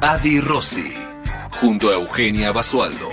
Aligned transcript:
Adi 0.00 0.40
Rossi, 0.40 0.92
junto 1.58 1.88
a 1.88 1.94
Eugenia 1.94 2.52
Basualdo. 2.52 3.08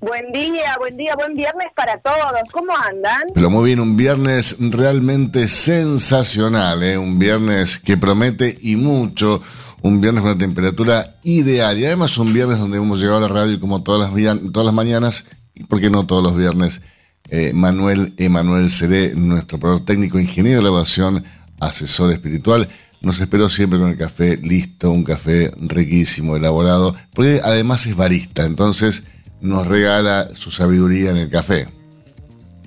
Buen 0.00 0.32
día, 0.32 0.76
buen 0.80 0.96
día, 0.96 1.14
buen 1.14 1.34
viernes 1.34 1.68
para 1.76 1.96
todos. 2.00 2.18
¿Cómo 2.52 2.72
andan? 2.76 3.22
Pero 3.32 3.48
muy 3.50 3.66
bien, 3.66 3.78
un 3.78 3.96
viernes 3.96 4.56
realmente 4.58 5.46
sensacional, 5.46 6.82
¿eh? 6.82 6.98
un 6.98 7.20
viernes 7.20 7.78
que 7.78 7.96
promete 7.96 8.58
y 8.60 8.74
mucho, 8.74 9.40
un 9.80 10.00
viernes 10.00 10.22
con 10.22 10.32
una 10.32 10.38
temperatura 10.38 11.18
ideal 11.22 11.78
y 11.78 11.86
además 11.86 12.18
un 12.18 12.34
viernes 12.34 12.58
donde 12.58 12.78
hemos 12.78 12.98
llegado 12.98 13.18
a 13.18 13.28
la 13.28 13.28
radio 13.28 13.60
como 13.60 13.84
todas 13.84 14.12
las, 14.12 14.40
todas 14.52 14.66
las 14.66 14.74
mañanas, 14.74 15.24
y 15.54 15.64
por 15.64 15.80
qué 15.80 15.88
no 15.88 16.04
todos 16.04 16.24
los 16.24 16.36
viernes, 16.36 16.80
eh, 17.28 17.52
Manuel 17.54 18.12
Emanuel 18.18 18.70
Seré, 18.70 19.14
nuestro 19.14 19.58
operador 19.58 19.84
técnico, 19.84 20.18
ingeniero 20.18 20.60
de 20.60 20.66
elevación, 20.68 21.24
asesor 21.68 22.12
espiritual, 22.12 22.68
nos 23.00 23.20
esperó 23.20 23.48
siempre 23.48 23.78
con 23.78 23.90
el 23.90 23.96
café 23.96 24.36
listo, 24.36 24.90
un 24.90 25.04
café 25.04 25.52
riquísimo, 25.56 26.36
elaborado, 26.36 26.94
porque 27.12 27.40
además 27.42 27.86
es 27.86 27.96
barista, 27.96 28.44
entonces 28.44 29.02
nos 29.40 29.66
regala 29.66 30.34
su 30.34 30.50
sabiduría 30.50 31.10
en 31.10 31.16
el 31.16 31.28
café. 31.28 31.66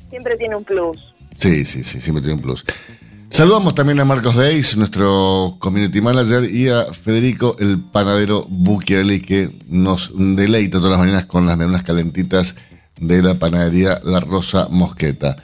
Siempre 0.09 0.35
tiene 0.35 0.55
un 0.55 0.63
plus. 0.63 0.97
Sí, 1.39 1.65
sí, 1.65 1.83
sí, 1.83 2.01
siempre 2.01 2.21
tiene 2.21 2.35
un 2.35 2.41
plus. 2.41 2.65
Saludamos 3.29 3.75
también 3.75 3.99
a 3.99 4.05
Marcos 4.05 4.35
Deis, 4.35 4.77
nuestro 4.77 5.57
community 5.59 5.99
manager, 5.99 6.49
y 6.49 6.69
a 6.69 6.93
Federico, 6.93 7.55
el 7.59 7.81
panadero 7.81 8.45
Bucchiarelli, 8.47 9.19
que 9.21 9.57
nos 9.67 10.11
deleita 10.15 10.77
todas 10.77 10.91
las 10.91 10.99
mañanas 10.99 11.25
con 11.25 11.45
las 11.45 11.57
menunas 11.57 11.83
calentitas 11.83 12.55
de 12.99 13.21
la 13.21 13.37
panadería 13.37 13.99
La 14.03 14.19
Rosa 14.19 14.67
Mosqueta. 14.69 15.35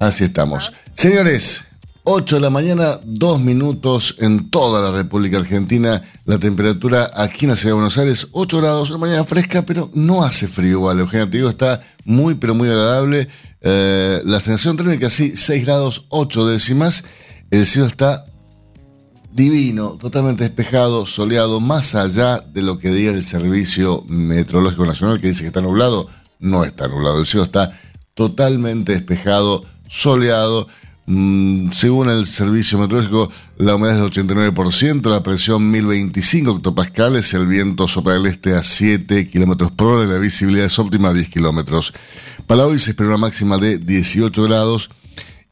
Así 0.00 0.24
estamos. 0.24 0.72
Señores, 0.94 1.64
8 2.10 2.36
de 2.36 2.40
la 2.40 2.48
mañana, 2.48 2.98
2 3.04 3.38
minutos 3.40 4.14
en 4.16 4.48
toda 4.48 4.80
la 4.80 4.96
República 4.96 5.36
Argentina. 5.36 6.00
La 6.24 6.38
temperatura 6.38 7.10
aquí 7.12 7.44
en 7.44 7.50
la 7.50 7.56
ciudad 7.56 7.72
de 7.72 7.74
Buenos 7.74 7.98
Aires, 7.98 8.28
8 8.32 8.56
grados, 8.56 8.88
una 8.88 9.00
mañana 9.00 9.24
fresca, 9.24 9.66
pero 9.66 9.90
no 9.92 10.22
hace 10.22 10.48
frío 10.48 10.70
igual. 10.70 11.00
Eugenia, 11.00 11.28
te 11.28 11.36
digo, 11.36 11.50
está 11.50 11.82
muy, 12.06 12.36
pero 12.36 12.54
muy 12.54 12.70
agradable. 12.70 13.28
Eh, 13.60 14.22
la 14.24 14.40
sensación 14.40 14.78
térmica, 14.78 15.10
sí, 15.10 15.36
6 15.36 15.66
grados, 15.66 16.06
8 16.08 16.46
décimas. 16.46 17.04
El 17.50 17.66
cielo 17.66 17.86
está 17.86 18.24
divino, 19.30 19.98
totalmente 20.00 20.44
despejado, 20.44 21.04
soleado, 21.04 21.60
más 21.60 21.94
allá 21.94 22.38
de 22.40 22.62
lo 22.62 22.78
que 22.78 22.88
diga 22.88 23.10
el 23.10 23.22
Servicio 23.22 24.02
Meteorológico 24.08 24.86
Nacional, 24.86 25.20
que 25.20 25.28
dice 25.28 25.42
que 25.42 25.48
está 25.48 25.60
nublado. 25.60 26.08
No 26.38 26.64
está 26.64 26.88
nublado, 26.88 27.20
el 27.20 27.26
cielo 27.26 27.44
está 27.44 27.78
totalmente 28.14 28.92
despejado, 28.92 29.66
soleado. 29.90 30.68
Mm, 31.10 31.70
según 31.72 32.10
el 32.10 32.26
servicio 32.26 32.78
meteorológico, 32.78 33.30
la 33.56 33.76
humedad 33.76 33.96
es 33.96 34.14
de 34.14 34.22
89%, 34.22 35.08
la 35.08 35.22
presión 35.22 35.70
1025 35.70 36.56
hectopascales, 36.56 37.32
el 37.32 37.46
viento 37.46 37.88
sopla 37.88 38.12
del 38.12 38.26
este 38.26 38.54
a 38.54 38.62
7 38.62 39.26
kilómetros 39.26 39.72
por 39.72 39.86
hora 39.86 40.04
y 40.04 40.12
la 40.12 40.18
visibilidad 40.18 40.66
es 40.66 40.78
óptima 40.78 41.08
a 41.08 41.14
10 41.14 41.30
kilómetros. 41.30 41.94
Para 42.46 42.66
hoy 42.66 42.78
se 42.78 42.90
espera 42.90 43.08
una 43.08 43.16
máxima 43.16 43.56
de 43.56 43.78
18 43.78 44.42
grados 44.42 44.90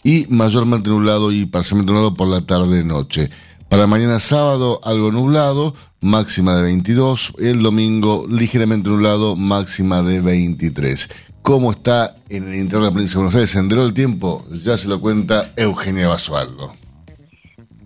y 0.04 0.26
mayormente 0.28 0.90
nublado 0.90 1.32
y 1.32 1.46
parcialmente 1.46 1.90
nublado 1.90 2.12
por 2.12 2.28
la 2.28 2.44
tarde-noche. 2.44 3.30
Para 3.70 3.86
mañana 3.86 4.20
sábado, 4.20 4.80
algo 4.84 5.10
nublado, 5.10 5.74
máxima 6.02 6.54
de 6.54 6.64
22. 6.64 7.32
El 7.38 7.62
domingo, 7.62 8.26
ligeramente 8.28 8.90
nublado, 8.90 9.36
máxima 9.36 10.02
de 10.02 10.20
23 10.20 11.08
cómo 11.46 11.70
está 11.70 12.16
en 12.28 12.48
el 12.48 12.56
interior 12.56 12.80
de 12.82 12.88
la 12.88 12.90
provincia 12.90 13.14
de 13.14 13.18
Buenos 13.18 13.34
Aires. 13.36 13.50
¿Sendero 13.50 13.84
el 13.84 13.94
tiempo? 13.94 14.44
Ya 14.64 14.76
se 14.76 14.88
lo 14.88 15.00
cuenta 15.00 15.52
Eugenia 15.54 16.08
Basualdo. 16.08 16.72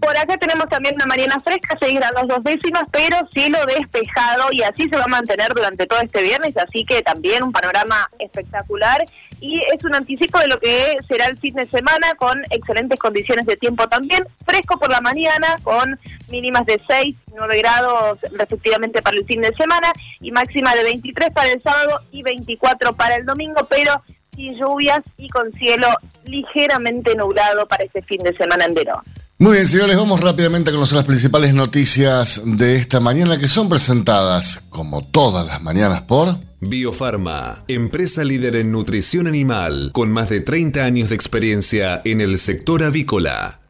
Por 0.01 0.17
acá 0.17 0.39
tenemos 0.39 0.67
también 0.71 0.95
una 0.95 1.05
mañana 1.05 1.39
fresca, 1.41 1.77
6 1.79 1.95
grados 1.95 2.27
dos 2.27 2.43
décimas, 2.43 2.85
pero 2.91 3.17
cielo 3.35 3.59
despejado 3.67 4.51
y 4.51 4.63
así 4.63 4.89
se 4.89 4.97
va 4.97 5.05
a 5.05 5.09
mantener 5.09 5.53
durante 5.55 5.87
todo 5.87 6.01
este 6.01 6.23
viernes, 6.23 6.57
así 6.57 6.87
que 6.87 7.03
también 7.03 7.43
un 7.43 7.53
panorama 7.53 8.09
espectacular 8.19 9.05
y 9.41 9.61
es 9.75 9.85
un 9.85 9.95
anticipo 9.95 10.39
de 10.39 10.49
lo 10.49 10.59
que 10.59 10.97
será 11.07 11.27
el 11.27 11.39
fin 11.39 11.55
de 11.55 11.69
semana 11.69 12.15
con 12.17 12.43
excelentes 12.51 12.99
condiciones 12.99 13.45
de 13.45 13.59
tiempo 13.59 13.87
también, 13.89 14.25
fresco 14.47 14.79
por 14.79 14.91
la 14.91 15.03
mañana 15.03 15.57
con 15.63 15.99
mínimas 16.31 16.65
de 16.65 16.81
6, 16.89 17.17
9 17.35 17.59
grados 17.59 18.19
respectivamente 18.33 19.03
para 19.03 19.19
el 19.19 19.27
fin 19.27 19.43
de 19.43 19.55
semana 19.55 19.93
y 20.21 20.33
máxima 20.33 20.75
de 20.75 20.85
23 20.85 21.31
para 21.31 21.51
el 21.51 21.63
sábado 21.63 22.01
y 22.11 22.23
24 22.23 22.95
para 22.95 23.17
el 23.17 23.27
domingo, 23.27 23.67
pero 23.69 24.03
sin 24.35 24.59
lluvias 24.59 25.03
y 25.19 25.29
con 25.29 25.53
cielo 25.53 25.89
ligeramente 26.25 27.15
nublado 27.15 27.67
para 27.67 27.85
este 27.85 28.01
fin 28.03 28.23
de 28.23 28.35
semana 28.37 28.65
en 28.65 28.75
Verón. 28.75 29.03
Muy 29.41 29.53
bien, 29.53 29.67
señores, 29.67 29.97
vamos 29.97 30.21
rápidamente 30.21 30.69
a 30.69 30.75
conocer 30.75 30.97
las 30.97 31.07
principales 31.07 31.55
noticias 31.55 32.43
de 32.45 32.77
esta 32.77 33.01
mañana 33.01 33.39
que 33.39 33.49
son 33.49 33.71
presentadas, 33.71 34.63
como 34.69 35.03
todas 35.07 35.47
las 35.47 35.63
mañanas, 35.63 36.03
por... 36.03 36.37
Biofarma, 36.61 37.65
empresa 37.67 38.23
líder 38.23 38.57
en 38.57 38.71
nutrición 38.71 39.27
animal, 39.27 39.93
con 39.95 40.13
más 40.13 40.29
de 40.29 40.41
30 40.41 40.85
años 40.85 41.09
de 41.09 41.15
experiencia 41.15 42.03
en 42.05 42.21
el 42.21 42.39
sector 42.39 42.85
avícola. 42.85 43.63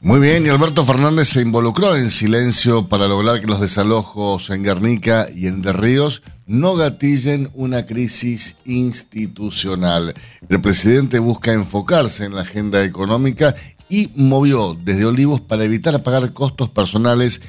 Muy 0.00 0.18
bien, 0.20 0.46
y 0.46 0.48
Alberto 0.48 0.86
Fernández 0.86 1.28
se 1.28 1.42
involucró 1.42 1.94
en 1.94 2.08
silencio 2.08 2.88
para 2.88 3.06
lograr 3.06 3.42
que 3.42 3.46
los 3.48 3.60
desalojos 3.60 4.48
en 4.48 4.62
Guernica 4.62 5.28
y 5.34 5.46
en 5.46 5.60
De 5.60 5.74
Ríos 5.74 6.22
no 6.46 6.76
gatillen 6.76 7.50
una 7.54 7.86
crisis 7.86 8.56
institucional. 8.64 10.14
El 10.48 10.60
presidente 10.60 11.18
busca 11.18 11.52
enfocarse 11.52 12.24
en 12.24 12.34
la 12.34 12.42
agenda 12.42 12.82
económica 12.84 13.54
y 13.88 14.10
movió 14.16 14.74
desde 14.74 15.04
Olivos 15.04 15.40
para 15.40 15.64
evitar 15.64 16.02
pagar 16.02 16.32
costos 16.32 16.70
personales 16.70 17.40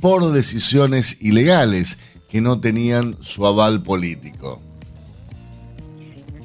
por 0.00 0.32
decisiones 0.32 1.18
ilegales 1.20 1.98
que 2.28 2.40
no 2.40 2.60
tenían 2.60 3.16
su 3.20 3.46
aval 3.46 3.82
político. 3.82 4.71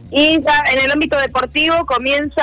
Y 0.09 0.41
ya 0.41 0.63
en 0.71 0.79
el 0.79 0.91
ámbito 0.91 1.19
deportivo 1.19 1.85
comienza 1.85 2.41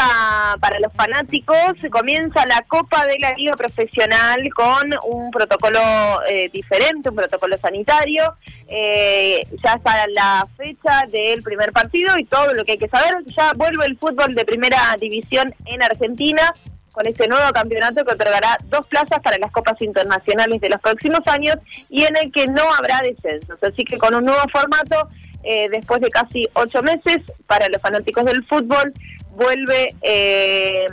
para 0.60 0.78
los 0.80 0.92
fanáticos, 0.92 1.72
comienza 1.91 2.44
la 2.47 2.62
Copa 2.69 3.06
de 3.06 3.19
la 3.19 3.32
Liga 3.32 3.56
Profesional 3.56 4.52
con 4.55 4.90
un 5.06 5.31
protocolo 5.31 5.81
eh, 6.28 6.50
diferente, 6.52 7.08
un 7.08 7.16
protocolo 7.16 7.56
sanitario. 7.56 8.34
Eh, 8.69 9.46
ya 9.64 9.75
está 9.75 10.06
la 10.08 10.46
fecha 10.58 11.06
del 11.11 11.43
primer 11.43 11.72
partido 11.72 12.19
y 12.19 12.25
todo 12.25 12.52
lo 12.52 12.66
que 12.66 12.72
hay 12.72 12.78
que 12.78 12.88
saber. 12.88 13.25
Ya 13.26 13.52
vuelve 13.55 13.87
el 13.87 13.96
fútbol 13.96 14.34
de 14.34 14.44
primera 14.44 14.94
división 15.00 15.55
en 15.64 15.82
Argentina 15.82 16.55
con 16.93 17.06
este 17.06 17.26
nuevo 17.26 17.50
campeonato 17.52 18.05
que 18.05 18.12
otorgará 18.12 18.56
dos 18.66 18.87
plazas 18.87 19.20
para 19.20 19.38
las 19.38 19.50
copas 19.50 19.81
internacionales 19.81 20.61
de 20.61 20.69
los 20.69 20.81
próximos 20.81 21.26
años 21.26 21.56
y 21.88 22.05
en 22.05 22.16
el 22.16 22.31
que 22.31 22.46
no 22.46 22.62
habrá 22.72 23.00
descensos. 23.00 23.61
Así 23.62 23.84
que 23.84 23.99
con 23.99 24.14
un 24.14 24.25
nuevo 24.25 24.43
formato 24.52 25.08
eh, 25.44 25.69
después 25.70 26.00
de 26.00 26.11
casi 26.11 26.46
ocho 26.55 26.82
meses, 26.82 27.19
para 27.46 27.69
los 27.69 27.81
fanáticos 27.81 28.25
del 28.25 28.44
fútbol, 28.44 28.93
vuelve 29.37 29.94
eh, 30.02 30.87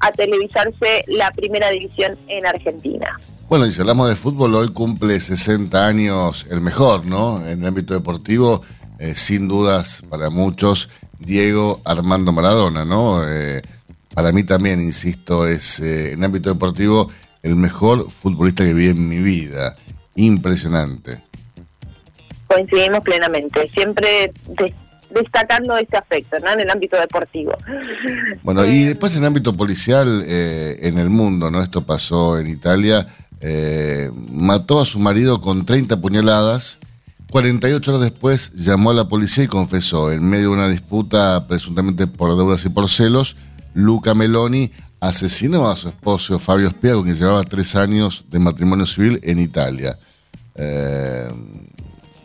a 0.00 0.10
televisarse 0.12 1.04
la 1.08 1.30
primera 1.30 1.70
división 1.70 2.18
en 2.28 2.46
Argentina. 2.46 3.20
Bueno, 3.48 3.66
y 3.66 3.72
si 3.72 3.80
hablamos 3.80 4.08
de 4.08 4.16
fútbol, 4.16 4.54
hoy 4.54 4.68
cumple 4.68 5.20
60 5.20 5.86
años 5.86 6.46
el 6.50 6.60
mejor, 6.60 7.04
¿no? 7.04 7.46
En 7.46 7.62
el 7.62 7.66
ámbito 7.66 7.94
deportivo, 7.94 8.62
eh, 8.98 9.14
sin 9.14 9.48
dudas 9.48 10.02
para 10.08 10.30
muchos, 10.30 10.88
Diego 11.18 11.80
Armando 11.84 12.32
Maradona, 12.32 12.84
¿no? 12.84 13.20
para 14.14 14.32
mí 14.32 14.44
también, 14.44 14.80
insisto, 14.80 15.46
es 15.46 15.80
eh, 15.80 16.12
en 16.12 16.24
ámbito 16.24 16.50
deportivo 16.50 17.10
el 17.42 17.56
mejor 17.56 18.10
futbolista 18.10 18.64
que 18.64 18.74
vi 18.74 18.88
en 18.88 19.08
mi 19.08 19.18
vida. 19.18 19.76
Impresionante. 20.16 21.22
Coincidimos 22.52 23.00
plenamente, 23.00 23.68
siempre 23.68 24.32
destacando 25.10 25.76
este 25.76 25.96
aspecto, 25.96 26.38
¿no? 26.40 26.52
En 26.52 26.60
el 26.60 26.70
ámbito 26.70 26.96
deportivo. 26.96 27.52
Bueno, 28.42 28.64
y 28.64 28.82
eh, 28.82 28.86
después 28.88 29.14
en 29.14 29.22
el 29.22 29.28
ámbito 29.28 29.52
policial, 29.54 30.24
eh, 30.26 30.78
en 30.82 30.98
el 30.98 31.10
mundo, 31.10 31.50
¿no? 31.50 31.62
Esto 31.62 31.86
pasó 31.86 32.38
en 32.38 32.48
Italia. 32.48 33.06
mató 34.28 34.80
a 34.80 34.84
su 34.84 34.98
marido 34.98 35.40
con 35.40 35.64
30 35.64 36.00
puñaladas 36.00 36.78
48 37.30 37.90
horas 37.92 38.02
después 38.02 38.52
llamó 38.54 38.90
a 38.90 38.94
la 38.94 39.08
policía 39.08 39.44
y 39.44 39.46
confesó, 39.46 40.10
en 40.10 40.28
medio 40.28 40.48
de 40.48 40.54
una 40.54 40.68
disputa 40.68 41.46
presuntamente 41.46 42.06
por 42.06 42.36
deudas 42.36 42.64
y 42.64 42.68
por 42.68 42.90
celos, 42.90 43.36
Luca 43.72 44.14
Meloni 44.14 44.72
asesinó 44.98 45.70
a 45.70 45.76
su 45.76 45.88
esposo 45.88 46.38
Fabio 46.38 46.70
Spia, 46.70 46.94
con 46.94 47.04
quien 47.04 47.16
llevaba 47.16 47.44
tres 47.44 47.76
años 47.76 48.24
de 48.28 48.38
matrimonio 48.40 48.84
civil 48.86 49.20
en 49.22 49.38
Italia. 49.38 49.96
Eh, 50.56 51.28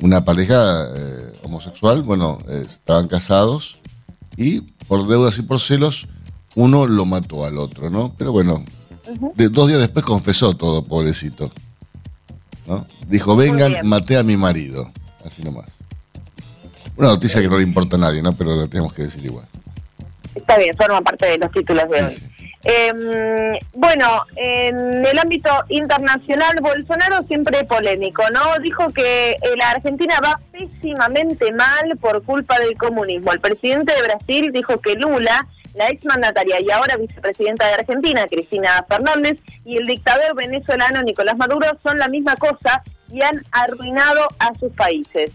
una 0.01 0.25
pareja 0.25 0.55
eh, 0.95 1.39
homosexual, 1.43 2.03
bueno, 2.03 2.37
estaban 2.49 3.07
casados 3.07 3.77
y 4.37 4.61
por 4.87 5.07
deudas 5.07 5.37
y 5.37 5.41
por 5.41 5.59
celos 5.59 6.07
uno 6.55 6.87
lo 6.87 7.05
mató 7.05 7.45
al 7.45 7.57
otro, 7.57 7.89
¿no? 7.89 8.13
Pero 8.17 8.31
bueno, 8.31 8.63
de, 9.35 9.49
dos 9.49 9.67
días 9.67 9.79
después 9.79 10.05
confesó 10.05 10.55
todo, 10.55 10.83
pobrecito. 10.83 11.51
Dijo, 13.07 13.35
vengan, 13.35 13.75
maté 13.83 14.17
a 14.17 14.23
mi 14.23 14.37
marido. 14.37 14.91
Así 15.23 15.43
nomás. 15.43 15.67
Una 16.97 17.09
noticia 17.09 17.41
que 17.41 17.47
no 17.47 17.57
le 17.57 17.63
importa 17.63 17.97
a 17.97 17.99
nadie, 17.99 18.21
¿no? 18.21 18.31
Pero 18.33 18.55
lo 18.55 18.67
tenemos 18.67 18.93
que 18.93 19.03
decir 19.03 19.23
igual. 19.23 19.45
Está 20.33 20.57
bien, 20.57 20.75
forma 20.75 21.01
parte 21.01 21.25
de 21.25 21.37
los 21.37 21.51
títulos 21.51 21.89
de 21.89 22.03
hoy. 22.03 22.13
Em, 22.67 23.59
bueno, 23.75 24.25
en 24.35 25.05
el 25.05 25.19
ámbito 25.19 25.51
internacional, 25.69 26.55
Bolsonaro 26.61 27.21
siempre 27.21 27.63
polémico, 27.63 28.23
¿no? 28.33 28.59
Dijo 28.59 28.91
que 28.91 29.33
eh, 29.33 29.37
la 29.55 29.69
Argentina 29.69 30.19
va 30.19 30.39
pésimamente 30.51 31.51
mal 31.51 31.95
por 32.01 32.23
culpa 32.23 32.59
del 32.59 32.75
comunismo. 32.75 33.31
El 33.33 33.39
presidente 33.39 33.93
de 33.93 34.01
Brasil 34.01 34.51
dijo 34.51 34.81
que 34.81 34.95
Lula 34.95 35.47
la 35.75 35.89
exmandataria 35.89 36.59
y 36.61 36.71
ahora 36.71 36.97
vicepresidenta 36.97 37.67
de 37.67 37.73
Argentina, 37.73 38.25
Cristina 38.27 38.83
Fernández, 38.87 39.37
y 39.63 39.77
el 39.77 39.85
dictador 39.85 40.35
venezolano 40.35 41.03
Nicolás 41.03 41.37
Maduro 41.37 41.67
son 41.83 41.99
la 41.99 42.07
misma 42.07 42.35
cosa 42.35 42.81
y 43.11 43.21
han 43.21 43.43
arruinado 43.51 44.27
a 44.39 44.53
sus 44.59 44.71
países. 44.73 45.31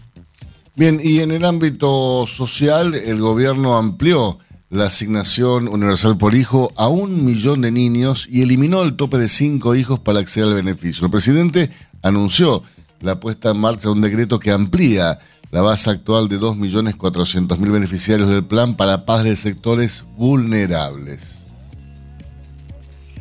Bien, 0.75 0.99
y 1.01 1.21
en 1.21 1.31
el 1.31 1.45
ámbito 1.45 2.25
social, 2.27 2.95
el 2.95 3.19
gobierno 3.19 3.77
amplió 3.77 4.39
la 4.71 4.85
asignación 4.85 5.67
universal 5.67 6.17
por 6.17 6.33
hijo 6.33 6.71
a 6.77 6.87
un 6.87 7.25
millón 7.25 7.61
de 7.61 7.71
niños 7.71 8.25
y 8.31 8.41
eliminó 8.41 8.83
el 8.83 8.95
tope 8.95 9.17
de 9.17 9.27
cinco 9.27 9.75
hijos 9.75 9.99
para 9.99 10.19
acceder 10.19 10.47
al 10.47 10.55
beneficio. 10.55 11.05
El 11.05 11.11
presidente 11.11 11.69
anunció 12.01 12.63
la 13.01 13.19
puesta 13.19 13.51
en 13.51 13.59
marcha 13.59 13.89
de 13.89 13.95
un 13.95 14.01
decreto 14.01 14.39
que 14.39 14.51
amplía 14.51 15.19
la 15.51 15.59
base 15.59 15.89
actual 15.89 16.29
de 16.29 16.39
2.400.000 16.39 17.71
beneficiarios 17.71 18.29
del 18.29 18.45
plan 18.45 18.77
para 18.77 19.03
padres 19.03 19.43
de 19.43 19.51
sectores 19.51 20.05
vulnerables. 20.15 21.39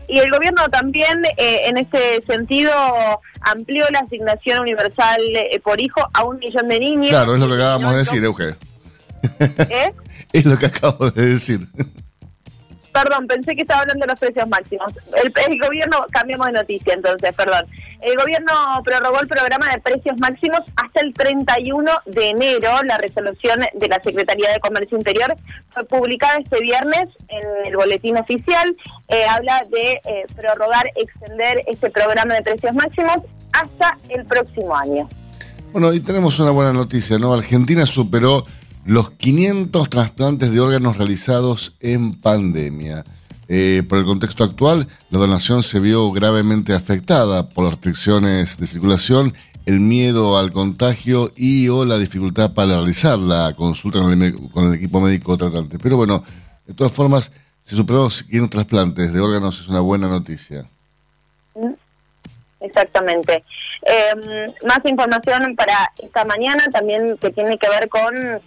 Y 0.07 0.19
el 0.19 0.31
gobierno 0.31 0.69
también, 0.69 1.25
eh, 1.37 1.63
en 1.67 1.79
este 1.79 2.23
sentido, 2.29 2.73
amplió 3.41 3.85
la 3.91 4.01
asignación 4.01 4.61
universal 4.61 5.21
eh, 5.35 5.61
por 5.65 5.81
hijo 5.81 6.01
a 6.13 6.25
un 6.25 6.39
millón 6.39 6.69
de 6.69 6.79
niños. 6.79 7.09
Claro, 7.09 7.35
es 7.35 7.41
lo 7.41 7.49
que 7.49 7.55
acabamos 7.55 7.93
de 7.93 7.99
decir, 7.99 8.23
Euge. 8.23 8.57
¿Eh? 9.41 9.93
Es 10.33 10.45
lo 10.45 10.59
que 10.59 10.67
acabo 10.67 11.11
de 11.11 11.27
decir. 11.27 11.69
Perdón, 12.93 13.29
pensé 13.29 13.55
que 13.55 13.63
estaba 13.63 13.83
hablando 13.83 14.05
de 14.05 14.11
los 14.11 14.19
precios 14.19 14.49
máximos. 14.49 14.93
El, 15.23 15.61
gobierno, 15.61 16.07
cambiamos 16.11 16.49
de 16.49 16.55
noticia 16.55 16.95
entonces, 16.95 17.35
perdón. 17.37 17.65
El 18.01 18.17
gobierno 18.17 18.53
prorrogó 18.85 19.21
el 19.21 19.29
programa 19.29 19.71
de 19.71 19.81
precios 19.81 20.19
máximos 20.19 20.61
hasta 20.75 21.01
el 21.01 21.15
31 21.15 21.89
de 22.07 22.31
enero. 22.31 22.83
La 22.85 22.99
resolución 22.99 23.61
de 23.75 23.89
la 23.89 24.01
Secretaría 24.03 24.51
de 24.51 24.59
Comercio 24.59 24.99
Interior 24.99 25.37
fue 25.73 25.85
publicada 25.85 26.39
este 26.39 26.61
viernes 26.61 27.09
en 27.29 27.67
el 27.67 27.77
boletín 27.77 28.17
oficial. 28.17 28.77
Eh, 29.09 29.25
habla 29.25 29.65
de 29.71 29.93
eh, 29.93 30.27
prorrogar, 30.35 30.91
extender 30.97 31.63
este 31.69 31.91
programa 31.91 32.35
de 32.35 32.43
precios 32.43 32.75
máximos 32.75 33.19
hasta 33.53 33.99
el 34.09 34.25
próximo 34.25 34.75
año. 34.75 35.09
Bueno, 35.73 35.93
y 35.93 36.01
tenemos 36.01 36.41
una 36.41 36.51
buena 36.51 36.73
noticia, 36.73 37.19
¿no? 37.21 37.33
Argentina 37.33 37.87
superó 37.87 38.45
los 38.85 39.11
500 39.11 39.89
trasplantes 39.91 40.53
de 40.53 40.61
órganos 40.61 40.97
realizados 40.97 41.75
en 41.81 42.15
pandemia. 42.15 43.05
Eh, 43.49 43.83
por 43.89 43.99
el 43.99 44.05
contexto 44.05 44.45
actual, 44.45 44.87
la 45.11 45.19
donación 45.19 45.63
se 45.63 45.81
vio 45.81 46.11
gravemente 46.13 46.73
afectada 46.73 47.49
por 47.49 47.65
las 47.65 47.75
restricciones 47.75 48.57
de 48.59 48.67
circulación, 48.67 49.35
el 49.67 49.81
miedo 49.81 50.39
al 50.39 50.53
contagio 50.53 51.33
y 51.37 51.69
o 51.69 51.85
la 51.85 51.99
dificultad 51.99 52.55
para 52.55 52.77
realizar 52.77 53.19
la 53.19 53.53
consulta 53.55 53.99
con 54.01 54.23
el, 54.23 54.75
equipo 54.75 55.01
médico 55.01 55.37
tratante. 55.37 55.79
Pero 55.79 55.97
bueno, 55.97 56.23
de 56.67 56.75
todas 56.75 56.93
formas, 56.93 57.33
se 57.63 57.77
superaron 57.77 58.09
500 58.09 58.51
trasplantes 58.51 59.13
de 59.13 59.21
órganos, 59.21 59.61
es 59.61 59.69
una 59.69 59.81
buena 59.81 60.09
noticia. 60.09 60.65
Mm, 61.55 61.75
exactamente. 62.61 63.45
Em, 63.83 64.53
más 64.67 64.79
información 64.85 65.57
para 65.57 65.93
esta 65.99 66.25
mañana 66.25 66.65
también 66.73 67.17
que 67.19 67.31
tiene 67.31 67.59
que 67.59 67.69
ver 67.69 67.89
con 67.89 68.41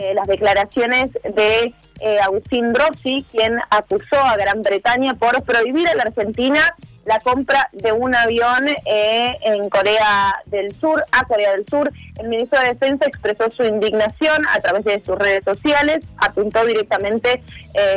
eh, 0.00 0.14
las 0.14 0.26
declaraciones 0.26 1.10
de 1.12 1.74
eh, 2.00 2.18
Agustín 2.22 2.74
Rossi, 2.74 3.26
quien 3.30 3.58
acusó 3.68 4.16
a 4.16 4.34
Gran 4.38 4.62
Bretaña 4.62 5.12
por 5.12 5.42
prohibir 5.42 5.86
a 5.88 5.94
la 5.94 6.04
Argentina 6.04 6.74
la 7.04 7.20
compra 7.20 7.68
de 7.72 7.92
un 7.92 8.14
avión 8.14 8.66
eh, 8.86 9.36
en 9.42 9.68
Corea 9.68 10.40
del 10.46 10.74
Sur, 10.74 11.04
a 11.12 11.24
Corea 11.24 11.50
del 11.50 11.66
Sur. 11.68 11.92
El 12.18 12.28
ministro 12.28 12.58
de 12.60 12.68
Defensa 12.68 13.04
expresó 13.06 13.50
su 13.50 13.62
indignación 13.62 14.42
a 14.48 14.58
través 14.60 14.84
de 14.84 15.02
sus 15.04 15.18
redes 15.18 15.44
sociales, 15.44 15.98
apuntó 16.16 16.64
directamente 16.64 17.42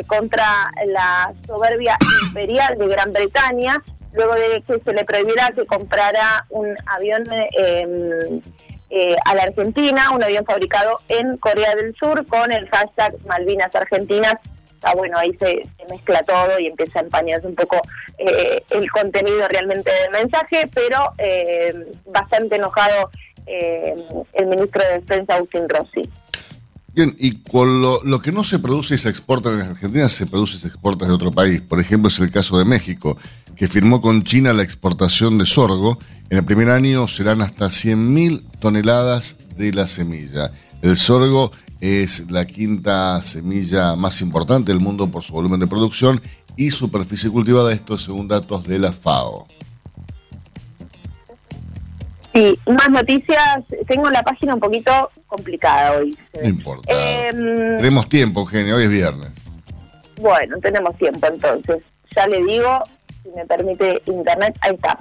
contra 0.08 0.46
la 0.88 1.32
soberbia 1.48 1.98
imperial 2.28 2.78
de 2.78 2.88
Gran 2.88 3.14
Bretaña, 3.14 3.82
luego 4.12 4.34
de 4.36 4.62
que 4.68 4.80
se 4.80 4.94
le 4.94 5.06
prohibiera 5.06 5.52
que 5.52 5.66
comprara 5.66 6.46
un 6.50 6.76
avión 6.86 7.24
eh, 8.96 9.16
a 9.26 9.34
la 9.34 9.42
Argentina, 9.42 10.12
un 10.14 10.24
avión 10.24 10.46
fabricado 10.46 11.00
en 11.10 11.38
Corea 11.38 11.74
del 11.74 11.96
Sur 11.96 12.28
con 12.28 12.52
el 12.52 12.70
hashtag 12.70 13.16
Malvinas 13.26 13.74
Argentinas. 13.74 14.36
Ah, 14.84 14.94
bueno, 14.96 15.18
ahí 15.18 15.34
se, 15.40 15.64
mezcla 15.90 16.22
todo 16.22 16.60
y 16.60 16.68
empieza 16.68 17.00
a 17.00 17.02
empañarse 17.02 17.48
un 17.48 17.56
poco 17.56 17.82
eh, 18.20 18.62
el 18.70 18.92
contenido 18.92 19.48
realmente 19.48 19.90
del 19.92 20.12
mensaje, 20.12 20.70
pero 20.76 21.12
eh, 21.18 21.74
bastante 22.06 22.58
enojado 22.58 23.10
el 23.48 24.46
ministro 24.46 24.84
de 24.86 25.00
Defensa, 25.00 25.38
Agustín 25.38 25.68
Rossi. 25.68 26.08
Bien, 26.94 27.16
y 27.18 27.38
con 27.38 27.82
lo, 27.82 28.04
lo, 28.04 28.22
que 28.22 28.32
no 28.32 28.44
se 28.44 28.60
produce 28.60 28.96
y 28.96 28.98
se 29.00 29.10
exporta 29.10 29.52
en 29.52 29.62
Argentina, 29.62 30.08
se 30.10 30.28
produce 30.28 30.58
y 30.58 30.60
se 30.60 30.68
exporta 30.68 31.08
de 31.08 31.14
otro 31.14 31.32
país. 31.32 31.60
Por 31.60 31.80
ejemplo, 31.80 32.08
es 32.08 32.20
el 32.20 32.30
caso 32.30 32.58
de 32.60 32.66
México, 32.66 33.18
que 33.56 33.68
firmó 33.68 34.00
con 34.00 34.24
China 34.24 34.54
la 34.54 34.62
exportación 34.62 35.40
de 35.40 35.48
sorgo. 35.48 35.98
En 36.30 36.38
el 36.38 36.46
primer 36.46 36.70
año 36.70 37.08
serán 37.08 37.42
hasta 37.42 37.66
100.000 37.68 38.44
toneladas 38.60 39.38
de 39.58 39.74
la 39.74 39.88
semilla. 39.88 40.52
El 40.84 40.98
sorgo 40.98 41.52
es 41.80 42.30
la 42.30 42.46
quinta 42.46 43.22
semilla 43.24 43.96
más 43.96 44.22
importante 44.22 44.72
del 44.72 44.80
mundo 44.80 45.10
por 45.10 45.24
su 45.24 45.34
volumen 45.34 45.60
de 45.60 45.68
producción 45.68 46.22
y 46.56 46.70
superficie 46.70 47.30
cultivada, 47.30 47.74
esto 47.74 47.98
según 47.98 48.28
datos 48.28 48.66
de 48.66 48.80
la 48.80 48.94
FAO. 48.94 49.48
Sí, 52.34 52.60
más 52.66 52.90
noticias. 52.90 53.64
Tengo 53.88 54.10
la 54.10 54.24
página 54.24 54.56
un 54.56 54.60
poquito 54.60 55.12
complicada 55.28 55.98
hoy. 55.98 56.18
No 56.42 56.50
importa. 56.50 56.92
Em, 56.92 57.78
tenemos 57.78 58.10
tiempo, 58.10 58.42
Eugenio, 58.42 58.76
hoy 58.76 58.84
es 58.84 58.90
viernes. 58.90 59.32
Bueno, 60.20 60.58
tenemos 60.60 60.98
tiempo 60.98 61.28
entonces. 61.28 61.84
Ya 62.16 62.28
le 62.28 62.44
digo, 62.44 62.84
si 63.22 63.30
me 63.30 63.46
permite 63.46 64.02
internet, 64.08 64.58
ahí 64.62 64.74
está. 64.74 65.00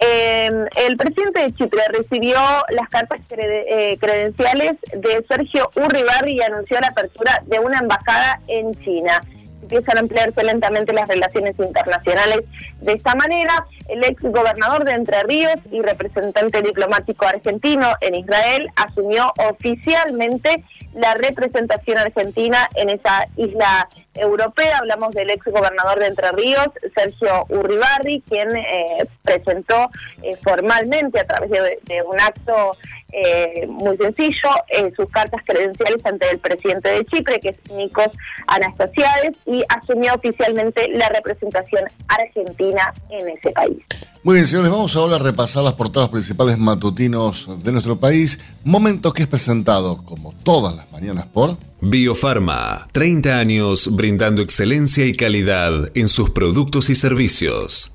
Em, 0.00 0.66
el 0.76 0.96
presidente 0.96 1.40
de 1.40 1.52
Chipre 1.54 1.82
recibió 1.90 2.36
las 2.70 2.88
cartas 2.88 3.20
eh, 3.30 3.96
credenciales 4.00 4.76
de 4.92 5.24
Sergio 5.28 5.70
Urribarri 5.76 6.32
y 6.32 6.42
anunció 6.42 6.80
la 6.80 6.88
apertura 6.88 7.42
de 7.46 7.60
una 7.60 7.78
embajada 7.78 8.40
en 8.48 8.74
China 8.82 9.20
empiezan 9.64 9.96
a 9.96 10.00
ampliarse 10.00 10.44
lentamente 10.44 10.92
las 10.92 11.08
relaciones 11.08 11.54
internacionales. 11.58 12.44
De 12.80 12.92
esta 12.92 13.14
manera, 13.14 13.66
el 13.88 14.04
ex 14.04 14.22
gobernador 14.22 14.84
de 14.84 14.92
Entre 14.92 15.22
Ríos 15.24 15.56
y 15.70 15.80
representante 15.80 16.62
diplomático 16.62 17.26
argentino 17.26 17.88
en 18.00 18.14
Israel 18.14 18.68
asumió 18.76 19.32
oficialmente 19.50 20.62
la 20.94 21.14
representación 21.14 21.98
argentina 21.98 22.68
en 22.76 22.90
esa 22.90 23.26
isla 23.36 23.88
europea. 24.14 24.78
Hablamos 24.78 25.14
del 25.14 25.30
ex 25.30 25.44
gobernador 25.46 25.98
de 25.98 26.06
Entre 26.06 26.30
Ríos, 26.32 26.68
Sergio 26.94 27.46
Urribarri, 27.48 28.22
quien 28.28 28.56
eh, 28.56 29.06
presentó 29.22 29.90
eh, 30.22 30.36
formalmente 30.42 31.20
a 31.20 31.24
través 31.24 31.50
de, 31.50 32.02
un 32.02 32.20
acto 32.20 32.76
eh, 33.12 33.66
muy 33.68 33.96
sencillo 33.96 34.50
sus 34.96 35.08
cartas 35.10 35.40
credenciales 35.44 36.04
ante 36.04 36.30
el 36.30 36.38
presidente 36.38 36.90
de 36.90 37.04
Chipre, 37.06 37.40
que 37.40 37.50
es 37.50 37.72
Nikos 37.72 38.10
Anastasiades, 38.46 39.36
y 39.46 39.64
asumió 39.68 40.14
oficialmente 40.14 40.88
la 40.90 41.08
representación 41.08 41.84
argentina 42.08 42.92
en 43.10 43.28
ese 43.28 43.50
país. 43.52 43.84
Muy 44.24 44.36
bien, 44.36 44.46
señores, 44.46 44.70
vamos 44.70 44.96
ahora 44.96 45.16
a 45.16 45.18
repasar 45.18 45.62
las 45.62 45.74
portadas 45.74 46.08
principales 46.08 46.56
matutinos 46.56 47.46
de 47.62 47.72
nuestro 47.72 47.98
país, 47.98 48.38
momento 48.64 49.12
que 49.12 49.20
es 49.20 49.28
presentado, 49.28 50.02
como 50.02 50.32
todas 50.42 50.74
las 50.74 50.90
mañanas, 50.90 51.26
por... 51.26 51.58
Biofarma, 51.82 52.88
30 52.92 53.38
años 53.38 53.94
brindando 53.94 54.40
excelencia 54.40 55.04
y 55.04 55.12
calidad 55.12 55.90
en 55.94 56.08
sus 56.08 56.30
productos 56.30 56.88
y 56.88 56.94
servicios. 56.94 57.92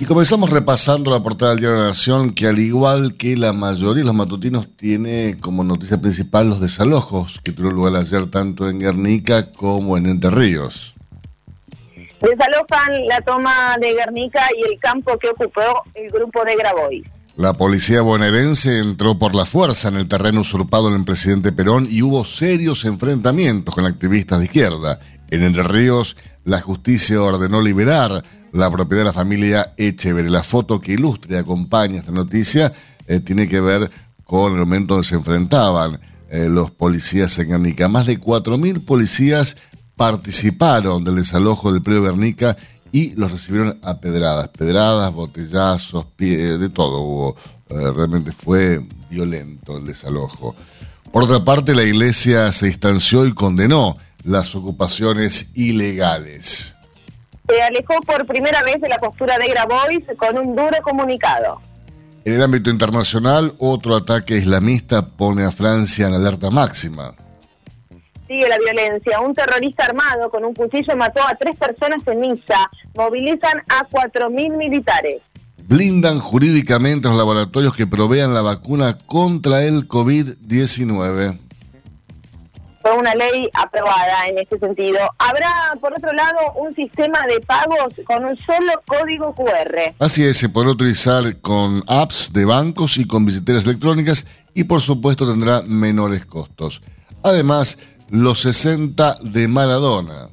Y 0.00 0.04
comenzamos 0.04 0.50
repasando 0.50 1.12
la 1.12 1.22
portada 1.22 1.52
del 1.52 1.60
Diario 1.60 1.76
de 1.76 1.82
la 1.84 1.88
Nación, 1.90 2.32
que 2.32 2.48
al 2.48 2.58
igual 2.58 3.14
que 3.14 3.36
la 3.36 3.52
mayoría 3.52 4.00
de 4.00 4.06
los 4.06 4.16
matutinos, 4.16 4.66
tiene 4.76 5.36
como 5.40 5.62
noticia 5.62 6.00
principal 6.00 6.48
los 6.48 6.60
desalojos 6.60 7.40
que 7.44 7.52
tuvieron 7.52 7.76
lugar 7.76 7.94
ayer 7.94 8.26
tanto 8.26 8.68
en 8.68 8.80
Guernica 8.80 9.52
como 9.52 9.96
en 9.96 10.06
Entre 10.06 10.30
Ríos. 10.30 10.96
Desalojan 12.22 13.06
la 13.08 13.20
toma 13.22 13.76
de 13.80 13.94
Guernica 13.94 14.46
y 14.56 14.72
el 14.72 14.78
campo 14.78 15.18
que 15.18 15.28
ocupó 15.28 15.82
el 15.94 16.08
grupo 16.08 16.44
de 16.44 16.54
Grabois. 16.54 17.02
La 17.36 17.54
policía 17.54 18.02
bonaerense 18.02 18.78
entró 18.78 19.18
por 19.18 19.34
la 19.34 19.44
fuerza 19.44 19.88
en 19.88 19.96
el 19.96 20.06
terreno 20.06 20.42
usurpado 20.42 20.88
en 20.88 20.94
el 20.94 21.04
presidente 21.04 21.50
Perón 21.50 21.88
y 21.90 22.02
hubo 22.02 22.24
serios 22.24 22.84
enfrentamientos 22.84 23.74
con 23.74 23.86
activistas 23.86 24.38
de 24.38 24.44
izquierda. 24.44 25.00
En 25.30 25.42
Entre 25.42 25.64
Ríos, 25.64 26.16
la 26.44 26.60
justicia 26.60 27.20
ordenó 27.20 27.60
liberar 27.60 28.22
la 28.52 28.70
propiedad 28.70 29.00
de 29.00 29.06
la 29.06 29.12
familia 29.12 29.72
Echeverre. 29.76 30.30
La 30.30 30.44
foto 30.44 30.80
que 30.80 30.92
ilustra 30.92 31.36
y 31.36 31.38
acompaña 31.38 32.00
esta 32.00 32.12
noticia 32.12 32.72
eh, 33.06 33.18
tiene 33.20 33.48
que 33.48 33.60
ver 33.60 33.90
con 34.24 34.52
el 34.52 34.60
momento 34.60 34.94
donde 34.94 35.08
se 35.08 35.16
enfrentaban 35.16 35.98
eh, 36.30 36.48
los 36.48 36.70
policías 36.70 37.38
en 37.38 37.48
Guernica. 37.48 37.88
Más 37.88 38.06
de 38.06 38.20
4.000 38.20 38.84
policías 38.84 39.56
participaron 39.96 41.04
del 41.04 41.16
desalojo 41.16 41.72
del 41.72 41.82
predio 41.82 42.02
Guernica 42.02 42.56
y 42.92 43.14
los 43.14 43.32
recibieron 43.32 43.78
a 43.82 43.98
pedradas, 43.98 44.48
pedradas, 44.48 45.12
botellazos, 45.12 46.06
pie, 46.16 46.58
de 46.58 46.68
todo 46.68 47.00
hubo. 47.00 47.36
Eh, 47.68 47.90
realmente 47.94 48.32
fue 48.32 48.84
violento 49.08 49.78
el 49.78 49.86
desalojo. 49.86 50.54
Por 51.10 51.24
otra 51.24 51.44
parte, 51.44 51.74
la 51.74 51.82
iglesia 51.82 52.52
se 52.52 52.66
distanció 52.66 53.26
y 53.26 53.32
condenó 53.32 53.96
las 54.24 54.54
ocupaciones 54.54 55.50
ilegales. 55.54 56.74
Se 57.48 57.62
alejó 57.62 58.00
por 58.02 58.26
primera 58.26 58.62
vez 58.62 58.80
de 58.80 58.88
la 58.88 58.98
postura 58.98 59.38
de 59.38 59.48
Grabois 59.48 60.04
con 60.16 60.38
un 60.38 60.54
duro 60.54 60.76
comunicado. 60.82 61.60
En 62.24 62.34
el 62.34 62.42
ámbito 62.42 62.70
internacional, 62.70 63.54
otro 63.58 63.96
ataque 63.96 64.36
islamista 64.36 65.06
pone 65.06 65.44
a 65.44 65.50
Francia 65.50 66.06
en 66.06 66.14
alerta 66.14 66.50
máxima 66.50 67.14
sigue 68.32 68.48
la 68.48 68.58
violencia. 68.58 69.20
Un 69.20 69.34
terrorista 69.34 69.84
armado 69.84 70.30
con 70.30 70.44
un 70.44 70.54
cuchillo 70.54 70.96
mató 70.96 71.20
a 71.22 71.34
tres 71.34 71.56
personas 71.56 72.06
en 72.06 72.20
Niza. 72.20 72.70
Movilizan 72.96 73.62
a 73.68 73.86
4.000 73.86 74.56
militares. 74.56 75.20
Blindan 75.58 76.18
jurídicamente 76.18 77.08
los 77.08 77.16
laboratorios 77.16 77.76
que 77.76 77.86
provean 77.86 78.34
la 78.34 78.42
vacuna 78.42 78.98
contra 79.06 79.62
el 79.64 79.86
COVID-19 79.86 81.38
fue 82.82 82.96
una 82.96 83.14
ley 83.14 83.48
aprobada 83.54 84.26
en 84.28 84.38
este 84.38 84.58
sentido. 84.58 84.98
Habrá, 85.16 85.72
por 85.80 85.92
otro 85.92 86.12
lado, 86.12 86.52
un 86.56 86.74
sistema 86.74 87.20
de 87.28 87.38
pagos 87.40 87.94
con 88.04 88.24
un 88.24 88.36
solo 88.38 88.72
código 88.88 89.32
QR. 89.36 89.94
Así 90.00 90.24
es, 90.24 90.38
se 90.38 90.48
podrá 90.48 90.70
utilizar 90.70 91.40
con 91.40 91.84
apps 91.86 92.32
de 92.32 92.44
bancos 92.44 92.98
y 92.98 93.06
con 93.06 93.24
billeteras 93.24 93.66
electrónicas 93.66 94.26
y 94.52 94.64
por 94.64 94.80
supuesto 94.80 95.30
tendrá 95.30 95.62
menores 95.62 96.26
costos. 96.26 96.82
Además, 97.22 97.78
los 98.12 98.40
60 98.42 99.16
de 99.22 99.48
Maradona. 99.48 100.28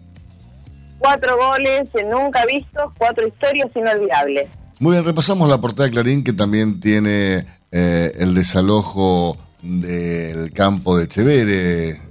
Cuatro 0.98 1.38
goles 1.38 1.90
nunca 2.12 2.46
vistos, 2.46 2.92
cuatro 2.98 3.26
historias 3.26 3.70
inolvidables. 3.74 4.50
Muy 4.80 4.96
bien, 4.96 5.06
repasamos 5.06 5.48
la 5.48 5.62
portada 5.62 5.86
de 5.86 5.92
Clarín 5.92 6.22
que 6.22 6.34
también 6.34 6.82
tiene 6.82 7.46
eh, 7.72 8.12
el 8.20 8.36
desalojo 8.36 9.38
del 9.62 10.52
campo 10.52 10.98
de 10.98 11.08
Chevere, 11.08 12.02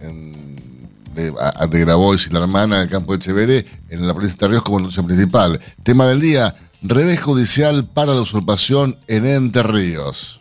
de, 1.15 1.33
de 1.71 1.81
Grabois 1.81 2.27
y 2.27 2.31
la 2.33 2.41
hermana 2.41 2.79
del 2.79 2.89
campo 2.89 3.13
de 3.13 3.19
Chevere 3.19 3.67
en 3.91 4.07
la 4.07 4.15
provincia 4.15 4.39
de 4.41 4.49
Ríos 4.49 4.63
como 4.63 4.81
noticia 4.81 5.03
principal. 5.03 5.61
Tema 5.83 6.07
del 6.07 6.21
día, 6.21 6.55
revés 6.81 7.21
judicial 7.21 7.87
para 7.87 8.15
la 8.15 8.23
usurpación 8.23 8.97
en 9.07 9.27
Entre 9.27 9.63
Ríos. 9.63 10.38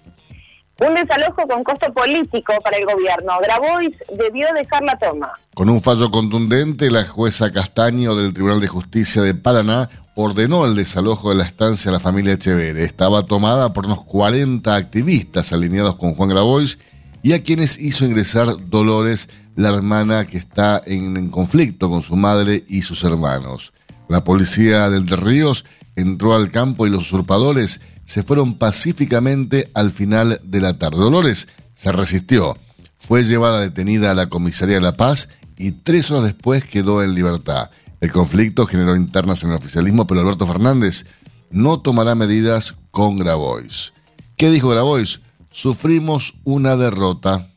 Un 0.80 0.94
desalojo 0.94 1.48
con 1.48 1.64
costo 1.64 1.92
político 1.92 2.54
para 2.64 2.78
el 2.78 2.86
gobierno. 2.86 3.34
Grabois 3.42 3.96
debió 4.16 4.48
dejar 4.54 4.84
la 4.84 4.98
toma. 4.98 5.32
Con 5.56 5.70
un 5.70 5.82
fallo 5.82 6.12
contundente, 6.12 6.92
la 6.92 7.04
jueza 7.04 7.52
Castaño 7.52 8.16
del 8.16 8.34
Tribunal 8.34 8.62
de 8.62 8.68
Justicia 8.68 9.24
de 9.24 9.34
Paraná 9.34 9.90
ordenó 10.16 10.66
el 10.66 10.76
desalojo 10.76 11.30
de 11.30 11.36
la 11.38 11.46
estancia 11.46 11.92
de 11.92 11.98
la 11.98 12.00
familia 12.00 12.34
Echeverre. 12.34 12.84
Estaba 12.84 13.24
tomada 13.24 13.74
por 13.74 13.86
unos 13.86 14.04
40 14.04 14.76
activistas 14.76 15.54
alineados 15.54 15.98
con 15.98 16.14
Juan 16.14 16.30
Grabois 16.30 16.78
y 17.24 17.34
a 17.34 17.44
quienes 17.44 17.80
hizo 17.80 18.06
ingresar 18.06 18.48
Dolores, 18.70 19.30
la 19.56 19.70
hermana 19.70 20.26
que 20.26 20.38
está 20.38 20.82
en, 20.86 21.30
conflicto 21.30 21.90
con 21.90 22.04
su 22.04 22.16
madre 22.16 22.64
y 22.68 22.84
sus 22.84 23.04
hermanos. 23.04 23.74
La 24.08 24.24
policía 24.24 24.90
del 24.90 25.06
de 25.06 25.16
Ríos 25.16 25.66
entró 25.96 26.36
al 26.36 26.52
campo 26.52 26.88
y 26.88 26.90
los 26.90 27.02
usurpadores 27.02 27.82
se 28.08 28.24
fueron 28.24 28.58
pacíficamente 28.58 29.70
al 29.74 29.92
final 29.92 30.40
de 30.42 30.62
la 30.62 30.80
tarde. 30.80 30.98
Dolores 30.98 31.50
se 31.74 31.92
resistió, 31.92 32.58
fue 32.98 33.24
llevada 33.24 33.60
detenida 33.60 34.12
a 34.12 34.16
la 34.16 34.30
comisaría 34.30 34.76
de 34.76 34.82
La 34.82 34.96
Paz 34.96 35.28
y 35.58 35.74
tres 35.74 36.10
horas 36.10 36.24
después 36.24 36.64
quedó 36.64 37.04
en 37.04 37.14
libertad. 37.14 37.70
El 38.00 38.14
conflicto 38.14 38.66
generó 38.66 38.96
internas 38.96 39.44
en 39.44 39.50
el 39.50 39.58
oficialismo, 39.58 40.08
pero 40.08 40.22
Alberto 40.22 40.48
Fernández 40.48 41.06
no 41.52 41.82
tomará 41.82 42.16
medidas 42.16 42.76
con 42.92 43.18
Grabois. 43.18 43.92
¿Qué 44.38 44.52
dijo 44.52 44.70
Grabois? 44.70 45.20
Sufrimos 45.52 46.34
una 46.46 46.78
derrota. 46.78 47.50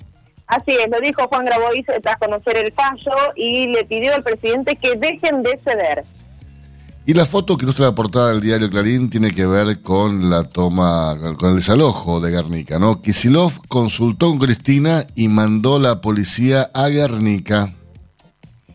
Así 0.49 0.73
es, 0.73 0.91
lo 0.91 1.01
dijo 1.01 1.29
Juan 1.29 1.45
Grabois 1.45 1.87
tras 2.03 2.17
conocer 2.17 2.57
el 2.57 2.73
fallo 2.73 3.15
y 3.37 3.69
le 3.69 3.85
pidió 3.85 4.17
al 4.17 4.25
presidente 4.25 4.75
que 4.75 4.97
dejen 4.97 5.43
de 5.43 5.61
ceder. 5.63 6.05
Y 7.11 7.13
la 7.13 7.27
foto 7.27 7.57
que 7.57 7.65
ilustra 7.65 7.87
la 7.87 7.95
portada 7.97 8.31
del 8.31 8.41
diario 8.41 8.71
Clarín 8.71 9.11
tiene 9.11 9.35
que 9.35 9.45
ver 9.45 9.83
con 9.83 10.31
la 10.31 10.45
toma, 10.45 11.19
con 11.41 11.51
el 11.51 11.57
desalojo 11.57 12.21
de 12.21 12.31
Guernica, 12.31 12.79
¿no? 12.79 13.03
Kisilov 13.03 13.67
consultó 13.67 14.29
con 14.29 14.39
Cristina 14.39 15.03
y 15.17 15.27
mandó 15.27 15.81
la 15.81 16.01
policía 16.01 16.71
a 16.73 16.87
Guernica. 16.87 17.73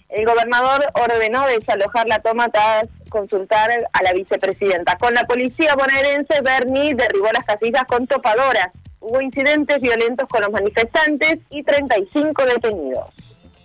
El 0.10 0.26
gobernador 0.26 0.84
ordenó 0.96 1.48
desalojar 1.48 2.10
la 2.10 2.20
toma 2.20 2.50
tras 2.50 2.90
consultar 3.08 3.70
a 3.94 4.04
la 4.04 4.12
vicepresidenta. 4.12 4.98
Con 4.98 5.14
la 5.14 5.26
policía 5.26 5.74
bonaerense, 5.76 6.42
Bernie 6.42 6.94
derribó 6.94 7.28
las 7.32 7.46
casillas 7.46 7.86
con 7.88 8.06
topadoras. 8.06 8.68
Hubo 9.00 9.22
incidentes 9.22 9.80
violentos 9.80 10.28
con 10.28 10.42
los 10.42 10.52
manifestantes 10.52 11.40
y 11.52 11.64
35 11.64 12.44
detenidos. 12.44 13.14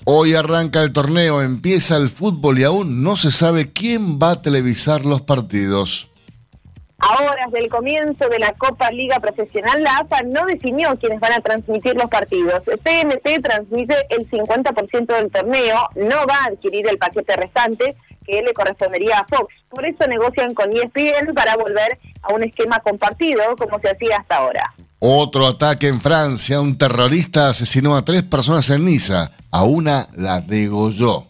Hoy 0.04 0.34
arranca 0.34 0.82
el 0.82 0.92
torneo, 0.92 1.42
empieza 1.42 1.96
el 1.96 2.08
fútbol 2.08 2.58
y 2.58 2.64
aún 2.64 3.02
no 3.02 3.16
se 3.16 3.30
sabe 3.30 3.72
quién 3.72 4.18
va 4.18 4.32
a 4.32 4.42
televisar 4.42 5.04
los 5.04 5.20
partidos. 5.20 6.10
A 6.98 7.22
horas 7.22 7.50
del 7.50 7.68
comienzo 7.68 8.28
de 8.28 8.38
la 8.38 8.52
Copa 8.52 8.90
Liga 8.90 9.20
Profesional, 9.20 9.82
la 9.82 9.98
AFA 9.98 10.22
no 10.22 10.44
definió 10.46 10.98
quiénes 10.98 11.20
van 11.20 11.32
a 11.32 11.40
transmitir 11.40 11.94
los 11.94 12.10
partidos. 12.10 12.62
TNT 12.64 13.42
transmite 13.42 13.94
el 14.10 14.28
50% 14.28 15.06
del 15.06 15.30
torneo, 15.30 15.88
no 15.96 16.26
va 16.26 16.44
a 16.44 16.48
adquirir 16.48 16.86
el 16.88 16.98
paquete 16.98 17.36
restante 17.36 17.96
que 18.26 18.42
le 18.42 18.52
correspondería 18.52 19.20
a 19.20 19.26
Fox. 19.26 19.54
Por 19.70 19.86
eso 19.86 20.06
negocian 20.06 20.52
con 20.54 20.70
ESPN 20.72 21.34
para 21.34 21.56
volver 21.56 21.98
a 22.22 22.34
un 22.34 22.42
esquema 22.42 22.80
compartido 22.80 23.56
como 23.56 23.78
se 23.80 23.90
hacía 23.90 24.18
hasta 24.18 24.36
ahora. 24.36 24.74
Otro 25.02 25.46
ataque 25.46 25.88
en 25.88 25.98
Francia. 25.98 26.60
Un 26.60 26.76
terrorista 26.76 27.48
asesinó 27.48 27.96
a 27.96 28.04
tres 28.04 28.22
personas 28.22 28.68
en 28.68 28.84
Niza. 28.84 29.32
A 29.50 29.64
una 29.64 30.06
la 30.14 30.42
degolló. 30.42 31.24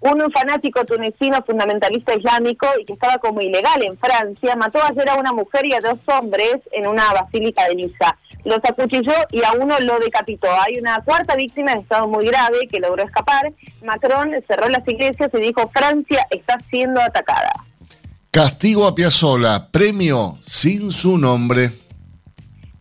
Un 0.00 0.32
fanático 0.32 0.82
tunecino 0.86 1.42
fundamentalista 1.44 2.14
islámico 2.14 2.66
y 2.80 2.86
que 2.86 2.94
estaba 2.94 3.18
como 3.18 3.42
ilegal 3.42 3.82
en 3.84 3.98
Francia 3.98 4.56
mató 4.56 4.78
ayer 4.82 5.08
a 5.10 5.16
una 5.16 5.32
mujer 5.32 5.66
y 5.66 5.74
a 5.74 5.80
dos 5.80 5.98
hombres 6.06 6.56
en 6.72 6.86
una 6.86 7.12
basílica 7.12 7.68
de 7.68 7.74
Niza. 7.74 8.16
Los 8.44 8.64
acuchilló 8.64 9.12
y 9.30 9.44
a 9.44 9.52
uno 9.52 9.78
lo 9.80 9.98
decapitó. 9.98 10.48
Hay 10.50 10.78
una 10.78 11.02
cuarta 11.04 11.36
víctima 11.36 11.72
en 11.72 11.80
estado 11.80 12.08
muy 12.08 12.26
grave 12.26 12.66
que 12.70 12.80
logró 12.80 13.02
escapar. 13.02 13.52
Macron 13.82 14.30
cerró 14.48 14.70
las 14.70 14.88
iglesias 14.88 15.30
y 15.34 15.38
dijo 15.38 15.68
Francia 15.68 16.26
está 16.30 16.58
siendo 16.70 17.00
atacada. 17.02 17.52
Castigo 18.30 18.86
a 18.86 18.94
Piazzola, 18.94 19.68
premio 19.70 20.38
sin 20.42 20.92
su 20.92 21.18
nombre. 21.18 21.83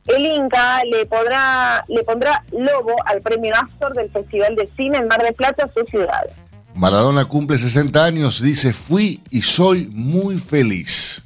El 0.08 0.26
Inca 0.26 0.84
le, 0.84 1.06
podrá, 1.06 1.86
le 1.88 2.04
pondrá 2.04 2.44
lobo 2.52 2.94
al 3.06 3.22
premio 3.22 3.54
Astor 3.56 3.94
del 3.94 4.10
Festival 4.12 4.56
de 4.56 4.68
Cine 4.68 4.98
en 4.98 5.08
Mar 5.08 5.22
del 5.22 5.34
Plata, 5.34 5.70
su 5.74 5.86
ciudad. 5.86 6.24
Maradona 6.76 7.26
cumple 7.26 7.58
60 7.58 8.04
años, 8.04 8.42
dice, 8.42 8.74
fui 8.74 9.22
y 9.30 9.42
soy 9.42 9.88
muy 9.92 10.38
feliz. 10.40 11.24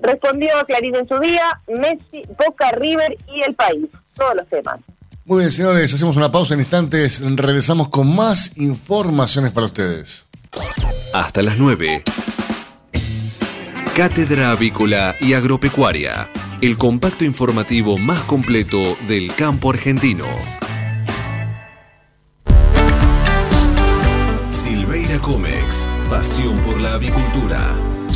Respondió 0.00 0.50
Clarín 0.66 0.94
en 0.96 1.08
su 1.08 1.18
día, 1.18 1.60
Messi, 1.66 2.22
Boca, 2.38 2.70
River 2.72 3.16
y 3.34 3.42
el 3.42 3.54
país. 3.54 3.86
Todos 4.14 4.36
los 4.36 4.48
temas. 4.48 4.78
Muy 5.24 5.38
bien, 5.38 5.50
señores, 5.50 5.94
hacemos 5.94 6.16
una 6.16 6.30
pausa 6.30 6.52
en 6.52 6.60
instantes. 6.60 7.22
Regresamos 7.24 7.88
con 7.88 8.14
más 8.14 8.52
informaciones 8.56 9.52
para 9.52 9.66
ustedes. 9.66 10.26
Hasta 11.14 11.40
las 11.40 11.56
9. 11.56 12.02
Cátedra 13.96 14.50
Avícola 14.50 15.14
y 15.20 15.32
Agropecuaria, 15.32 16.28
el 16.60 16.76
compacto 16.76 17.24
informativo 17.24 17.98
más 17.98 18.20
completo 18.24 18.96
del 19.06 19.34
campo 19.34 19.70
argentino. 19.70 20.26
Silveira 24.50 25.18
Comex, 25.20 25.88
pasión 26.08 26.58
por 26.60 26.80
la 26.80 26.94
avicultura. 26.94 27.74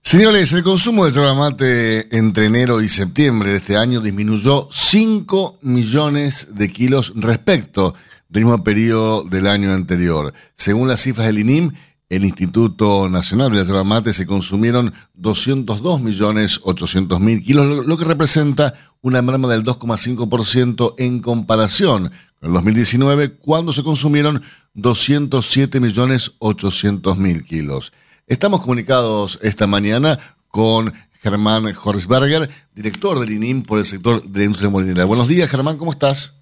Señores, 0.01 0.51
el 0.53 0.63
consumo 0.63 1.05
de 1.05 1.35
mate 1.35 2.17
entre 2.17 2.45
enero 2.45 2.81
y 2.81 2.89
septiembre 2.89 3.51
de 3.51 3.57
este 3.57 3.77
año 3.77 4.01
disminuyó 4.01 4.67
5 4.71 5.59
millones 5.61 6.47
de 6.55 6.71
kilos 6.71 7.13
respecto 7.15 7.93
del 8.33 8.43
mismo 8.45 8.63
periodo 8.63 9.23
del 9.23 9.47
año 9.47 9.71
anterior. 9.71 10.33
Según 10.55 10.87
las 10.87 11.01
cifras 11.01 11.27
del 11.27 11.37
INIM, 11.37 11.73
el 12.09 12.25
Instituto 12.25 13.07
Nacional 13.07 13.51
de 13.51 13.57
la 13.57 13.63
Yerba 13.63 13.83
Mate 13.83 14.11
se 14.11 14.25
consumieron 14.25 14.91
202.800.000 15.19 17.45
kilos, 17.45 17.85
lo 17.85 17.95
que 17.95 18.05
representa 18.05 18.73
una 19.01 19.21
merma 19.21 19.47
del 19.47 19.63
2,5% 19.63 20.95
en 20.97 21.19
comparación 21.19 22.11
con 22.39 22.49
el 22.49 22.53
2019, 22.53 23.35
cuando 23.35 23.71
se 23.71 23.83
consumieron 23.83 24.41
207.800.000 24.75 27.45
kilos. 27.45 27.93
Estamos 28.25 28.61
comunicados 28.61 29.37
esta 29.43 29.67
mañana 29.67 30.17
con 30.47 30.91
Germán 31.21 31.71
Horsberger, 31.83 32.49
director 32.73 33.19
del 33.19 33.31
INIM 33.31 33.61
por 33.61 33.77
el 33.77 33.85
sector 33.85 34.23
de 34.23 34.39
la 34.39 34.45
industria 34.45 34.71
molinera. 34.71 35.05
Buenos 35.05 35.27
días, 35.27 35.47
Germán, 35.49 35.77
¿cómo 35.77 35.91
estás? 35.91 36.33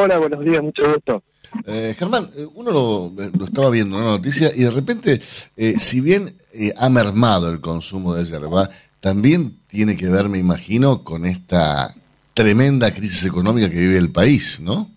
Hola, 0.00 0.18
buenos 0.18 0.44
días, 0.44 0.62
mucho 0.62 0.82
gusto. 0.92 1.22
Eh, 1.66 1.94
Germán, 1.98 2.30
eh, 2.36 2.46
uno 2.54 2.70
lo, 2.70 3.12
lo, 3.16 3.44
estaba 3.44 3.70
viendo 3.70 3.96
en 3.96 4.02
una 4.02 4.12
noticia 4.12 4.50
y 4.54 4.60
de 4.60 4.70
repente, 4.70 5.20
eh, 5.56 5.74
si 5.78 6.00
bien 6.00 6.36
eh, 6.54 6.72
ha 6.76 6.88
mermado 6.88 7.50
el 7.50 7.60
consumo 7.60 8.14
de 8.14 8.24
yerba, 8.24 8.68
también 9.00 9.58
tiene 9.66 9.96
que 9.96 10.08
ver, 10.08 10.28
me 10.28 10.38
imagino, 10.38 11.02
con 11.02 11.24
esta 11.24 11.94
tremenda 12.32 12.94
crisis 12.94 13.24
económica 13.24 13.68
que 13.68 13.80
vive 13.80 13.96
el 13.96 14.12
país, 14.12 14.60
¿no? 14.60 14.88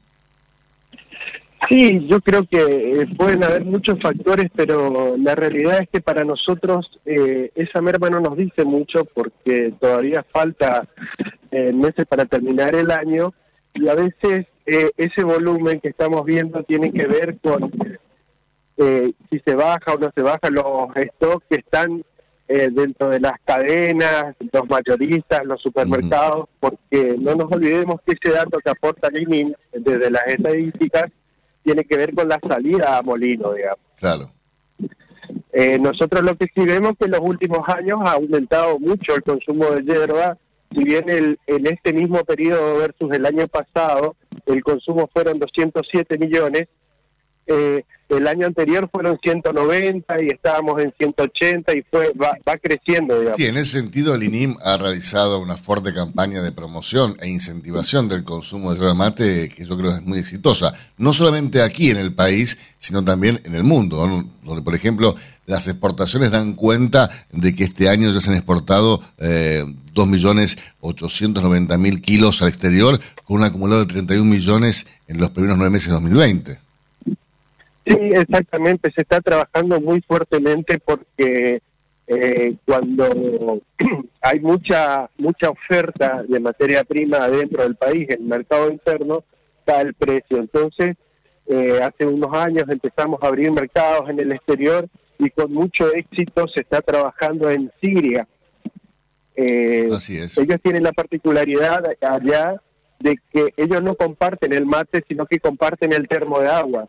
Sí, 1.68 2.06
yo 2.08 2.20
creo 2.22 2.44
que 2.44 2.60
eh, 2.60 3.08
pueden 3.18 3.44
haber 3.44 3.66
muchos 3.66 4.00
factores, 4.00 4.52
pero 4.56 5.16
la 5.18 5.34
realidad 5.34 5.80
es 5.82 5.90
que 5.90 6.02
para 6.02 6.24
nosotros 6.24 7.00
eh, 7.06 7.50
esa 7.56 7.82
merma 7.82 8.10
no 8.10 8.20
nos 8.20 8.38
dice 8.38 8.66
mucho 8.66 9.06
porque 9.06 9.74
todavía 9.80 10.24
falta 10.32 10.88
eh, 11.50 11.72
meses 11.72 12.06
para 12.08 12.26
terminar 12.26 12.76
el 12.76 12.92
año 12.92 13.34
y 13.74 13.88
a 13.88 13.96
veces 13.96 14.48
eh, 14.66 14.92
ese 14.98 15.24
volumen 15.24 15.80
que 15.80 15.90
estamos 15.90 16.24
viendo 16.26 16.64
tiene 16.64 16.92
que 16.92 17.06
ver 17.08 17.38
con 17.40 17.72
eh, 18.78 19.14
si 19.30 19.40
se 19.40 19.56
baja 19.56 19.94
o 19.94 19.98
no 19.98 20.12
se 20.16 20.22
baja 20.22 20.50
los 20.50 20.90
stocks 21.16 21.46
que 21.50 21.58
están 21.58 22.04
eh, 22.48 22.70
dentro 22.72 23.10
de 23.10 23.20
las 23.20 23.40
cadenas, 23.46 24.36
los 24.52 24.70
mayoristas, 24.70 25.46
los 25.46 25.62
supermercados, 25.62 26.50
porque 26.60 27.16
no 27.18 27.36
nos 27.36 27.52
olvidemos 27.52 28.02
que 28.06 28.14
ese 28.22 28.36
dato 28.36 28.60
que 28.60 28.70
aporta 28.70 29.10
Linin 29.10 29.56
desde 29.72 30.12
las 30.12 30.28
estadísticas 30.28 31.12
tiene 31.64 31.86
que 31.86 31.98
ver 31.98 32.14
con 32.14 32.28
la 32.28 32.40
salida 32.46 32.98
a 32.98 33.02
molino, 33.04 33.54
digamos. 33.54 33.80
Claro. 33.98 34.32
Eh, 35.54 35.80
nosotros 35.80 36.24
lo 36.24 36.36
que 36.36 36.48
sí 36.54 36.66
vemos 36.66 36.94
que 37.00 37.06
en 37.06 37.12
los 37.12 37.22
últimos 37.22 37.60
años 37.70 38.00
ha 38.04 38.14
aumentado 38.14 38.80
mucho 38.80 39.16
el 39.16 39.24
consumo 39.24 39.72
de 39.72 39.84
hierba, 39.84 40.38
si 40.74 40.84
bien 40.84 41.10
el, 41.10 41.40
en 41.48 41.68
este 41.68 41.94
mismo 41.94 42.24
periodo 42.24 42.78
versus 42.78 43.12
el 43.12 43.26
año 43.26 43.48
pasado 43.48 44.16
el 44.46 44.64
consumo 44.64 45.10
fueron 45.14 45.40
207 45.40 46.18
millones, 46.18 46.68
eh, 47.48 47.84
el 48.18 48.28
año 48.28 48.46
anterior 48.46 48.90
fueron 48.92 49.18
190 49.22 50.22
y 50.22 50.28
estábamos 50.28 50.82
en 50.82 50.94
180 50.98 51.76
y 51.76 51.82
fue 51.84 52.12
va, 52.14 52.38
va 52.48 52.58
creciendo, 52.58 53.18
digamos. 53.18 53.38
Sí, 53.38 53.46
en 53.46 53.58
ese 53.58 53.80
sentido 53.80 54.14
el 54.14 54.24
INIM 54.24 54.58
ha 54.64 54.78
realizado 54.78 55.40
una 55.40 55.58
fuerte 55.58 55.94
campaña 55.94 56.42
de 56.42 56.52
promoción 56.52 57.16
e 57.22 57.30
incentivación 57.30 58.10
del 58.10 58.24
consumo 58.24 58.74
de 58.74 58.80
yerba 58.80 58.94
mate 58.94 59.50
que 59.50 59.66
yo 59.66 59.78
creo 59.78 59.96
es 59.96 60.02
muy 60.02 60.20
exitosa, 60.20 60.74
no 60.98 61.14
solamente 61.14 61.62
aquí 61.62 61.90
en 61.90 61.98
el 61.98 62.14
país, 62.14 62.58
sino 62.80 63.04
también 63.04 63.42
en 63.46 63.56
el 63.56 63.64
mundo, 63.64 64.06
¿no? 64.06 64.30
donde 64.44 64.62
por 64.62 64.76
ejemplo 64.76 65.16
las 65.46 65.68
exportaciones 65.68 66.32
dan 66.32 66.54
cuenta 66.54 67.10
de 67.32 67.56
que 67.56 67.64
este 67.64 67.90
año 67.90 68.12
ya 68.12 68.22
se 68.22 68.30
han 68.30 68.36
exportado 68.36 69.02
eh, 69.18 69.64
2.890.000 69.96 72.02
kilos 72.02 72.42
al 72.42 72.50
exterior 72.50 73.00
con 73.24 73.38
un 73.38 73.44
acumulado 73.44 73.82
de 73.82 73.88
31 73.88 74.26
millones 74.26 74.86
en 75.08 75.18
los 75.18 75.32
primeros 75.32 75.58
nueve 75.58 75.72
meses 75.72 75.88
de 75.88 75.94
2020. 75.94 76.71
Sí, 77.86 77.98
exactamente, 78.14 78.92
se 78.92 79.02
está 79.02 79.22
trabajando 79.22 79.82
muy 79.82 80.02
fuertemente 80.02 80.80
porque 80.80 81.62
eh, 82.08 82.56
cuando 82.66 83.62
hay 84.22 84.40
mucha 84.40 85.10
mucha 85.18 85.50
oferta 85.50 86.24
de 86.28 86.40
materia 86.40 86.84
prima 86.84 87.28
dentro 87.30 87.64
del 87.64 87.76
país, 87.76 88.10
en 88.10 88.22
el 88.22 88.28
mercado 88.28 88.70
interno, 88.70 89.24
está 89.60 89.82
el 89.82 89.94
precio. 89.94 90.38
Entonces, 90.38 90.96
eh, 91.48 91.80
hace 91.82 92.06
unos 92.06 92.34
años 92.34 92.66
empezamos 92.70 93.22
a 93.22 93.28
abrir 93.28 93.52
mercados 93.52 94.10
en 94.10 94.20
el 94.20 94.32
exterior 94.32 94.88
y 95.18 95.30
con 95.30 95.54
mucho 95.54 95.94
éxito 95.94 96.48
se 96.48 96.62
está 96.62 96.82
trabajando 96.82 97.50
en 97.50 97.72
Siria. 97.82 98.28
Eh, 99.36 99.88
Así 99.92 100.18
es. 100.18 100.38
Ellos 100.38 100.58
tienen 100.62 100.84
la 100.84 100.92
particularidad 100.92 101.84
allá 102.02 102.62
de 103.00 103.18
que 103.32 103.54
ellos 103.58 103.82
no 103.82 103.96
comparten 103.96 104.54
el 104.54 104.66
mate, 104.66 105.04
sino 105.08 105.26
que 105.26 105.40
comparten 105.40 105.94
el 105.94 106.08
termo 106.08 106.40
de 106.40 106.50
agua. 106.50 106.88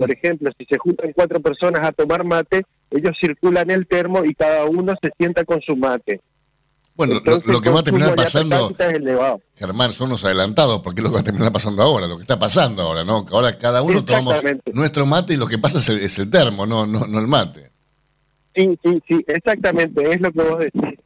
Por 0.00 0.10
ejemplo, 0.10 0.50
si 0.56 0.64
se 0.64 0.78
juntan 0.78 1.12
cuatro 1.12 1.40
personas 1.40 1.86
a 1.86 1.92
tomar 1.92 2.24
mate, 2.24 2.64
ellos 2.90 3.14
circulan 3.20 3.70
el 3.70 3.86
termo 3.86 4.24
y 4.24 4.34
cada 4.34 4.64
uno 4.64 4.94
se 4.98 5.10
sienta 5.18 5.44
con 5.44 5.60
su 5.60 5.76
mate. 5.76 6.22
Bueno, 6.94 7.18
Entonces, 7.18 7.44
lo, 7.44 7.52
lo 7.52 7.60
que 7.60 7.68
va 7.68 7.80
a 7.80 7.82
terminar 7.82 8.14
pasando. 8.14 8.74
Germán, 9.56 9.92
son 9.92 10.08
los 10.08 10.24
adelantados, 10.24 10.80
porque 10.80 11.02
es 11.02 11.04
lo 11.04 11.10
que 11.10 11.16
va 11.16 11.20
a 11.20 11.24
terminar 11.24 11.52
pasando 11.52 11.82
ahora, 11.82 12.06
lo 12.06 12.16
que 12.16 12.22
está 12.22 12.38
pasando 12.38 12.80
ahora, 12.80 13.04
¿no? 13.04 13.26
Ahora 13.30 13.58
cada 13.58 13.82
uno 13.82 14.02
tomamos 14.02 14.36
nuestro 14.72 15.04
mate 15.04 15.34
y 15.34 15.36
lo 15.36 15.46
que 15.46 15.58
pasa 15.58 15.76
es 15.76 15.88
el, 15.90 15.98
es 15.98 16.18
el 16.18 16.30
termo, 16.30 16.64
no, 16.64 16.86
no, 16.86 17.06
no 17.06 17.18
el 17.18 17.26
mate. 17.26 17.70
Sí, 18.54 18.78
sí, 18.82 19.02
sí, 19.06 19.22
exactamente, 19.26 20.10
es 20.10 20.18
lo 20.22 20.32
que 20.32 20.40
vos 20.40 20.60
decís. 20.60 20.98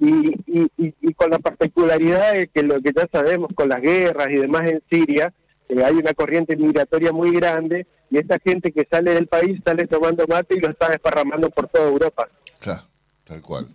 Y, 0.00 0.08
y, 0.46 0.66
y, 0.76 0.94
y 1.02 1.14
con 1.14 1.30
la 1.30 1.38
particularidad 1.38 2.32
de 2.32 2.48
que 2.48 2.64
lo 2.64 2.80
que 2.80 2.90
ya 2.96 3.06
sabemos 3.12 3.50
con 3.54 3.68
las 3.68 3.80
guerras 3.80 4.26
y 4.28 4.38
demás 4.38 4.68
en 4.68 4.82
Siria, 4.90 5.32
eh, 5.70 5.84
hay 5.84 5.94
una 5.94 6.12
corriente 6.14 6.56
migratoria 6.56 7.12
muy 7.12 7.32
grande 7.32 7.86
y 8.10 8.18
esta 8.18 8.38
gente 8.38 8.72
que 8.72 8.86
sale 8.90 9.14
del 9.14 9.26
país 9.26 9.60
sale 9.64 9.86
tomando 9.86 10.26
mate 10.26 10.56
y 10.56 10.60
lo 10.60 10.70
está 10.70 10.88
desparramando 10.88 11.48
por 11.50 11.68
toda 11.68 11.88
Europa. 11.88 12.28
Claro, 12.58 12.82
tal 13.24 13.40
cual. 13.40 13.68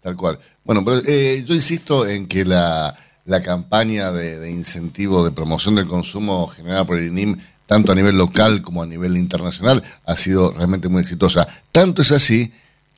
Tal 0.00 0.16
cual. 0.16 0.38
Bueno, 0.64 0.84
pero 0.84 1.02
eh, 1.06 1.42
yo 1.44 1.52
insisto 1.54 2.06
en 2.06 2.28
que 2.28 2.44
la, 2.44 2.96
la 3.24 3.42
campaña 3.42 4.12
de, 4.12 4.38
de 4.38 4.50
incentivo, 4.50 5.24
de 5.24 5.32
promoción 5.32 5.74
del 5.74 5.88
consumo 5.88 6.46
generada 6.46 6.84
por 6.84 6.96
el 6.96 7.08
INIM, 7.08 7.38
tanto 7.66 7.90
a 7.90 7.94
nivel 7.96 8.16
local 8.16 8.62
como 8.62 8.82
a 8.82 8.86
nivel 8.86 9.16
internacional, 9.16 9.82
ha 10.04 10.16
sido 10.16 10.52
realmente 10.52 10.88
muy 10.88 11.02
exitosa. 11.02 11.48
Tanto 11.72 12.02
es 12.02 12.12
así 12.12 12.52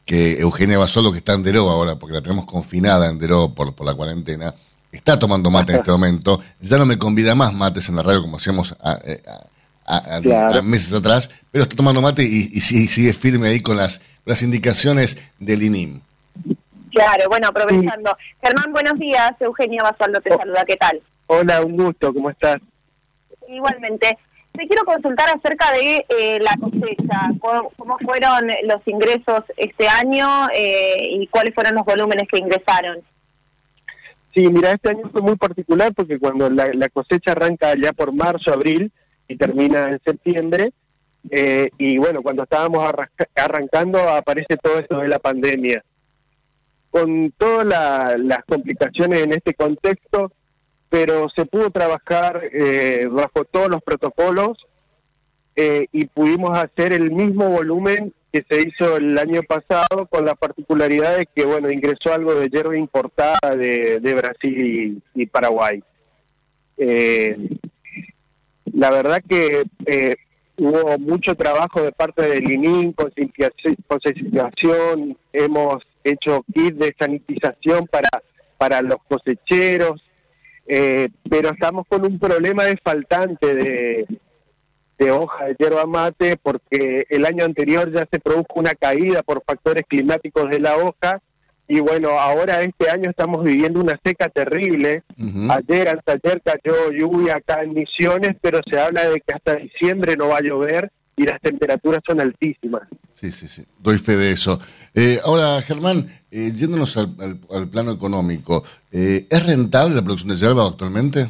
que 0.04 0.40
Eugenia 0.40 0.78
Basolo, 0.78 1.12
que 1.12 1.18
está 1.18 1.32
en 1.34 1.42
Deró 1.42 1.70
ahora, 1.70 1.96
porque 1.96 2.14
la 2.14 2.22
tenemos 2.22 2.44
confinada 2.44 3.08
en 3.08 3.18
Deró 3.18 3.54
por, 3.54 3.74
por 3.74 3.86
la 3.86 3.94
cuarentena, 3.94 4.54
está 4.92 5.18
tomando 5.18 5.50
mate 5.50 5.72
en 5.72 5.78
este 5.78 5.90
momento. 5.90 6.40
Ya 6.60 6.78
no 6.78 6.86
me 6.86 6.98
convida 6.98 7.34
más 7.34 7.52
mates 7.52 7.88
en 7.88 7.96
la 7.96 8.02
radio 8.02 8.22
como 8.22 8.36
hacíamos 8.38 8.74
a, 8.82 8.98
eh, 9.04 9.22
a- 9.26 9.96
a- 9.96 10.16
a- 10.16 10.20
Claro. 10.20 10.58
a 10.58 10.62
meses 10.62 10.92
atrás, 10.92 11.30
pero 11.50 11.62
está 11.64 11.76
tomando 11.76 12.00
mate 12.02 12.22
y, 12.22 12.48
y 12.52 12.60
sigue, 12.60 13.12
firme 13.12 13.48
ahí 13.48 13.60
con 13.60 13.76
las, 13.76 14.00
las 14.24 14.42
indicaciones 14.42 15.16
del 15.38 15.62
INIM. 15.62 16.00
Claro, 16.90 17.28
bueno, 17.28 17.48
aprovechando. 17.48 18.16
Germán, 18.42 18.72
buenos 18.72 18.98
días. 18.98 19.32
Eugenia 19.40 19.82
Basaldo 19.82 20.20
te 20.20 20.34
saluda. 20.34 20.64
¿Qué 20.66 20.76
tal? 20.76 21.00
Hola, 21.26 21.62
un 21.62 21.76
gusto, 21.76 22.12
¿cómo 22.12 22.30
estás? 22.30 22.58
Igualmente. 23.48 24.18
Te 24.52 24.66
quiero 24.66 24.84
consultar 24.84 25.28
acerca 25.30 25.70
de 25.72 26.04
eh, 26.08 26.38
la 26.40 26.54
cosecha, 26.58 27.30
cómo, 27.40 27.70
cómo 27.76 27.96
fueron 27.98 28.48
los 28.64 28.80
ingresos 28.86 29.44
este 29.56 29.86
año 29.88 30.48
eh, 30.52 30.96
y 31.20 31.26
cuáles 31.28 31.54
fueron 31.54 31.74
los 31.76 31.84
volúmenes 31.84 32.26
que 32.32 32.38
ingresaron. 32.40 32.98
Sí, 34.34 34.42
mira, 34.48 34.72
este 34.72 34.90
año 34.90 35.08
fue 35.10 35.22
muy 35.22 35.36
particular 35.36 35.92
porque 35.94 36.18
cuando 36.18 36.48
la, 36.50 36.70
la 36.74 36.88
cosecha 36.88 37.32
arranca 37.32 37.74
ya 37.80 37.92
por 37.92 38.12
marzo, 38.12 38.52
abril 38.52 38.92
y 39.26 39.36
termina 39.36 39.90
en 39.90 40.00
septiembre, 40.04 40.72
eh, 41.30 41.70
y 41.78 41.98
bueno, 41.98 42.22
cuando 42.22 42.44
estábamos 42.44 42.84
arranca- 42.84 43.28
arrancando 43.34 43.98
aparece 44.08 44.56
todo 44.62 44.78
esto 44.78 44.98
de 44.98 45.08
la 45.08 45.18
pandemia. 45.18 45.82
Con 46.90 47.32
todas 47.36 47.66
la- 47.66 48.16
las 48.18 48.44
complicaciones 48.44 49.22
en 49.22 49.32
este 49.32 49.54
contexto, 49.54 50.32
pero 50.88 51.28
se 51.34 51.44
pudo 51.44 51.70
trabajar 51.70 52.42
eh, 52.52 53.08
bajo 53.10 53.44
todos 53.44 53.68
los 53.68 53.82
protocolos 53.82 54.56
eh, 55.56 55.86
y 55.92 56.06
pudimos 56.06 56.56
hacer 56.56 56.92
el 56.92 57.10
mismo 57.10 57.50
volumen 57.50 58.14
que 58.32 58.44
se 58.48 58.60
hizo 58.60 58.96
el 58.96 59.16
año 59.16 59.42
pasado 59.42 60.06
con 60.10 60.24
la 60.24 60.34
particularidad 60.34 61.16
de 61.16 61.26
que 61.26 61.44
bueno 61.44 61.70
ingresó 61.70 62.12
algo 62.12 62.34
de 62.34 62.48
hierba 62.48 62.76
importada 62.76 63.56
de, 63.56 64.00
de 64.00 64.14
Brasil 64.14 65.02
y, 65.14 65.26
Paraguay. 65.26 65.82
Eh, 66.76 67.36
la 68.72 68.90
verdad 68.90 69.22
que 69.26 69.64
eh, 69.86 70.16
hubo 70.58 70.98
mucho 70.98 71.34
trabajo 71.34 71.82
de 71.82 71.92
parte 71.92 72.22
del 72.22 72.50
ININ, 72.50 72.92
concientización, 72.92 73.76
concientización, 73.86 75.16
hemos 75.32 75.82
hecho 76.04 76.44
kits 76.52 76.78
de 76.78 76.94
sanitización 76.98 77.86
para, 77.86 78.08
para 78.58 78.82
los 78.82 78.98
cosecheros, 79.08 80.02
eh, 80.66 81.08
pero 81.28 81.50
estamos 81.50 81.86
con 81.88 82.04
un 82.04 82.18
problema 82.18 82.64
de 82.64 82.76
faltante 82.76 83.54
de, 83.54 84.06
de 84.98 85.10
hoja 85.12 85.44
de 85.46 85.56
hierba 85.58 85.86
mate 85.86 86.36
porque 86.36 87.06
el 87.08 87.24
año 87.24 87.44
anterior 87.44 87.92
ya 87.92 88.06
se 88.10 88.18
produjo 88.18 88.46
una 88.56 88.72
caída 88.72 89.22
por 89.22 89.42
factores 89.44 89.84
climáticos 89.88 90.50
de 90.50 90.60
la 90.60 90.76
hoja 90.76 91.20
y 91.68 91.80
bueno, 91.80 92.18
ahora 92.18 92.62
este 92.62 92.88
año 92.90 93.10
estamos 93.10 93.44
viviendo 93.44 93.78
una 93.80 93.98
seca 94.02 94.28
terrible. 94.30 95.02
Ayer, 95.50 95.88
anteayer 95.90 96.40
cayó 96.42 96.90
lluvia 96.92 97.36
acá 97.36 97.62
en 97.62 97.74
Misiones, 97.74 98.36
pero 98.40 98.60
se 98.70 98.80
habla 98.80 99.08
de 99.10 99.20
que 99.20 99.34
hasta 99.34 99.56
diciembre 99.56 100.16
no 100.16 100.28
va 100.28 100.38
a 100.38 100.42
llover 100.42 100.90
y 101.14 101.24
las 101.24 101.38
temperaturas 101.42 102.00
son 102.06 102.20
altísimas. 102.22 102.82
Sí, 103.12 103.30
sí, 103.32 103.48
sí, 103.48 103.66
doy 103.80 103.98
fe 103.98 104.16
de 104.16 104.30
eso. 104.32 104.58
Eh, 104.94 105.18
ahora, 105.24 105.60
Germán, 105.60 106.06
eh, 106.30 106.52
yéndonos 106.54 106.96
al, 106.96 107.14
al- 107.20 107.40
al 107.50 107.68
plano 107.68 107.92
económico, 107.92 108.64
eh, 108.90 109.26
¿es 109.28 109.44
rentable 109.46 109.94
la 109.96 110.02
producción 110.02 110.30
de 110.30 110.36
yerba 110.36 110.66
actualmente? 110.66 111.26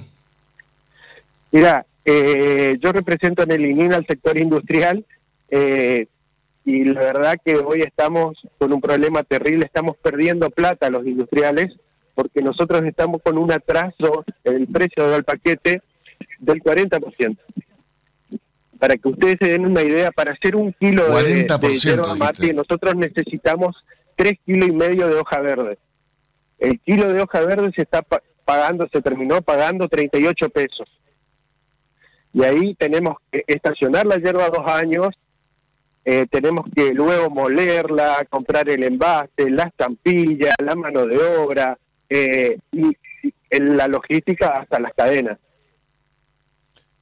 Mira, 1.51 1.85
eh, 2.05 2.77
yo 2.81 2.93
represento 2.93 3.43
en 3.43 3.53
el 3.53 3.65
ININ 3.67 3.93
al 3.93 4.07
sector 4.07 4.39
industrial 4.39 5.05
eh, 5.51 6.07
y 6.65 6.85
la 6.85 7.01
verdad 7.01 7.37
que 7.45 7.57
hoy 7.57 7.81
estamos 7.81 8.37
con 8.59 8.73
un 8.73 8.81
problema 8.81 9.23
terrible, 9.23 9.65
estamos 9.67 9.97
perdiendo 9.99 10.51
plata 10.51 10.91
los 10.91 11.07
industriales 11.07 11.75
porque 12.15 12.43
nosotros 12.43 12.83
estamos 12.85 13.23
con 13.23 13.39
un 13.39 13.53
atraso 13.53 14.25
en 14.45 14.57
el 14.57 14.67
precio 14.67 15.09
del 15.09 15.25
paquete 15.25 15.83
del 16.41 16.61
40%. 16.63 17.37
Para 18.79 18.97
que 18.97 19.09
ustedes 19.09 19.37
se 19.41 19.49
den 19.49 19.67
una 19.67 19.83
idea, 19.83 20.11
para 20.13 20.33
hacer 20.33 20.55
un 20.55 20.73
kilo 20.75 21.05
de, 21.05 21.11
de 21.35 21.47
40%, 21.47 21.79
yerba 21.91 22.15
mate, 22.19 22.53
nosotros 22.55 22.95
necesitamos 22.97 23.77
tres 24.17 24.35
kilos 24.47 24.69
y 24.69 24.73
medio 24.73 25.09
de 25.09 25.15
hoja 25.17 25.41
verde. 25.41 25.79
El 26.59 26.79
kilo 26.81 27.13
de 27.13 27.21
hoja 27.23 27.41
verde 27.41 27.71
se 27.75 27.83
está 27.83 28.03
pa- 28.03 28.23
pagando, 28.45 28.89
se 28.93 29.01
terminó 29.01 29.43
pagando 29.43 29.89
38 29.89 30.49
pesos. 30.51 30.89
Y 32.39 32.45
ahí 32.45 32.75
tenemos 32.77 33.17
que 33.33 33.43
estacionar 33.49 34.07
la 34.07 34.17
hierba 34.19 34.49
dos 34.49 34.65
años, 34.65 35.09
eh, 36.05 36.25
tenemos 36.31 36.67
que 36.73 36.95
luego 36.95 37.31
molerla, 37.31 38.25
comprar 38.31 38.69
el 38.69 38.85
envase, 38.85 39.51
la 39.51 39.65
estampilla, 39.65 40.55
la 40.65 40.77
mano 40.77 41.05
de 41.05 41.19
obra 41.19 41.77
eh, 42.09 42.57
y, 42.71 42.87
y 43.25 43.35
en 43.51 43.77
la 43.77 43.89
logística 43.89 44.51
hasta 44.61 44.79
las 44.79 44.93
cadenas. 44.95 45.37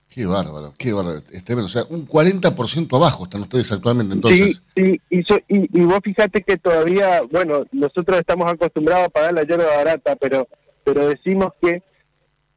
Qué 0.09 0.25
bárbaro, 0.25 0.73
qué 0.79 0.95
bárbaro. 0.95 1.19
Es 1.31 1.45
tremendo. 1.45 1.67
O 1.67 1.69
sea, 1.69 1.83
un 1.91 2.09
40% 2.09 2.97
abajo 2.97 3.25
están 3.25 3.43
ustedes 3.43 3.71
actualmente 3.71 4.15
entonces. 4.15 4.63
Sí, 4.75 4.83
sí, 4.83 5.01
y, 5.11 5.23
so- 5.25 5.39
y, 5.49 5.79
y 5.79 5.85
vos 5.85 5.99
fíjate 6.03 6.43
que 6.43 6.57
todavía, 6.57 7.21
bueno, 7.31 7.65
nosotros 7.73 8.19
estamos 8.19 8.51
acostumbrados 8.51 9.05
a 9.05 9.11
pagar 9.11 9.35
la 9.35 9.43
hierba 9.43 9.67
barata, 9.77 10.17
pero 10.17 10.49
pero 10.85 11.09
decimos 11.09 11.49
que 11.61 11.83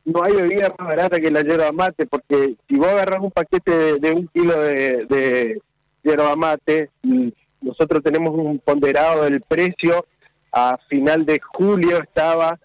no 0.05 0.23
hay 0.23 0.33
bebida 0.33 0.73
más 0.77 0.88
barata 0.88 1.19
que 1.19 1.31
la 1.31 1.41
yerba 1.41 1.71
mate, 1.71 2.05
porque 2.05 2.55
si 2.67 2.75
vos 2.75 2.88
agarras 2.88 3.21
un 3.21 3.31
paquete 3.31 3.71
de, 3.71 3.99
de 3.99 4.12
un 4.12 4.27
kilo 4.27 4.59
de, 4.59 5.05
de 5.05 5.62
yerba 6.03 6.35
mate, 6.35 6.89
y 7.03 7.33
nosotros 7.62 8.03
tenemos 8.03 8.31
un 8.31 8.59
ponderado 8.59 9.23
del 9.23 9.41
precio, 9.41 10.05
a 10.51 10.77
final 10.89 11.25
de 11.25 11.39
julio 11.39 12.01
estaba 12.01 12.59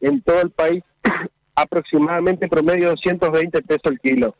en 0.00 0.20
todo 0.22 0.40
el 0.40 0.50
país 0.50 0.82
aproximadamente 1.54 2.48
promedio 2.48 2.90
220 2.90 3.62
pesos 3.62 3.82
el 3.84 4.00
kilo. 4.00 4.34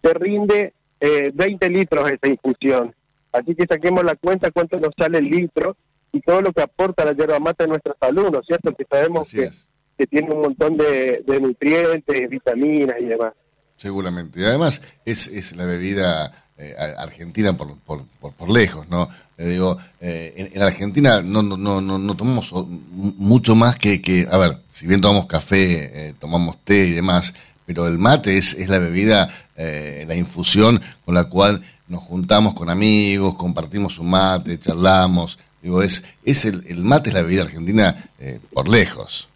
Te 0.00 0.14
rinde 0.14 0.74
eh, 1.00 1.30
20 1.34 1.68
litros 1.70 2.10
esa 2.10 2.28
infusión. 2.28 2.94
Así 3.32 3.54
que 3.54 3.66
saquemos 3.66 4.04
la 4.04 4.14
cuenta 4.14 4.50
cuánto 4.50 4.78
nos 4.78 4.90
sale 4.96 5.18
el 5.18 5.24
litro 5.24 5.76
y 6.12 6.20
todo 6.20 6.40
lo 6.40 6.52
que 6.52 6.62
aporta 6.62 7.04
la 7.04 7.12
yerba 7.12 7.40
mate 7.40 7.64
a 7.64 7.66
nuestra 7.66 7.96
salud, 7.98 8.30
¿no 8.30 8.40
es 8.40 8.46
cierto? 8.46 8.72
Que 8.74 8.84
sabemos 8.88 9.30
que, 9.30 9.50
que 9.96 10.06
tiene 10.06 10.32
un 10.32 10.42
montón 10.42 10.76
de, 10.76 11.22
nutrientes, 11.40 12.28
vitaminas 12.28 12.96
y 13.00 13.06
demás. 13.06 13.32
Seguramente. 13.76 14.40
Y 14.40 14.44
además 14.44 14.82
es, 15.04 15.26
es 15.28 15.54
la 15.56 15.64
bebida 15.64 16.32
eh, 16.56 16.74
argentina 16.98 17.56
por, 17.56 17.76
por, 17.80 18.04
por, 18.32 18.50
lejos, 18.50 18.88
¿no? 18.88 19.08
Eh, 19.36 19.48
digo, 19.48 19.76
en, 20.00 20.50
en 20.54 20.62
Argentina 20.62 21.20
no, 21.20 21.42
no, 21.42 21.56
no, 21.56 21.80
no, 21.80 22.16
tomamos 22.16 22.52
mucho 22.92 23.56
más 23.56 23.76
que, 23.76 24.00
que, 24.00 24.26
a 24.30 24.38
ver, 24.38 24.58
si 24.70 24.86
bien 24.86 25.00
tomamos 25.00 25.26
café, 25.26 26.08
eh, 26.08 26.14
tomamos 26.18 26.58
té 26.64 26.86
y 26.86 26.92
demás, 26.92 27.34
pero 27.66 27.88
el 27.88 27.98
mate 27.98 28.38
es, 28.38 28.54
es 28.54 28.68
la 28.68 28.78
bebida, 28.78 29.28
eh, 29.56 30.04
la 30.06 30.14
infusión 30.14 30.80
con 31.04 31.14
la 31.14 31.24
cual 31.24 31.62
nos 31.88 32.00
juntamos 32.04 32.54
con 32.54 32.70
amigos, 32.70 33.34
compartimos 33.34 33.98
un 33.98 34.10
mate, 34.10 34.58
charlamos. 34.58 35.38
Digo, 35.60 35.82
es, 35.82 36.04
es 36.24 36.44
el, 36.44 36.64
el 36.68 36.84
mate 36.84 37.10
es 37.10 37.14
la 37.14 37.22
bebida 37.22 37.42
argentina 37.42 38.10
por 38.52 38.68
lejos. 38.68 39.28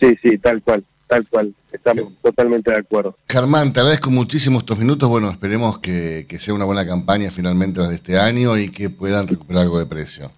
Sí, 0.00 0.16
sí, 0.22 0.38
tal 0.38 0.62
cual, 0.62 0.84
tal 1.06 1.26
cual. 1.28 1.54
Estamos 1.72 2.12
totalmente 2.22 2.70
de 2.70 2.78
acuerdo. 2.78 3.16
Germán, 3.28 3.72
te 3.72 3.80
agradezco 3.80 4.10
muchísimo 4.10 4.58
estos 4.58 4.78
minutos. 4.78 5.08
Bueno, 5.08 5.30
esperemos 5.30 5.78
que, 5.78 6.26
que 6.28 6.38
sea 6.38 6.54
una 6.54 6.64
buena 6.64 6.86
campaña 6.86 7.30
finalmente 7.30 7.80
desde 7.80 7.94
este 7.94 8.18
año 8.18 8.56
y 8.56 8.70
que 8.70 8.90
puedan 8.90 9.28
recuperar 9.28 9.62
algo 9.62 9.78
de 9.78 9.86
precio. 9.86 10.32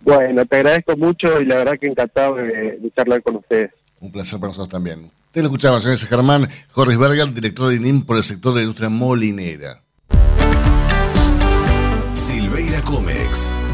Bueno, 0.00 0.44
te 0.46 0.56
agradezco 0.56 0.96
mucho 0.96 1.40
y 1.40 1.46
la 1.46 1.56
verdad 1.56 1.74
que 1.80 1.86
encantado 1.86 2.36
de, 2.36 2.78
de 2.78 2.92
charlar 2.94 3.22
con 3.22 3.36
ustedes. 3.36 3.70
Un 4.00 4.12
placer 4.12 4.38
para 4.38 4.48
nosotros 4.48 4.68
también. 4.68 5.10
Te 5.32 5.40
lo 5.40 5.46
escuchamos, 5.46 5.82
señor 5.82 5.98
Germán 5.98 6.48
Jorge 6.70 6.96
Berger, 6.96 7.32
director 7.32 7.68
de 7.68 7.76
INIM 7.76 8.06
por 8.06 8.16
el 8.16 8.22
sector 8.22 8.52
de 8.52 8.60
la 8.60 8.62
industria 8.62 8.88
molinera. 8.88 9.82
Silveira 12.14 12.82
Comex. 12.82 13.52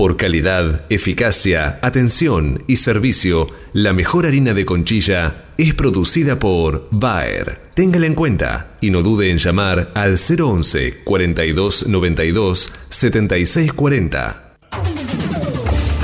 Por 0.00 0.16
calidad, 0.16 0.86
eficacia, 0.88 1.78
atención 1.82 2.64
y 2.66 2.76
servicio, 2.76 3.48
la 3.74 3.92
mejor 3.92 4.24
harina 4.24 4.54
de 4.54 4.64
conchilla 4.64 5.52
es 5.58 5.74
producida 5.74 6.38
por 6.38 6.88
Bayer. 6.90 7.60
Téngala 7.74 8.06
en 8.06 8.14
cuenta 8.14 8.78
y 8.80 8.90
no 8.90 9.02
dude 9.02 9.30
en 9.30 9.36
llamar 9.36 9.90
al 9.94 10.16
011 10.16 11.04
42 11.04 11.86
92 11.88 12.72
76 12.88 13.74
40. 13.74 14.56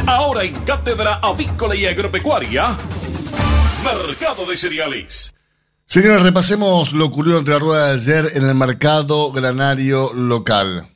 Ahora 0.06 0.44
en 0.44 0.52
Cátedra 0.56 1.14
Avícola 1.22 1.74
y 1.74 1.86
Agropecuaria, 1.86 2.76
Mercado 3.82 4.44
de 4.44 4.58
Cereales. 4.58 5.32
Señores, 5.86 6.22
repasemos 6.22 6.92
lo 6.92 7.06
ocurrido 7.06 7.38
entre 7.38 7.54
la 7.54 7.60
rueda 7.60 7.86
de 7.86 7.94
ayer 7.94 8.26
en 8.34 8.46
el 8.46 8.54
mercado 8.54 9.32
granario 9.32 10.12
local. 10.12 10.86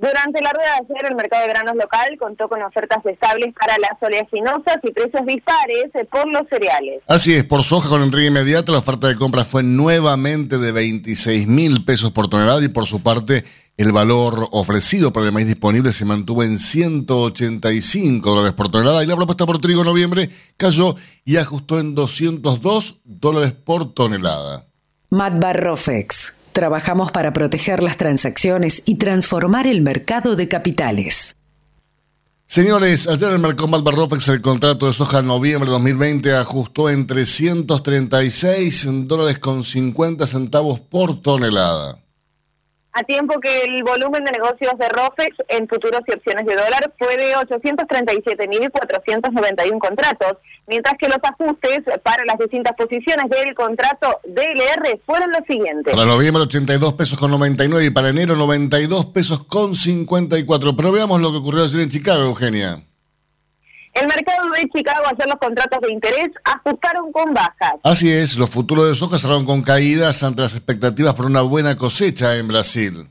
Durante 0.00 0.40
la 0.40 0.50
rueda 0.50 0.76
de 0.76 0.94
ayer, 0.94 1.10
el 1.10 1.14
mercado 1.14 1.42
de 1.42 1.50
granos 1.50 1.76
local 1.76 2.16
contó 2.18 2.48
con 2.48 2.62
ofertas 2.62 3.04
estables 3.04 3.52
para 3.54 3.76
las 3.76 4.00
oleaginosas 4.00 4.78
y 4.82 4.92
precios 4.92 5.26
dispares 5.26 5.90
por 6.10 6.26
los 6.26 6.48
cereales. 6.48 7.02
Así 7.06 7.34
es, 7.34 7.44
por 7.44 7.62
soja 7.62 7.90
con 7.90 8.00
entrega 8.00 8.28
inmediata, 8.28 8.72
la 8.72 8.78
oferta 8.78 9.08
de 9.08 9.16
compra 9.16 9.44
fue 9.44 9.62
nuevamente 9.62 10.56
de 10.56 10.72
26 10.72 11.46
mil 11.46 11.84
pesos 11.84 12.12
por 12.12 12.30
tonelada 12.30 12.64
y 12.64 12.68
por 12.68 12.86
su 12.86 13.02
parte 13.02 13.44
el 13.76 13.92
valor 13.92 14.48
ofrecido 14.52 15.12
para 15.12 15.26
el 15.26 15.32
maíz 15.32 15.48
disponible 15.48 15.92
se 15.92 16.06
mantuvo 16.06 16.44
en 16.44 16.58
185 16.58 18.30
dólares 18.30 18.52
por 18.54 18.70
tonelada 18.70 19.04
y 19.04 19.06
la 19.06 19.16
propuesta 19.16 19.44
por 19.44 19.60
trigo 19.60 19.80
en 19.80 19.86
noviembre 19.86 20.30
cayó 20.56 20.96
y 21.26 21.36
ajustó 21.36 21.78
en 21.78 21.94
202 21.94 23.00
dólares 23.04 23.52
por 23.52 23.92
tonelada. 23.92 24.66
Matbarrofex. 25.10 26.39
Trabajamos 26.52 27.12
para 27.12 27.32
proteger 27.32 27.82
las 27.82 27.96
transacciones 27.96 28.82
y 28.84 28.96
transformar 28.96 29.66
el 29.66 29.82
mercado 29.82 30.36
de 30.36 30.48
capitales. 30.48 31.36
Señores, 32.46 33.06
ayer 33.06 33.30
el 33.30 33.38
mercado 33.38 33.68
Malbarrofex 33.68 34.28
el 34.28 34.42
contrato 34.42 34.88
de 34.88 34.92
soja 34.92 35.20
en 35.20 35.28
noviembre 35.28 35.68
de 35.68 35.72
2020 35.74 36.34
ajustó 36.34 36.90
en 36.90 37.06
336 37.06 38.88
dólares 39.06 39.38
con 39.38 39.62
50 39.62 40.26
centavos 40.26 40.80
por 40.80 41.22
tonelada. 41.22 41.99
A 42.92 43.04
tiempo 43.04 43.38
que 43.38 43.62
el 43.62 43.84
volumen 43.84 44.24
de 44.24 44.32
negocios 44.32 44.76
de 44.76 44.88
ROFEX 44.88 45.36
en 45.48 45.68
futuros 45.68 46.00
y 46.08 46.12
opciones 46.12 46.44
de 46.44 46.56
dólar 46.56 46.92
fue 46.98 47.16
de 47.16 47.36
837.491 47.36 49.78
contratos, 49.78 50.38
mientras 50.66 50.94
que 50.98 51.06
los 51.08 51.18
ajustes 51.22 51.82
para 52.02 52.24
las 52.24 52.36
distintas 52.38 52.74
posiciones 52.76 53.30
del 53.30 53.54
contrato 53.54 54.18
DLR 54.24 54.98
fueron 55.06 55.30
los 55.30 55.46
siguientes. 55.46 55.94
Para 55.94 56.06
noviembre 56.06 56.42
82 56.42 56.94
pesos 56.94 57.16
con 57.16 57.30
99 57.30 57.86
y 57.86 57.90
para 57.90 58.08
enero 58.08 58.34
92 58.34 59.06
pesos 59.06 59.44
con 59.44 59.76
54. 59.76 60.74
Pero 60.74 60.90
veamos 60.90 61.20
lo 61.20 61.30
que 61.30 61.38
ocurrió 61.38 61.62
ayer 61.62 61.82
en 61.82 61.90
Chicago, 61.90 62.24
Eugenia. 62.24 62.89
El 63.92 64.06
mercado 64.06 64.50
de 64.50 64.68
Chicago 64.74 65.04
ayer 65.06 65.26
los 65.26 65.38
contratos 65.38 65.80
de 65.80 65.92
interés 65.92 66.30
ajustaron 66.44 67.12
con 67.12 67.34
bajas. 67.34 67.74
Así 67.82 68.10
es, 68.10 68.36
los 68.36 68.48
futuros 68.48 68.88
de 68.88 68.94
soja 68.94 69.18
cerraron 69.18 69.44
con 69.44 69.62
caídas 69.62 70.22
ante 70.22 70.42
las 70.42 70.54
expectativas 70.54 71.14
por 71.14 71.26
una 71.26 71.42
buena 71.42 71.76
cosecha 71.76 72.36
en 72.36 72.48
Brasil. 72.48 73.08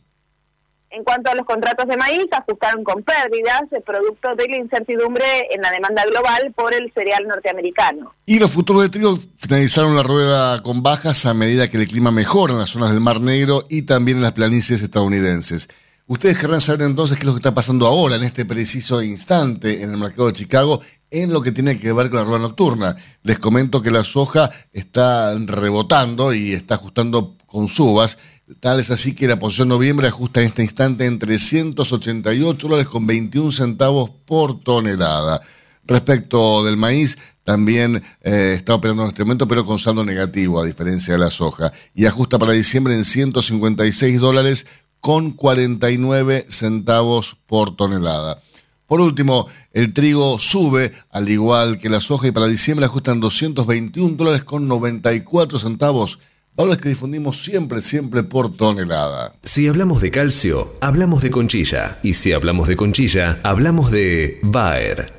En 0.92 1.04
cuanto 1.04 1.30
a 1.30 1.36
los 1.36 1.46
contratos 1.46 1.88
de 1.88 1.98
maíz, 1.98 2.26
ajustaron 2.32 2.84
con 2.84 3.04
pérdidas, 3.04 3.62
producto 3.86 4.36
de 4.36 4.48
la 4.48 4.58
incertidumbre 4.58 5.24
en 5.52 5.62
la 5.62 5.70
demanda 5.70 6.04
global 6.06 6.52
por 6.56 6.74
el 6.74 6.92
cereal 6.94 7.28
norteamericano. 7.28 8.16
Y 8.26 8.40
los 8.40 8.50
futuros 8.50 8.82
de 8.82 8.90
trigo 8.90 9.16
finalizaron 9.38 9.96
la 9.96 10.02
rueda 10.02 10.64
con 10.64 10.82
bajas 10.82 11.28
a 11.28 11.36
medida 11.36 11.70
que 11.70 11.78
el 11.78 11.88
clima 11.88 12.12
mejora 12.12 12.54
en 12.54 12.60
las 12.60 12.72
zonas 12.72 12.90
del 12.90 13.02
Mar 13.02 13.22
Negro 13.22 13.64
y 13.70 13.84
también 13.84 14.18
en 14.18 14.24
las 14.24 14.32
planicies 14.32 14.82
estadounidenses. 14.82 15.68
Ustedes 16.10 16.40
querrán 16.40 16.60
saber 16.60 16.88
entonces 16.88 17.18
qué 17.18 17.22
es 17.22 17.26
lo 17.28 17.34
que 17.34 17.38
está 17.38 17.54
pasando 17.54 17.86
ahora, 17.86 18.16
en 18.16 18.24
este 18.24 18.44
preciso 18.44 19.00
instante, 19.04 19.84
en 19.84 19.92
el 19.92 19.98
mercado 19.98 20.26
de 20.26 20.34
Chicago, 20.34 20.82
en 21.12 21.32
lo 21.32 21.44
que 21.44 21.52
tiene 21.52 21.78
que 21.78 21.94
ver 21.94 22.10
con 22.10 22.18
la 22.18 22.24
rueda 22.24 22.40
nocturna. 22.40 22.96
Les 23.22 23.38
comento 23.38 23.84
que 23.84 23.92
la 23.92 24.04
soja 24.04 24.50
está 24.74 25.38
rebotando 25.38 26.34
y 26.34 26.54
está 26.54 26.74
ajustando 26.74 27.38
con 27.46 27.68
subas. 27.68 28.18
Tal 28.60 28.80
es 28.80 28.90
así 28.90 29.14
que 29.14 29.28
la 29.28 29.38
posición 29.38 29.68
noviembre 29.68 30.08
ajusta 30.08 30.42
en 30.42 30.48
este 30.48 30.64
instante 30.64 31.06
en 31.06 31.20
388 31.20 32.68
dólares 32.68 32.88
con 32.88 33.06
21 33.06 33.52
centavos 33.52 34.10
por 34.26 34.64
tonelada. 34.64 35.42
Respecto 35.84 36.64
del 36.64 36.76
maíz, 36.76 37.20
también 37.44 38.02
eh, 38.22 38.56
está 38.58 38.74
operando 38.74 39.04
en 39.04 39.10
este 39.10 39.24
momento, 39.24 39.48
pero 39.48 39.64
con 39.64 39.78
saldo 39.78 40.04
negativo, 40.04 40.60
a 40.60 40.66
diferencia 40.66 41.14
de 41.14 41.20
la 41.20 41.30
soja. 41.30 41.72
Y 41.94 42.08
ajusta 42.08 42.40
para 42.40 42.54
diciembre 42.54 42.96
en 42.96 43.04
156 43.04 44.20
dólares 44.20 44.66
con 45.02 45.32
49 45.32 46.46
centavos 46.50 47.38
por 47.48 47.76
tonelada. 47.76 48.42
Por 48.90 49.02
último, 49.02 49.48
el 49.72 49.94
trigo 49.94 50.40
sube, 50.40 50.92
al 51.12 51.30
igual 51.30 51.78
que 51.78 51.90
la 51.90 52.02
soja, 52.02 52.28
y 52.28 52.32
para 52.32 52.48
diciembre 52.48 52.88
ajustan 52.88 53.20
221 53.20 54.16
dólares 54.16 54.44
con 54.44 54.68
94 54.68 55.60
centavos. 55.60 56.18
Valores 56.56 56.80
que 56.80 56.90
difundimos 56.90 57.44
siempre, 57.44 57.84
siempre 57.84 58.24
por 58.24 58.58
tonelada. 58.58 59.36
Si 59.44 59.68
hablamos 59.68 60.02
de 60.02 60.10
calcio, 60.10 60.76
hablamos 60.82 61.22
de 61.22 61.30
conchilla. 61.30 62.00
Y 62.02 62.14
si 62.14 62.34
hablamos 62.34 62.68
de 62.68 62.76
conchilla, 62.76 63.40
hablamos 63.44 63.92
de 63.92 64.40
Bayer. 64.42 65.19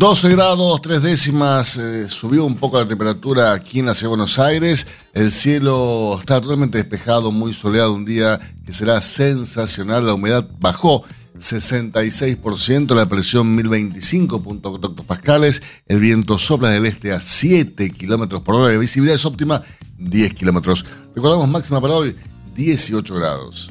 12 0.00 0.30
grados, 0.30 0.80
tres 0.80 1.02
décimas, 1.02 1.76
eh, 1.76 2.08
subió 2.08 2.46
un 2.46 2.56
poco 2.56 2.78
la 2.78 2.88
temperatura 2.88 3.52
aquí 3.52 3.80
en 3.80 3.84
la 3.84 3.94
Buenos 4.08 4.38
Aires. 4.38 4.86
El 5.12 5.30
cielo 5.30 6.16
está 6.18 6.40
totalmente 6.40 6.78
despejado, 6.78 7.30
muy 7.30 7.52
soleado, 7.52 7.92
un 7.92 8.06
día 8.06 8.40
que 8.64 8.72
será 8.72 9.02
sensacional. 9.02 10.06
La 10.06 10.14
humedad 10.14 10.48
bajó 10.58 11.04
66%, 11.36 12.94
la 12.94 13.04
presión 13.04 13.54
1025 13.54 14.42
pascales, 15.06 15.62
el 15.86 15.98
viento 15.98 16.38
sopla 16.38 16.70
del 16.70 16.86
este 16.86 17.12
a 17.12 17.20
7 17.20 17.90
kilómetros 17.90 18.40
por 18.40 18.54
hora, 18.54 18.72
la 18.72 18.78
visibilidad 18.78 19.16
es 19.16 19.26
óptima 19.26 19.60
10 19.98 20.32
kilómetros. 20.32 20.82
Recordamos 21.14 21.46
máxima 21.46 21.78
para 21.78 21.96
hoy 21.96 22.16
18 22.54 23.14
grados. 23.16 23.70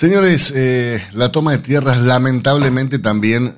Señores, 0.00 0.50
eh, 0.56 0.98
la 1.12 1.30
toma 1.30 1.52
de 1.52 1.58
tierras 1.58 1.98
lamentablemente 1.98 2.98
también 2.98 3.54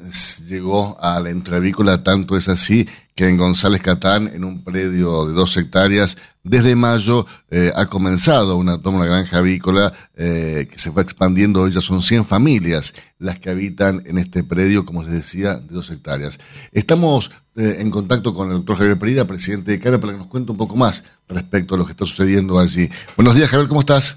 llegó 0.48 1.00
a 1.00 1.20
la 1.20 1.30
entrevícola, 1.30 2.02
tanto 2.02 2.36
es 2.36 2.48
así 2.48 2.88
que 3.14 3.28
en 3.28 3.36
González 3.36 3.80
Catán, 3.80 4.26
en 4.26 4.42
un 4.42 4.64
predio 4.64 5.24
de 5.24 5.34
dos 5.34 5.56
hectáreas, 5.56 6.16
desde 6.42 6.74
mayo 6.74 7.26
eh, 7.48 7.70
ha 7.76 7.86
comenzado 7.86 8.56
una 8.56 8.82
toma 8.82 9.04
de 9.04 9.10
granja 9.10 9.38
avícola 9.38 9.92
eh, 10.16 10.66
que 10.68 10.80
se 10.80 10.90
fue 10.90 11.02
expandiendo, 11.02 11.60
hoy 11.60 11.70
ya 11.70 11.80
son 11.80 12.02
100 12.02 12.24
familias 12.24 12.92
las 13.20 13.38
que 13.38 13.50
habitan 13.50 14.02
en 14.04 14.18
este 14.18 14.42
predio, 14.42 14.84
como 14.84 15.04
les 15.04 15.12
decía, 15.12 15.58
de 15.58 15.72
dos 15.72 15.90
hectáreas. 15.90 16.40
Estamos 16.72 17.30
en 17.54 17.88
contacto 17.92 18.34
con 18.34 18.48
el 18.48 18.54
doctor 18.54 18.78
Javier 18.78 18.98
Perida, 18.98 19.28
presidente 19.28 19.70
de 19.70 19.78
CARA, 19.78 20.00
para 20.00 20.14
que 20.14 20.18
nos 20.18 20.26
cuente 20.26 20.50
un 20.50 20.58
poco 20.58 20.74
más 20.74 21.04
respecto 21.28 21.76
a 21.76 21.78
lo 21.78 21.84
que 21.84 21.92
está 21.92 22.04
sucediendo 22.04 22.58
allí. 22.58 22.90
Buenos 23.16 23.36
días, 23.36 23.48
Javier, 23.48 23.68
¿cómo 23.68 23.82
estás? 23.82 24.16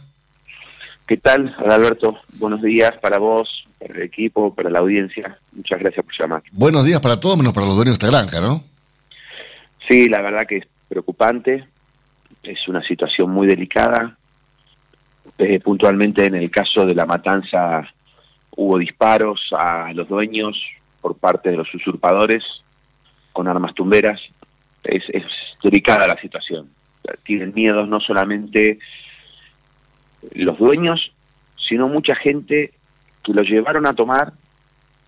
¿Qué 1.07 1.17
tal, 1.17 1.55
Alberto? 1.59 2.17
Buenos 2.39 2.63
días 2.63 2.91
para 2.99 3.19
vos, 3.19 3.67
para 3.77 3.93
el 3.93 4.01
equipo, 4.01 4.55
para 4.55 4.71
la 4.71 4.79
audiencia. 4.79 5.37
Muchas 5.51 5.79
gracias 5.79 6.03
por 6.03 6.15
llamar. 6.17 6.43
Buenos 6.51 6.83
días 6.83 6.99
para 6.99 7.19
todos, 7.19 7.37
menos 7.37 7.53
para 7.53 7.67
los 7.67 7.75
dueños 7.75 7.99
de 7.99 8.05
esta 8.07 8.17
granja, 8.17 8.41
¿no? 8.41 8.63
Sí, 9.87 10.09
la 10.09 10.21
verdad 10.21 10.47
que 10.47 10.57
es 10.57 10.67
preocupante. 10.89 11.67
Es 12.41 12.67
una 12.67 12.81
situación 12.81 13.29
muy 13.29 13.45
delicada. 13.45 14.17
Eh, 15.37 15.59
puntualmente 15.59 16.25
en 16.25 16.35
el 16.35 16.49
caso 16.49 16.85
de 16.87 16.95
la 16.95 17.05
matanza 17.05 17.87
hubo 18.55 18.79
disparos 18.79 19.41
a 19.51 19.91
los 19.93 20.07
dueños 20.07 20.59
por 21.01 21.17
parte 21.17 21.51
de 21.51 21.57
los 21.57 21.71
usurpadores 21.71 22.43
con 23.31 23.47
armas 23.47 23.75
tumberas. 23.75 24.19
Es, 24.83 25.03
es 25.09 25.23
delicada 25.63 26.07
la 26.07 26.19
situación. 26.19 26.67
Tienen 27.23 27.53
miedos 27.53 27.87
no 27.87 27.99
solamente 27.99 28.79
los 30.33 30.57
dueños, 30.57 31.11
sino 31.67 31.87
mucha 31.87 32.15
gente 32.15 32.73
que 33.23 33.33
los 33.33 33.47
llevaron 33.47 33.85
a 33.87 33.93
tomar 33.93 34.33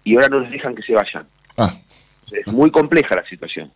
y 0.03 0.15
ahora 0.15 0.29
no 0.29 0.39
les 0.39 0.51
dejan 0.51 0.75
que 0.75 0.83
se 0.83 0.93
vayan. 0.93 1.27
Ah. 1.57 1.73
Es 2.31 2.51
muy 2.51 2.71
compleja 2.71 3.15
la 3.15 3.25
situación. 3.25 3.71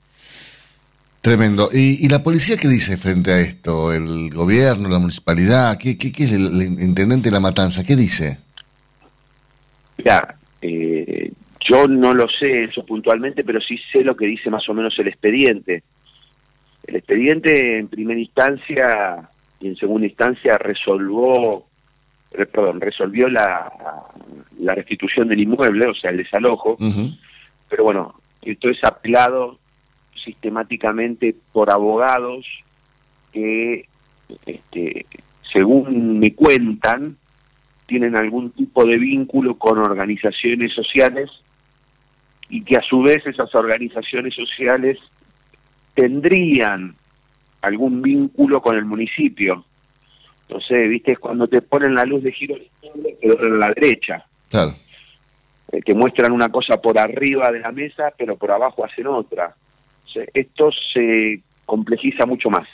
Tremendo. 1.21 1.69
¿Y, 1.71 2.09
la 2.09 2.23
policía 2.23 2.57
qué 2.57 2.67
dice 2.67 2.97
frente 2.97 3.31
a 3.31 3.39
esto? 3.39 3.93
¿El 3.93 4.31
gobierno, 4.31 4.89
la 4.89 4.97
municipalidad? 4.97 5.77
¿Qué, 5.77 5.95
qué, 5.97 6.07
es 6.07 6.31
el, 6.31 6.61
intendente 6.81 7.29
de 7.29 7.33
la 7.33 7.39
matanza? 7.39 7.83
¿Qué 7.83 7.95
dice? 7.95 8.39
Mira, 9.97 10.35
eh, 10.63 11.31
yo 11.69 11.87
no 11.87 12.15
lo 12.15 12.27
sé 12.27 12.63
eso 12.63 12.83
puntualmente, 12.83 13.43
pero 13.43 13.61
sí 13.61 13.79
sé 13.91 14.03
lo 14.03 14.15
que 14.15 14.25
dice 14.25 14.49
más 14.49 14.67
o 14.67 14.73
menos 14.73 14.97
el 14.97 15.09
expediente. 15.09 15.83
El 16.87 16.95
expediente 16.95 17.77
en 17.77 17.87
primera 17.87 18.19
instancia 18.19 19.29
y 19.61 19.67
en 19.67 19.75
segunda 19.75 20.07
instancia 20.07 20.57
resolvió, 20.57 21.63
eh, 22.31 22.45
perdón, 22.45 22.81
resolvió 22.81 23.29
la, 23.29 23.71
la 24.59 24.75
restitución 24.75 25.27
del 25.27 25.41
inmueble, 25.41 25.87
o 25.87 25.93
sea, 25.93 26.09
el 26.09 26.17
desalojo, 26.17 26.77
pero 27.69 27.83
bueno, 27.83 28.15
esto 28.41 28.69
es 28.69 28.83
apelado 28.83 29.59
sistemáticamente 30.23 31.35
por 31.51 31.71
abogados 31.71 32.45
que, 33.31 33.87
este, 34.45 35.05
según 35.53 36.19
me 36.19 36.33
cuentan, 36.33 37.17
tienen 37.85 38.15
algún 38.15 38.51
tipo 38.51 38.85
de 38.85 38.97
vínculo 38.97 39.57
con 39.57 39.77
organizaciones 39.77 40.73
sociales 40.73 41.29
y 42.49 42.63
que 42.63 42.77
a 42.77 42.81
su 42.81 43.01
vez 43.01 43.25
esas 43.25 43.53
organizaciones 43.53 44.33
sociales 44.33 44.97
tendrían 45.93 46.95
algún 47.61 48.01
vínculo 48.01 48.61
con 48.61 48.75
el 48.75 48.85
municipio. 48.85 49.65
Entonces, 50.47 50.89
viste, 50.89 51.13
es 51.13 51.19
cuando 51.19 51.47
te 51.47 51.61
ponen 51.61 51.95
la 51.95 52.03
luz 52.03 52.23
de 52.23 52.31
giro 52.31 52.55
pero 53.21 53.47
en 53.47 53.59
la 53.59 53.69
derecha. 53.69 54.25
Claro. 54.49 54.73
Eh, 55.71 55.81
que 55.81 55.93
muestran 55.93 56.31
una 56.31 56.49
cosa 56.49 56.77
por 56.81 56.99
arriba 56.99 57.51
de 57.51 57.59
la 57.59 57.71
mesa, 57.71 58.11
pero 58.17 58.35
por 58.35 58.51
abajo 58.51 58.83
hacen 58.83 59.07
otra. 59.07 59.55
esto 60.33 60.69
se 60.93 61.41
complejiza 61.65 62.25
mucho 62.25 62.49
más. 62.49 62.67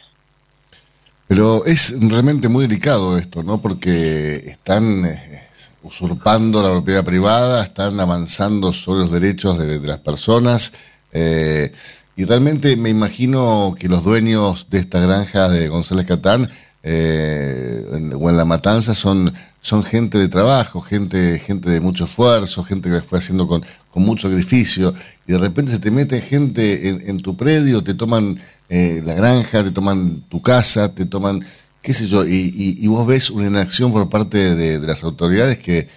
Pero 1.28 1.66
es 1.66 1.96
realmente 2.00 2.48
muy 2.48 2.68
delicado 2.68 3.18
esto, 3.18 3.44
¿no? 3.44 3.62
Porque 3.62 4.38
están 4.38 5.06
eh, 5.06 5.44
usurpando 5.84 6.64
la 6.64 6.72
propiedad 6.72 7.04
privada, 7.04 7.64
están 7.64 8.00
avanzando 8.00 8.72
sobre 8.72 9.02
los 9.02 9.12
derechos 9.12 9.60
de, 9.60 9.80
las 9.80 10.00
personas. 10.00 10.74
Eh, 11.12 11.72
y 12.18 12.26
realmente 12.26 12.76
me 12.76 12.90
imagino 12.90 13.76
que 13.80 13.88
los 13.88 14.04
dueños 14.04 14.66
de 14.72 14.80
esta 14.80 15.00
granja 15.00 15.50
de 15.50 15.68
González 15.68 16.08
Catán 16.08 16.50
eh, 16.82 17.86
o 18.20 18.30
en 18.30 18.38
La 18.38 18.44
Matanza 18.44 18.96
son, 18.96 19.34
son 19.62 19.84
gente 19.84 20.18
de 20.18 20.28
trabajo, 20.28 20.82
gente, 20.82 21.38
gente 21.38 21.70
de 21.70 21.80
mucho 21.80 22.06
esfuerzo, 22.06 22.64
gente 22.64 22.90
que 22.90 23.02
fue 23.02 23.20
haciendo 23.20 23.48
con, 23.48 23.64
con 23.92 24.04
mucho 24.04 24.30
sacrificio. 24.30 24.96
Y 25.28 25.34
de 25.34 25.38
repente 25.38 25.74
se 25.74 25.80
te 25.80 25.92
mete 25.92 26.20
gente 26.22 26.90
en, 26.90 27.20
tu 27.20 27.38
predio, 27.38 27.84
te 27.84 27.94
toman 27.94 28.40
eh, 28.68 29.04
la 29.06 29.14
granja, 29.14 29.64
te 29.64 29.72
toman 29.72 30.24
tu 30.28 30.42
casa, 30.42 30.96
te 30.96 31.06
toman, 31.06 31.46
qué 31.84 31.94
sé 31.94 32.08
yo, 32.08 32.26
y, 32.26 32.52
y, 32.56 32.88
vos 32.88 33.06
ves 33.06 33.30
una 33.30 33.46
inacción 33.46 33.92
por 33.92 34.10
parte 34.10 34.56
de, 34.56 34.80
las 34.80 35.04
autoridades 35.04 35.60
que 35.60 35.88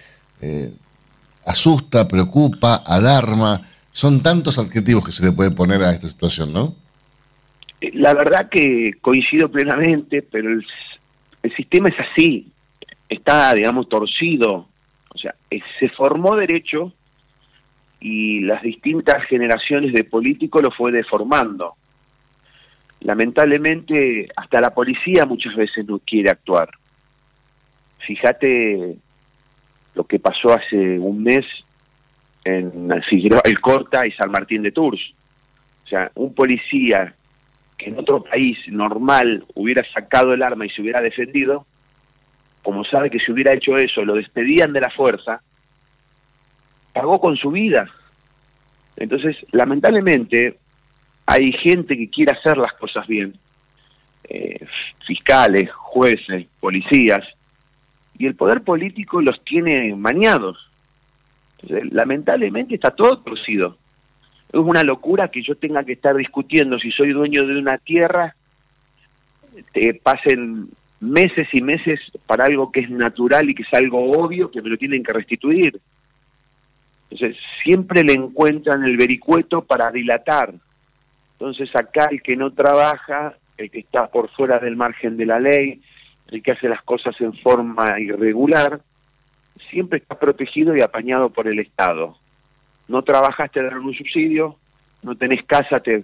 eh, 0.41 0.71
asusta, 1.45 2.07
preocupa, 2.07 2.75
alarma. 2.75 3.70
Son 3.91 4.23
tantos 4.23 4.57
adjetivos 4.57 5.05
que 5.05 5.11
se 5.11 5.25
le 5.25 5.31
puede 5.31 5.51
poner 5.51 5.81
a 5.81 5.91
esta 5.91 6.07
situación, 6.07 6.53
¿no? 6.53 6.75
La 7.93 8.13
verdad 8.13 8.49
que 8.49 8.93
coincido 9.01 9.49
plenamente, 9.49 10.21
pero 10.21 10.49
el, 10.49 10.65
sistema 11.55 11.89
es 11.89 11.95
así, 11.99 12.51
está, 13.09 13.53
digamos, 13.53 13.89
torcido. 13.89 14.67
O 15.09 15.17
sea, 15.17 15.35
se 15.79 15.89
formó 15.89 16.35
derecho 16.35 16.93
y 17.99 18.41
las 18.41 18.61
distintas 18.61 19.23
generaciones 19.25 19.93
de 19.93 20.03
políticos 20.03 20.61
lo 20.61 20.71
fue 20.71 20.91
deformando. 20.91 21.75
Lamentablemente, 23.01 24.29
hasta 24.35 24.61
la 24.61 24.73
policía 24.73 25.25
muchas 25.25 25.55
veces 25.55 25.85
no 25.87 25.99
quiere 25.99 26.29
actuar. 26.29 26.69
Fíjate 28.05 28.95
lo 29.95 30.03
que 30.05 30.19
pasó 30.19 30.53
hace 30.53 30.97
un 30.99 31.23
mes 31.23 31.45
en 32.43 33.01
Figueroa, 33.03 33.41
el 33.45 33.59
Corta 33.59 34.05
y 34.05 34.11
San 34.11 34.31
Martín 34.31 34.63
de 34.63 34.71
Tours. 34.71 35.01
O 35.85 35.87
sea, 35.87 36.11
un 36.15 36.33
policía 36.33 37.13
que 37.77 37.89
en 37.89 37.99
otro 37.99 38.23
país 38.23 38.57
normal 38.67 39.43
hubiera 39.55 39.83
sacado 39.91 40.33
el 40.33 40.43
arma 40.43 40.65
y 40.65 40.69
se 40.69 40.81
hubiera 40.81 41.01
defendido, 41.01 41.65
como 42.63 42.83
sabe 42.85 43.09
que 43.09 43.19
si 43.19 43.31
hubiera 43.31 43.53
hecho 43.53 43.77
eso, 43.77 44.05
lo 44.05 44.15
despedían 44.15 44.71
de 44.71 44.81
la 44.81 44.89
fuerza, 44.89 45.41
pagó 46.93 47.19
con 47.19 47.35
su 47.37 47.51
vida. 47.51 47.89
Entonces, 48.95 49.35
lamentablemente, 49.51 50.57
hay 51.25 51.51
gente 51.53 51.97
que 51.97 52.09
quiere 52.09 52.33
hacer 52.33 52.57
las 52.57 52.73
cosas 52.73 53.07
bien, 53.07 53.33
eh, 54.25 54.65
fiscales, 55.07 55.71
jueces, 55.71 56.45
policías, 56.59 57.25
y 58.17 58.27
el 58.27 58.35
poder 58.35 58.61
político 58.61 59.21
los 59.21 59.43
tiene 59.43 59.95
mañados. 59.95 60.70
Lamentablemente 61.63 62.75
está 62.75 62.91
todo 62.91 63.19
torcido. 63.19 63.77
Es 64.51 64.59
una 64.59 64.83
locura 64.83 65.29
que 65.29 65.43
yo 65.43 65.55
tenga 65.55 65.83
que 65.83 65.93
estar 65.93 66.15
discutiendo 66.15 66.77
si 66.79 66.91
soy 66.91 67.11
dueño 67.11 67.45
de 67.45 67.57
una 67.57 67.77
tierra, 67.77 68.35
te 69.73 69.93
pasen 69.93 70.69
meses 70.99 71.47
y 71.53 71.61
meses 71.61 71.99
para 72.25 72.45
algo 72.45 72.71
que 72.71 72.81
es 72.81 72.89
natural 72.89 73.49
y 73.49 73.55
que 73.55 73.63
es 73.63 73.73
algo 73.73 74.11
obvio, 74.11 74.51
que 74.51 74.61
me 74.61 74.69
lo 74.69 74.77
tienen 74.77 75.03
que 75.03 75.13
restituir. 75.13 75.79
Entonces, 77.09 77.37
siempre 77.63 78.03
le 78.03 78.13
encuentran 78.13 78.83
el 78.85 78.97
vericueto 78.97 79.63
para 79.63 79.91
dilatar. 79.91 80.53
Entonces, 81.33 81.69
acá 81.75 82.07
el 82.11 82.21
que 82.21 82.37
no 82.37 82.51
trabaja, 82.51 83.35
el 83.57 83.69
que 83.69 83.79
está 83.79 84.07
por 84.07 84.29
fuera 84.29 84.59
del 84.59 84.75
margen 84.75 85.17
de 85.17 85.25
la 85.25 85.39
ley, 85.39 85.81
el 86.29 86.41
que 86.41 86.51
hace 86.51 86.69
las 86.69 86.81
cosas 86.83 87.19
en 87.19 87.33
forma 87.33 87.99
irregular, 87.99 88.81
siempre 89.69 89.99
está 89.99 90.17
protegido 90.17 90.75
y 90.75 90.81
apañado 90.81 91.29
por 91.29 91.47
el 91.47 91.59
Estado. 91.59 92.17
No 92.87 93.03
trabajaste 93.03 93.59
te 93.61 93.65
dan 93.65 93.79
un 93.79 93.93
subsidio, 93.93 94.57
no 95.03 95.15
tenés 95.15 95.43
casa, 95.45 95.79
te, 95.79 96.03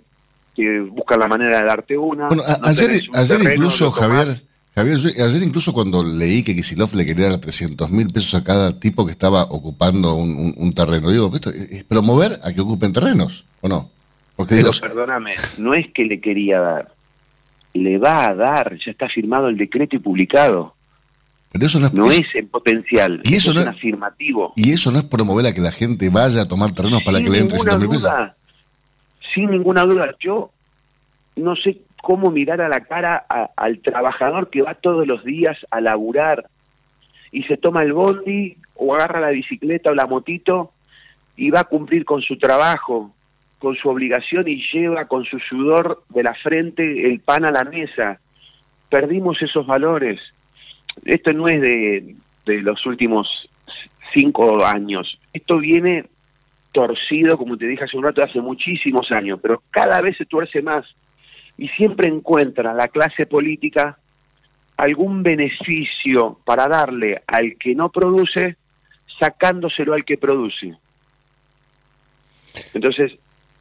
te 0.55 0.79
buscan 0.81 1.19
la 1.19 1.27
manera 1.27 1.59
de 1.61 1.65
darte 1.67 1.97
una. 1.97 2.27
Bueno, 2.27 2.43
a- 2.45 2.57
no 2.59 2.67
ayer, 2.67 2.87
tenés 2.87 3.09
un 3.09 3.15
ayer 3.15 3.37
terreno, 3.37 3.53
incluso, 3.55 3.85
no. 3.85 3.91
Javier, 3.91 4.41
Javier, 4.75 4.97
yo- 4.97 5.25
ayer 5.25 5.43
incluso 5.43 5.73
cuando 5.73 6.03
leí 6.03 6.43
que 6.43 6.55
Kisilov 6.55 6.93
le 6.93 7.05
quería 7.05 7.29
dar 7.29 7.39
300 7.39 7.89
mil 7.89 8.07
pesos 8.07 8.33
a 8.35 8.43
cada 8.43 8.79
tipo 8.79 9.05
que 9.05 9.11
estaba 9.11 9.43
ocupando 9.43 10.15
un, 10.15 10.29
un- 10.37 10.53
un 10.57 10.73
terreno, 10.73 11.09
digo, 11.09 11.31
esto 11.33 11.49
es 11.49 11.71
es 11.71 11.83
promover 11.83 12.33
a 12.43 12.53
que 12.53 12.61
ocupen 12.61 12.93
terrenos, 12.93 13.45
¿o 13.61 13.67
no? 13.67 13.89
Porque 14.35 14.55
Pero 14.55 14.69
digo, 14.71 14.79
perdóname, 14.79 15.31
no 15.57 15.73
es 15.73 15.87
que 15.93 16.05
le 16.05 16.21
quería 16.21 16.59
dar, 16.59 16.93
le 17.73 17.97
va 17.97 18.27
a 18.27 18.35
dar, 18.35 18.77
ya 18.85 18.91
está 18.91 19.09
firmado 19.09 19.49
el 19.49 19.57
decreto 19.57 19.95
y 19.95 19.99
publicado. 19.99 20.75
Pero 21.51 21.65
eso 21.65 21.79
no 21.79 21.87
es, 21.87 21.93
No 21.93 22.05
es 22.11 22.35
en 22.35 22.47
potencial, 22.49 23.21
Y 23.23 23.35
eso 23.35 23.49
es 23.51 23.55
no 23.55 23.61
es- 23.61 23.67
afirmativo. 23.67 24.53
y 24.55 24.71
eso 24.71 24.91
no 24.91 24.97
es 24.99 25.03
promover 25.05 25.45
a 25.47 25.53
que 25.53 25.61
la 25.61 25.71
gente 25.71 26.09
vaya 26.09 26.41
a 26.41 26.47
tomar 26.47 26.71
terrenos 26.73 27.01
para 27.03 27.17
que 27.19 27.25
le 27.25 27.31
den 27.31 27.47
ninguna 27.47 27.77
300 27.77 27.79
mil 27.79 27.89
pesos. 27.89 28.01
duda, 28.03 28.35
sin 29.33 29.49
ninguna 29.51 29.83
duda, 29.83 30.15
yo 30.19 30.51
no 31.35 31.55
sé 31.55 31.77
cómo 32.01 32.31
mirar 32.31 32.61
a 32.61 32.69
la 32.69 32.81
cara 32.81 33.25
a- 33.29 33.49
al 33.57 33.79
trabajador 33.79 34.49
que 34.49 34.61
va 34.61 34.75
todos 34.75 35.05
los 35.07 35.23
días 35.23 35.57
a 35.71 35.81
laburar 35.81 36.47
y 37.31 37.43
se 37.43 37.57
toma 37.57 37.83
el 37.83 37.93
bondi 37.93 38.57
o 38.75 38.95
agarra 38.95 39.19
la 39.19 39.29
bicicleta 39.29 39.89
o 39.91 39.95
la 39.95 40.05
motito 40.05 40.71
y 41.35 41.49
va 41.49 41.61
a 41.61 41.63
cumplir 41.65 42.05
con 42.05 42.21
su 42.21 42.37
trabajo, 42.37 43.13
con 43.59 43.75
su 43.75 43.89
obligación 43.89 44.47
y 44.47 44.61
lleva 44.71 45.05
con 45.05 45.25
su 45.25 45.39
sudor 45.39 46.03
de 46.09 46.23
la 46.23 46.33
frente 46.35 47.07
el 47.11 47.19
pan 47.19 47.43
a 47.45 47.51
la 47.51 47.63
mesa. 47.63 48.19
Perdimos 48.89 49.41
esos 49.41 49.65
valores. 49.67 50.19
Esto 51.05 51.33
no 51.33 51.47
es 51.47 51.61
de, 51.61 52.15
los 52.45 52.85
últimos 52.85 53.27
cinco 54.13 54.65
años. 54.65 55.19
Esto 55.33 55.57
viene 55.57 56.05
torcido, 56.71 57.37
como 57.37 57.57
te 57.57 57.67
dije 57.67 57.83
hace 57.83 57.97
un 57.97 58.03
rato, 58.03 58.23
hace 58.23 58.41
muchísimos 58.41 59.11
años, 59.11 59.39
pero 59.41 59.63
cada 59.71 60.01
vez 60.01 60.17
se 60.17 60.25
tuerce 60.25 60.61
más 60.61 60.85
y 61.57 61.67
siempre 61.69 62.07
encuentra 62.07 62.73
la 62.73 62.87
clase 62.87 63.25
política 63.25 63.97
algún 64.77 65.23
beneficio 65.23 66.39
para 66.45 66.67
darle 66.67 67.23
al 67.25 67.57
que 67.57 67.73
no 67.73 67.89
produce, 67.89 68.57
sacándoselo 69.19 69.93
al 69.93 70.05
que 70.05 70.17
produce. 70.17 70.75
Entonces, 72.73 73.13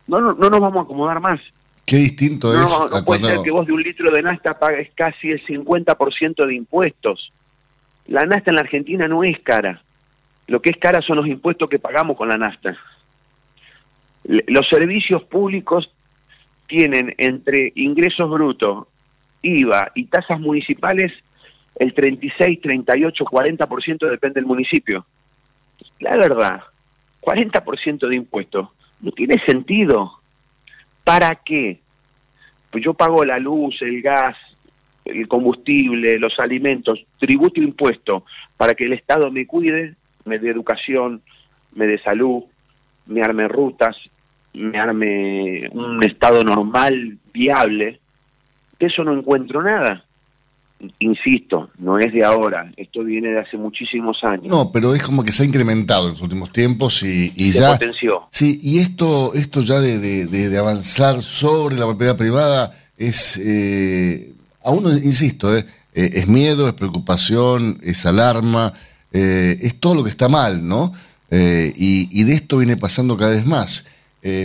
no, 0.06 0.20
no, 0.20 0.34
no 0.34 0.50
nos 0.50 0.60
vamos 0.60 0.78
a 0.78 0.82
acomodar 0.82 1.20
más. 1.20 1.40
Qué 1.86 1.96
distinto 1.96 2.52
No, 2.52 2.64
es 2.64 2.70
no, 2.70 2.84
no 2.84 2.90
puede 2.90 3.04
cuando... 3.04 3.28
ser 3.28 3.38
que 3.42 3.50
vos 3.50 3.66
de 3.66 3.72
un 3.72 3.82
litro 3.82 4.10
de 4.10 4.22
nafta 4.22 4.58
pagues 4.58 4.90
casi 4.94 5.30
el 5.30 5.44
50% 5.46 6.46
de 6.46 6.54
impuestos. 6.54 7.32
La 8.08 8.24
nafta 8.24 8.50
en 8.50 8.56
la 8.56 8.62
Argentina 8.62 9.06
no 9.08 9.22
es 9.24 9.38
cara. 9.40 9.82
Lo 10.48 10.60
que 10.60 10.70
es 10.70 10.76
cara 10.78 11.00
son 11.02 11.16
los 11.16 11.26
impuestos 11.26 11.68
que 11.68 11.78
pagamos 11.78 12.16
con 12.16 12.28
la 12.28 12.38
nafta. 12.38 12.76
Los 14.24 14.68
servicios 14.68 15.22
públicos 15.24 15.88
tienen 16.66 17.14
entre 17.18 17.72
ingresos 17.76 18.28
brutos, 18.28 18.86
IVA 19.42 19.92
y 19.94 20.06
tasas 20.06 20.40
municipales 20.40 21.12
el 21.76 21.94
36, 21.94 22.60
38, 22.60 23.24
40% 23.24 24.10
depende 24.10 24.40
del 24.40 24.46
municipio. 24.46 25.06
La 26.00 26.16
verdad, 26.16 26.62
40% 27.20 28.08
de 28.08 28.16
impuestos 28.16 28.68
no 29.00 29.12
tiene 29.12 29.36
sentido. 29.46 30.20
¿Para 31.06 31.36
qué? 31.36 31.78
Pues 32.68 32.82
yo 32.82 32.92
pago 32.92 33.24
la 33.24 33.38
luz, 33.38 33.80
el 33.80 34.02
gas, 34.02 34.36
el 35.04 35.28
combustible, 35.28 36.18
los 36.18 36.36
alimentos, 36.40 36.98
tributo 37.20 37.60
impuesto 37.60 38.24
para 38.56 38.74
que 38.74 38.86
el 38.86 38.92
Estado 38.92 39.30
me 39.30 39.46
cuide, 39.46 39.94
me 40.24 40.40
dé 40.40 40.50
educación, 40.50 41.22
me 41.76 41.86
dé 41.86 42.02
salud, 42.02 42.42
me 43.06 43.22
arme 43.22 43.46
rutas, 43.46 43.96
me 44.52 44.80
arme 44.80 45.68
un 45.70 46.02
Estado 46.02 46.42
normal, 46.42 47.18
viable. 47.32 48.00
De 48.80 48.86
eso 48.86 49.04
no 49.04 49.16
encuentro 49.16 49.62
nada. 49.62 50.05
Insisto, 50.98 51.70
no 51.78 51.98
es 51.98 52.12
de 52.12 52.22
ahora, 52.24 52.70
esto 52.76 53.02
viene 53.02 53.28
de 53.30 53.40
hace 53.40 53.56
muchísimos 53.56 54.18
años. 54.22 54.46
No, 54.46 54.70
pero 54.72 54.94
es 54.94 55.02
como 55.02 55.24
que 55.24 55.32
se 55.32 55.42
ha 55.42 55.46
incrementado 55.46 56.06
en 56.06 56.12
los 56.12 56.20
últimos 56.20 56.52
tiempos 56.52 57.02
y, 57.02 57.32
y 57.34 57.52
Se 57.52 57.60
ya... 57.60 57.72
potenció. 57.72 58.22
Sí, 58.30 58.58
y 58.62 58.78
esto, 58.78 59.32
esto 59.34 59.62
ya 59.62 59.80
de, 59.80 59.98
de- 59.98 60.26
de- 60.26 60.48
de 60.50 60.58
avanzar 60.58 61.22
sobre 61.22 61.76
la 61.76 61.86
propiedad 61.86 62.16
privada 62.16 62.72
es, 62.98 63.38
eh, 63.42 64.34
a 64.62 64.70
uno, 64.70 64.90
insisto, 64.92 65.56
eh, 65.56 65.64
eh, 65.94 66.10
es 66.12 66.28
miedo, 66.28 66.68
es 66.68 66.74
preocupación, 66.74 67.80
es 67.82 68.04
alarma, 68.04 68.74
eh, 69.12 69.56
es 69.60 69.76
todo 69.80 69.94
lo 69.94 70.04
que 70.04 70.10
está 70.10 70.28
mal, 70.28 70.66
¿no? 70.66 70.92
Eh, 71.30 71.72
y, 71.74 72.20
y 72.20 72.24
de 72.24 72.34
esto 72.34 72.58
viene 72.58 72.76
pasando 72.76 73.16
cada 73.16 73.30
vez 73.32 73.46
más. 73.46 73.86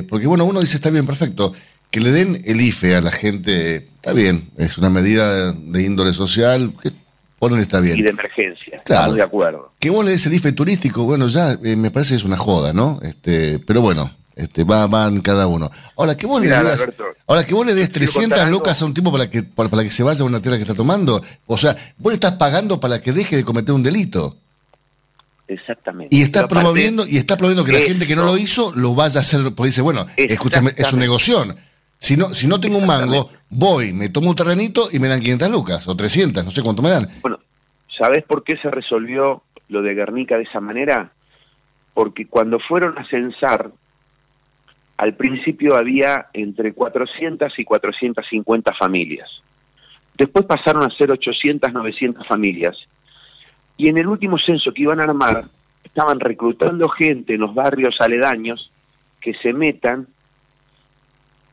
Porque 0.08 0.28
bueno, 0.28 0.46
uno 0.46 0.62
dice, 0.62 0.76
está 0.78 0.92
bien, 0.92 1.08
perfecto, 1.08 1.54
que 1.92 2.00
le 2.00 2.12
den 2.12 2.42
el 2.46 2.62
IFE 2.62 2.96
a 2.96 3.02
la 3.02 3.12
gente, 3.12 3.76
está 3.96 4.14
bien, 4.14 4.50
es 4.58 4.78
una 4.78 4.90
medida 4.90 5.52
de 5.52 5.84
índole 5.84 6.14
social, 6.14 6.74
que 6.82 6.92
ponen 7.38 7.60
está 7.60 7.80
bien. 7.80 8.00
Y 8.00 8.02
de 8.02 8.10
emergencia, 8.12 8.78
Claro. 8.86 9.02
estamos 9.02 9.16
de 9.18 9.24
acuerdo. 9.24 9.74
Que 9.80 9.90
vos 9.90 10.04
le 10.06 10.12
des 10.12 10.26
el 10.26 10.34
IFE 10.34 10.54
turístico, 10.54 11.04
bueno, 11.04 11.28
ya 11.28 11.54
eh, 11.64 11.76
me 11.76 11.92
parece 11.92 12.12
que 12.14 12.18
es 12.18 12.24
una 12.24 12.38
joda, 12.38 12.72
¿no? 12.74 13.00
Este, 13.04 13.60
pero 13.60 13.82
bueno, 13.82 14.16
este, 14.36 14.64
va, 14.64 14.88
van 14.88 15.20
cada 15.22 15.48
uno. 15.48 15.70
Ahora, 15.98 16.16
que 16.16 16.26
vos 16.26 16.40
Mirá, 16.42 16.58
le 16.60 16.64
digas, 16.64 16.82
Alberto, 16.82 17.04
ahora 17.28 17.44
que 17.46 17.54
vos 17.54 17.66
le 17.66 17.74
des 17.74 17.90
quiero 17.90 18.06
300 18.06 18.24
contar 18.30 18.40
algo. 18.48 18.58
lucas 18.60 18.82
a 18.82 18.86
un 18.86 18.94
tipo 18.94 19.12
para 19.12 19.30
que, 19.30 19.44
para, 19.44 19.70
para 19.70 19.84
que 19.84 19.90
se 19.90 20.04
vaya 20.04 20.22
a 20.22 20.24
una 20.24 20.42
tierra 20.42 20.58
que 20.58 20.64
está 20.64 20.76
tomando, 20.76 21.22
o 21.46 21.58
sea, 21.58 21.76
vos 21.98 22.12
le 22.12 22.16
estás 22.16 22.34
pagando 22.34 22.80
para 22.80 23.02
que 23.02 23.12
deje 23.12 23.36
de 23.36 23.44
cometer 23.44 23.76
un 23.76 23.84
delito. 23.84 24.38
Exactamente. 25.48 26.16
Y 26.16 26.22
está 26.22 26.48
promoviendo, 26.48 27.06
y 27.06 27.18
está 27.18 27.36
promoviendo 27.36 27.66
que 27.66 27.74
la 27.74 27.80
gente 27.80 28.08
que 28.08 28.16
no 28.16 28.24
lo 28.24 28.38
hizo 28.38 28.72
lo 28.74 28.96
vaya 28.96 29.18
a 29.20 29.22
hacer, 29.22 29.42
porque 29.54 29.68
dice, 29.70 29.82
bueno, 29.82 30.06
escúchame, 30.16 30.70
es 30.70 30.76
su 30.76 30.82
Exactamente. 30.82 30.98
negoción. 30.98 31.56
Si 32.02 32.18
no, 32.18 32.34
si 32.34 32.48
no 32.48 32.60
tengo 32.60 32.80
un 32.80 32.88
mango, 32.88 33.30
voy, 33.52 33.94
me 33.94 34.10
tomo 34.10 34.32
un 34.32 34.36
terrenito 34.36 34.88
y 34.92 34.98
me 34.98 35.08
dan 35.08 35.20
500 35.20 35.50
lucas, 35.52 35.88
o 35.88 35.96
300, 35.96 36.44
no 36.44 36.50
sé 36.50 36.64
cuánto 36.64 36.82
me 36.82 36.90
dan. 36.90 37.08
Bueno, 37.22 37.40
¿sabés 37.96 38.24
por 38.24 38.44
qué 38.44 38.58
se 38.58 38.72
resolvió 38.72 39.44
lo 39.70 39.84
de 39.84 39.94
Guernica 39.94 40.36
de 40.36 40.44
esa 40.44 40.60
manera? 40.60 41.12
Porque 41.94 42.26
cuando 42.26 42.58
fueron 42.60 42.98
a 42.98 43.08
censar, 43.08 43.70
al 44.98 45.14
principio 45.14 45.78
había 45.78 46.26
entre 46.34 46.74
400 46.74 47.54
y 47.60 47.64
450 47.64 48.74
familias. 48.74 49.30
Después 50.18 50.46
pasaron 50.46 50.82
a 50.82 50.90
ser 50.98 51.12
800, 51.12 51.72
900 51.72 52.28
familias. 52.28 52.78
Y 53.78 53.90
en 53.90 54.00
el 54.00 54.08
último 54.08 54.40
censo 54.40 54.74
que 54.74 54.82
iban 54.82 55.02
a 55.02 55.04
armar, 55.04 55.46
estaban 55.84 56.20
reclutando 56.20 56.90
gente 56.90 57.36
en 57.36 57.42
los 57.42 57.54
barrios 57.54 57.96
aledaños 58.00 58.72
que 59.20 59.36
se 59.36 59.54
metan 59.54 60.08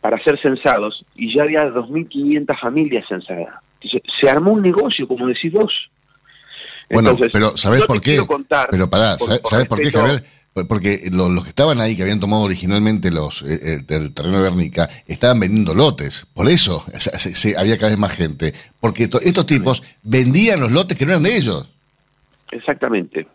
para 0.09 0.25
ser 0.25 0.41
censados 0.41 1.05
y 1.17 1.35
ya 1.37 1.43
había 1.43 1.69
2.500 1.69 2.59
familias 2.59 3.05
censadas. 3.07 3.57
Entonces, 3.83 4.01
se 4.19 4.31
armó 4.31 4.53
un 4.53 4.63
negocio, 4.63 5.07
como 5.07 5.27
decís 5.27 5.53
vos. 5.53 5.71
Bueno, 6.89 7.11
Entonces, 7.11 7.31
pero 7.31 7.55
¿sabés 7.59 7.83
por 7.83 8.01
qué? 8.01 8.17
contar, 8.27 8.69
pero 8.71 8.89
pará, 8.89 9.17
por- 9.19 9.27
¿sabés, 9.29 9.41
por 9.43 9.51
sabés 9.51 9.67
por 9.67 9.81
qué, 9.83 9.91
Javier? 9.91 10.25
porque 10.67 11.11
lo- 11.13 11.29
los 11.29 11.43
que 11.45 11.51
estaban 11.51 11.79
ahí, 11.83 11.95
que 11.95 12.03
habían 12.05 12.21
tomado 12.21 12.43
originalmente 12.45 13.11
los 13.11 13.43
eh, 13.43 13.61
eh, 13.63 13.79
del 13.87 14.15
terreno 14.15 14.39
de 14.43 14.49
Guernica, 14.49 14.89
estaban 15.07 15.41
vendiendo 15.41 15.75
lotes. 15.75 16.27
Por 16.33 16.49
eso 16.49 16.85
se- 16.99 17.35
se- 17.35 17.59
había 17.59 17.77
cada 17.77 17.91
vez 17.91 17.99
más 17.99 18.17
gente. 18.17 18.55
Porque 18.81 19.09
to- 19.09 19.21
estos 19.21 19.45
tipos 19.45 19.83
vendían 20.03 20.59
los 20.61 20.73
lotes 20.73 20.97
que 20.97 21.05
no 21.05 21.13
eran 21.13 21.23
de 21.23 21.37
ellos. 21.37 21.69
Exactamente. 22.51 23.27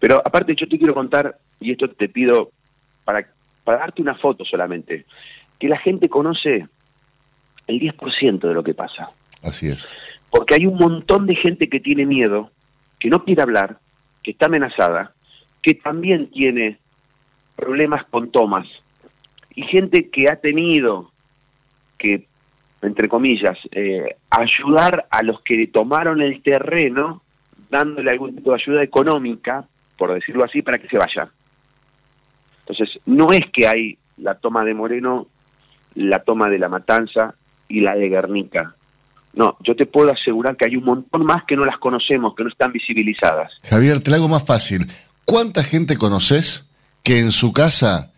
Pero 0.00 0.16
aparte 0.24 0.56
yo 0.56 0.66
te 0.68 0.78
quiero 0.78 0.94
contar, 0.94 1.38
y 1.60 1.70
esto 1.70 1.88
te 1.90 2.08
pido 2.08 2.50
para, 3.04 3.24
para 3.62 3.78
darte 3.78 4.02
una 4.02 4.16
foto 4.16 4.44
solamente, 4.44 5.06
que 5.58 5.68
la 5.68 5.78
gente 5.78 6.08
conoce 6.08 6.66
el 7.66 7.80
10% 7.80 8.40
de 8.40 8.54
lo 8.54 8.62
que 8.62 8.74
pasa. 8.74 9.10
Así 9.42 9.68
es. 9.68 9.90
Porque 10.30 10.54
hay 10.54 10.66
un 10.66 10.76
montón 10.76 11.26
de 11.26 11.36
gente 11.36 11.68
que 11.68 11.80
tiene 11.80 12.06
miedo, 12.06 12.50
que 12.98 13.08
no 13.08 13.24
quiere 13.24 13.42
hablar, 13.42 13.78
que 14.22 14.32
está 14.32 14.46
amenazada, 14.46 15.14
que 15.62 15.74
también 15.74 16.30
tiene 16.30 16.78
problemas 17.56 18.04
con 18.06 18.30
tomas. 18.30 18.66
Y 19.54 19.62
gente 19.62 20.10
que 20.10 20.30
ha 20.30 20.36
tenido 20.36 21.10
que, 21.98 22.26
entre 22.82 23.08
comillas, 23.08 23.58
eh, 23.72 24.16
ayudar 24.30 25.06
a 25.10 25.22
los 25.22 25.40
que 25.42 25.66
tomaron 25.66 26.20
el 26.20 26.42
terreno, 26.42 27.22
dándole 27.70 28.10
algún 28.10 28.36
tipo 28.36 28.50
de 28.50 28.62
ayuda 28.62 28.82
económica, 28.82 29.66
por 29.96 30.14
decirlo 30.14 30.44
así, 30.44 30.62
para 30.62 30.78
que 30.78 30.88
se 30.88 30.96
vayan. 30.96 31.28
Entonces, 32.60 33.00
no 33.06 33.32
es 33.32 33.42
que 33.52 33.66
hay 33.66 33.98
la 34.18 34.36
toma 34.36 34.64
de 34.64 34.74
Moreno, 34.74 35.26
la 36.06 36.22
toma 36.22 36.48
de 36.48 36.58
La 36.58 36.68
Matanza 36.68 37.34
y 37.68 37.80
la 37.80 37.94
de 37.94 38.08
Guernica. 38.08 38.74
No, 39.34 39.56
yo 39.64 39.76
te 39.76 39.86
puedo 39.86 40.10
asegurar 40.12 40.56
que 40.56 40.66
hay 40.66 40.76
un 40.76 40.84
montón 40.84 41.24
más 41.24 41.44
que 41.46 41.54
no 41.56 41.64
las 41.64 41.78
conocemos, 41.78 42.34
que 42.34 42.42
no 42.44 42.48
están 42.50 42.72
visibilizadas. 42.72 43.52
Javier, 43.68 44.00
te 44.00 44.10
la 44.10 44.16
hago 44.16 44.28
más 44.28 44.44
fácil. 44.44 44.86
¿Cuánta 45.24 45.62
gente 45.62 45.96
conoces 45.96 46.68
que 47.02 47.20
en 47.20 47.30
su 47.32 47.52
casa 47.52 48.10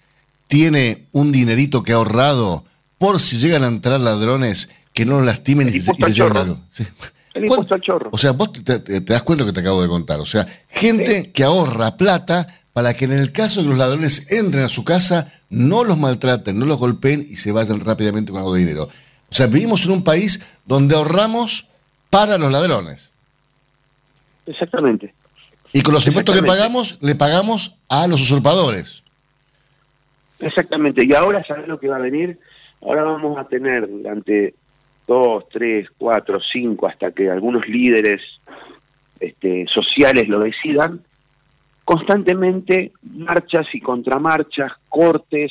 tiene 0.46 1.06
un 1.12 1.32
dinerito 1.32 1.82
que 1.82 1.92
ha 1.92 1.96
ahorrado 1.96 2.64
por 2.98 3.20
si 3.20 3.36
llegan 3.38 3.64
a 3.64 3.68
entrar 3.68 4.00
ladrones 4.00 4.68
que 4.92 5.04
no 5.04 5.18
lo 5.18 5.24
lastimen 5.24 5.68
y, 5.68 5.80
se- 5.80 5.92
y 5.96 6.12
se 6.12 6.22
algo? 6.22 6.58
Sí. 6.70 6.84
El 7.34 7.44
impuesto 7.44 7.74
al 7.74 7.80
chorro. 7.80 8.10
O 8.12 8.18
sea, 8.18 8.32
vos 8.32 8.52
te, 8.52 8.80
te- 8.80 9.00
te 9.00 9.12
das 9.12 9.22
cuenta 9.22 9.44
de 9.44 9.48
lo 9.48 9.52
que 9.52 9.60
te 9.60 9.60
acabo 9.64 9.82
de 9.82 9.88
contar. 9.88 10.18
O 10.20 10.26
sea, 10.26 10.46
gente 10.68 11.30
que 11.32 11.44
ahorra 11.44 11.96
plata 11.96 12.46
para 12.80 12.94
que 12.94 13.04
en 13.04 13.12
el 13.12 13.30
caso 13.30 13.60
de 13.60 13.64
que 13.64 13.70
los 13.72 13.78
ladrones 13.78 14.26
entren 14.32 14.64
a 14.64 14.70
su 14.70 14.86
casa, 14.86 15.30
no 15.50 15.84
los 15.84 15.98
maltraten, 15.98 16.58
no 16.58 16.64
los 16.64 16.78
golpeen 16.78 17.20
y 17.20 17.36
se 17.36 17.52
vayan 17.52 17.78
rápidamente 17.80 18.32
con 18.32 18.38
algo 18.40 18.54
de 18.54 18.60
dinero. 18.60 18.84
O 18.84 19.34
sea, 19.34 19.48
vivimos 19.48 19.84
en 19.84 19.90
un 19.90 20.02
país 20.02 20.40
donde 20.64 20.94
ahorramos 20.94 21.68
para 22.08 22.38
los 22.38 22.50
ladrones. 22.50 23.12
Exactamente. 24.46 25.12
Y 25.74 25.82
con 25.82 25.92
los 25.92 26.06
impuestos 26.06 26.34
que 26.34 26.42
pagamos, 26.42 26.96
le 27.02 27.14
pagamos 27.14 27.76
a 27.90 28.06
los 28.06 28.22
usurpadores. 28.22 29.04
Exactamente. 30.38 31.04
Y 31.04 31.14
ahora, 31.14 31.44
¿sabes 31.46 31.68
lo 31.68 31.78
que 31.78 31.88
va 31.88 31.96
a 31.96 32.00
venir? 32.00 32.38
Ahora 32.80 33.02
vamos 33.02 33.36
a 33.36 33.44
tener 33.44 33.90
durante 33.90 34.54
dos, 35.06 35.44
tres, 35.50 35.86
cuatro, 35.98 36.40
cinco, 36.50 36.86
hasta 36.86 37.12
que 37.12 37.28
algunos 37.30 37.68
líderes 37.68 38.22
este, 39.20 39.66
sociales 39.66 40.28
lo 40.28 40.40
decidan, 40.40 41.02
constantemente 41.90 42.92
marchas 43.02 43.66
y 43.72 43.80
contramarchas, 43.80 44.70
cortes, 44.88 45.50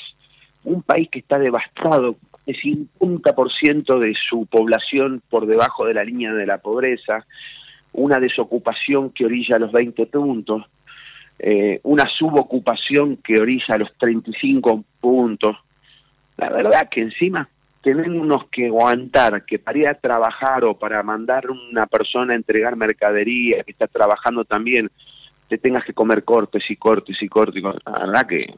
un 0.64 0.82
país 0.84 1.10
que 1.12 1.20
está 1.20 1.38
devastado, 1.38 2.16
el 2.46 2.56
50% 2.56 4.00
de 4.00 4.14
su 4.30 4.46
población 4.46 5.22
por 5.30 5.48
debajo 5.48 5.86
de 5.86 5.96
la 5.96 6.06
línea 6.06 6.32
de 6.32 6.46
la 6.46 6.60
pobreza, 6.60 7.26
una 7.92 8.22
desocupación 8.22 9.10
que 9.10 9.26
orilla 9.26 9.60
los 9.60 9.74
20 9.74 10.06
puntos, 10.06 10.64
eh, 11.40 11.82
una 11.84 12.06
subocupación 12.18 13.18
que 13.18 13.38
orilla 13.38 13.78
los 13.78 13.94
35 13.98 14.86
puntos. 15.02 15.58
La 16.38 16.52
verdad 16.52 16.88
que 16.90 17.02
encima 17.02 17.50
tenemos 17.82 18.46
que 18.50 18.68
aguantar 18.68 19.44
que 19.44 19.60
para 19.60 19.78
ir 19.78 19.88
a 19.90 19.96
trabajar 19.96 20.64
o 20.64 20.80
para 20.80 21.04
mandar 21.04 21.52
una 21.52 21.86
persona 21.86 22.32
a 22.32 22.38
entregar 22.38 22.78
mercadería 22.78 23.62
que 23.64 23.72
está 23.72 23.88
trabajando 23.88 24.46
también, 24.46 24.90
te 25.50 25.58
tengas 25.58 25.84
que 25.84 25.94
comer 25.94 26.24
cortes 26.24 26.64
y 26.70 26.76
cortes 26.76 27.18
y 27.22 27.28
cortes. 27.28 27.62
La 27.62 27.92
verdad 27.92 28.28
que 28.28 28.54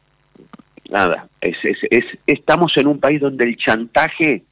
nada, 0.89 1.27
es, 1.39 1.55
es, 1.63 1.77
es, 1.89 2.05
estamos 2.27 2.73
en 2.75 2.87
un 2.87 2.99
país 2.99 3.21
donde 3.21 3.45
el 3.45 3.57
chantaje 3.57 4.43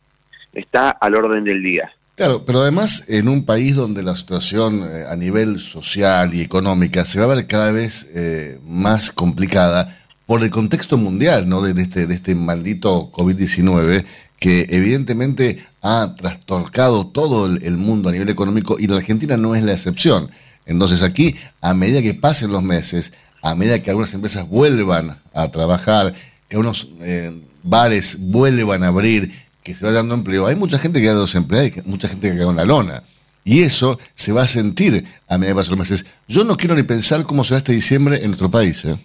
está 0.54 0.92
al 0.92 1.16
orden 1.16 1.44
del 1.44 1.62
día. 1.62 1.92
Claro, 2.16 2.44
pero 2.46 2.60
además 2.62 3.06
en 3.08 3.30
un 3.30 3.46
país 3.46 3.76
donde 3.76 4.04
la 4.04 4.16
situación 4.16 4.84
eh, 4.84 5.06
a 5.10 5.16
nivel 5.16 5.60
social 5.60 6.34
y 6.34 6.42
económica 6.42 7.06
se 7.06 7.20
va 7.20 7.26
a 7.26 7.36
ver 7.36 7.48
cada 7.48 7.72
vez 7.72 8.12
eh, 8.14 8.60
más 8.64 9.12
complicada 9.12 9.98
por 10.26 10.44
el 10.44 10.50
contexto 10.50 10.98
mundial, 10.98 11.48
¿no? 11.48 11.62
De, 11.62 11.82
este, 11.82 12.08
de 12.08 12.14
este 12.14 12.36
maldito 12.36 13.12
COVID-19 13.12 14.06
que 14.38 14.68
evidentemente 14.70 15.60
ha 15.82 16.16
trastorcado 16.16 17.08
todo 17.08 17.46
el 17.46 17.78
mundo 17.78 18.10
a 18.10 18.12
nivel 18.12 18.30
económico 18.30 18.78
y 18.80 18.88
la 18.88 18.98
Argentina 18.98 19.38
no 19.38 19.56
es 19.56 19.64
la 19.64 19.74
excepción. 19.74 20.30
Entonces 20.70 21.02
aquí, 21.04 21.36
a 21.62 21.74
medida 21.74 22.02
que 22.02 22.14
pasen 22.14 22.52
los 22.52 22.62
meses, 22.64 23.12
a 23.42 23.56
medida 23.56 23.82
que 23.82 23.90
algunas 23.90 24.14
empresas 24.14 24.48
vuelvan 24.48 25.18
a 25.34 25.50
trabajar, 25.52 26.14
que 26.48 26.58
unos 26.58 26.88
eh, 27.02 27.32
bares 27.64 28.18
vuelvan 28.20 28.84
a 28.84 28.88
abrir, 28.88 29.32
que 29.64 29.74
se 29.76 29.86
va 29.86 29.92
dando 29.92 30.14
empleo, 30.16 30.46
hay 30.48 30.56
mucha 30.56 30.78
gente 30.80 31.00
que 31.00 31.08
queda 31.08 31.20
desempleada 31.22 31.66
y 31.68 31.72
que- 31.72 31.82
mucha 31.84 32.08
gente 32.08 32.30
que 32.30 32.36
queda 32.38 32.50
en 32.50 32.56
la 32.56 32.66
lona. 32.66 33.04
Y 33.44 33.62
eso 33.64 34.00
se 34.14 34.32
va 34.32 34.44
a 34.44 34.48
sentir 34.48 35.04
a 35.28 35.38
medida 35.38 35.54
que 35.54 35.58
pasen 35.58 35.72
los 35.72 35.80
meses. 35.80 36.06
Yo 36.28 36.44
no 36.44 36.56
quiero 36.56 36.76
ni 36.76 36.84
pensar 36.84 37.24
cómo 37.24 37.44
será 37.44 37.58
este 37.58 37.72
diciembre 37.72 38.18
en 38.18 38.28
nuestro 38.28 38.52
país. 38.52 38.86
¿eh? 38.86 38.96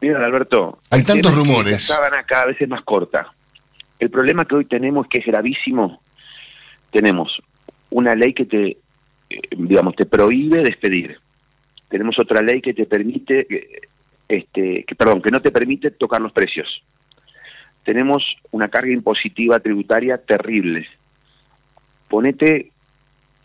Mira, 0.00 0.24
Alberto. 0.24 0.78
Hay 0.90 1.02
tantos 1.04 1.34
rumores. 1.34 1.88
La 1.88 1.94
sábana 1.96 2.24
cada 2.24 2.46
vez 2.46 2.60
es 2.60 2.68
más 2.68 2.82
corta. 2.84 3.32
El 4.00 4.10
problema 4.10 4.44
que 4.44 4.56
hoy 4.56 4.64
tenemos, 4.64 5.06
que 5.08 5.18
es 5.18 5.26
gravísimo, 5.26 6.00
tenemos 6.90 7.30
una 7.90 8.14
ley 8.14 8.34
que 8.34 8.44
te, 8.44 8.78
digamos, 9.56 9.94
te 9.96 10.06
prohíbe 10.06 10.62
despedir. 10.62 11.18
Tenemos 11.88 12.18
otra 12.18 12.42
ley 12.42 12.60
que 12.60 12.74
te 12.74 12.86
permite, 12.86 13.46
eh, 13.48 13.80
este, 14.28 14.84
que, 14.84 14.94
perdón, 14.94 15.22
que 15.22 15.30
no 15.30 15.40
te 15.40 15.50
permite 15.50 15.90
tocar 15.90 16.20
los 16.20 16.32
precios. 16.32 16.82
Tenemos 17.84 18.24
una 18.50 18.68
carga 18.68 18.92
impositiva 18.92 19.60
tributaria 19.60 20.18
terrible. 20.18 20.86
Ponete 22.08 22.70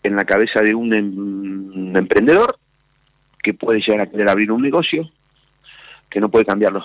en 0.02 0.16
la 0.16 0.24
cabeza 0.24 0.62
de 0.62 0.74
un, 0.74 0.94
em- 0.94 1.96
emprendedor 1.96 2.58
que 3.42 3.54
puede 3.54 3.80
llegar 3.80 4.00
a 4.00 4.10
querer 4.10 4.28
abrir 4.28 4.50
un 4.50 4.62
negocio, 4.62 5.10
que 6.08 6.20
no 6.20 6.30
puede 6.30 6.44
cambiar 6.44 6.72
los, 6.72 6.84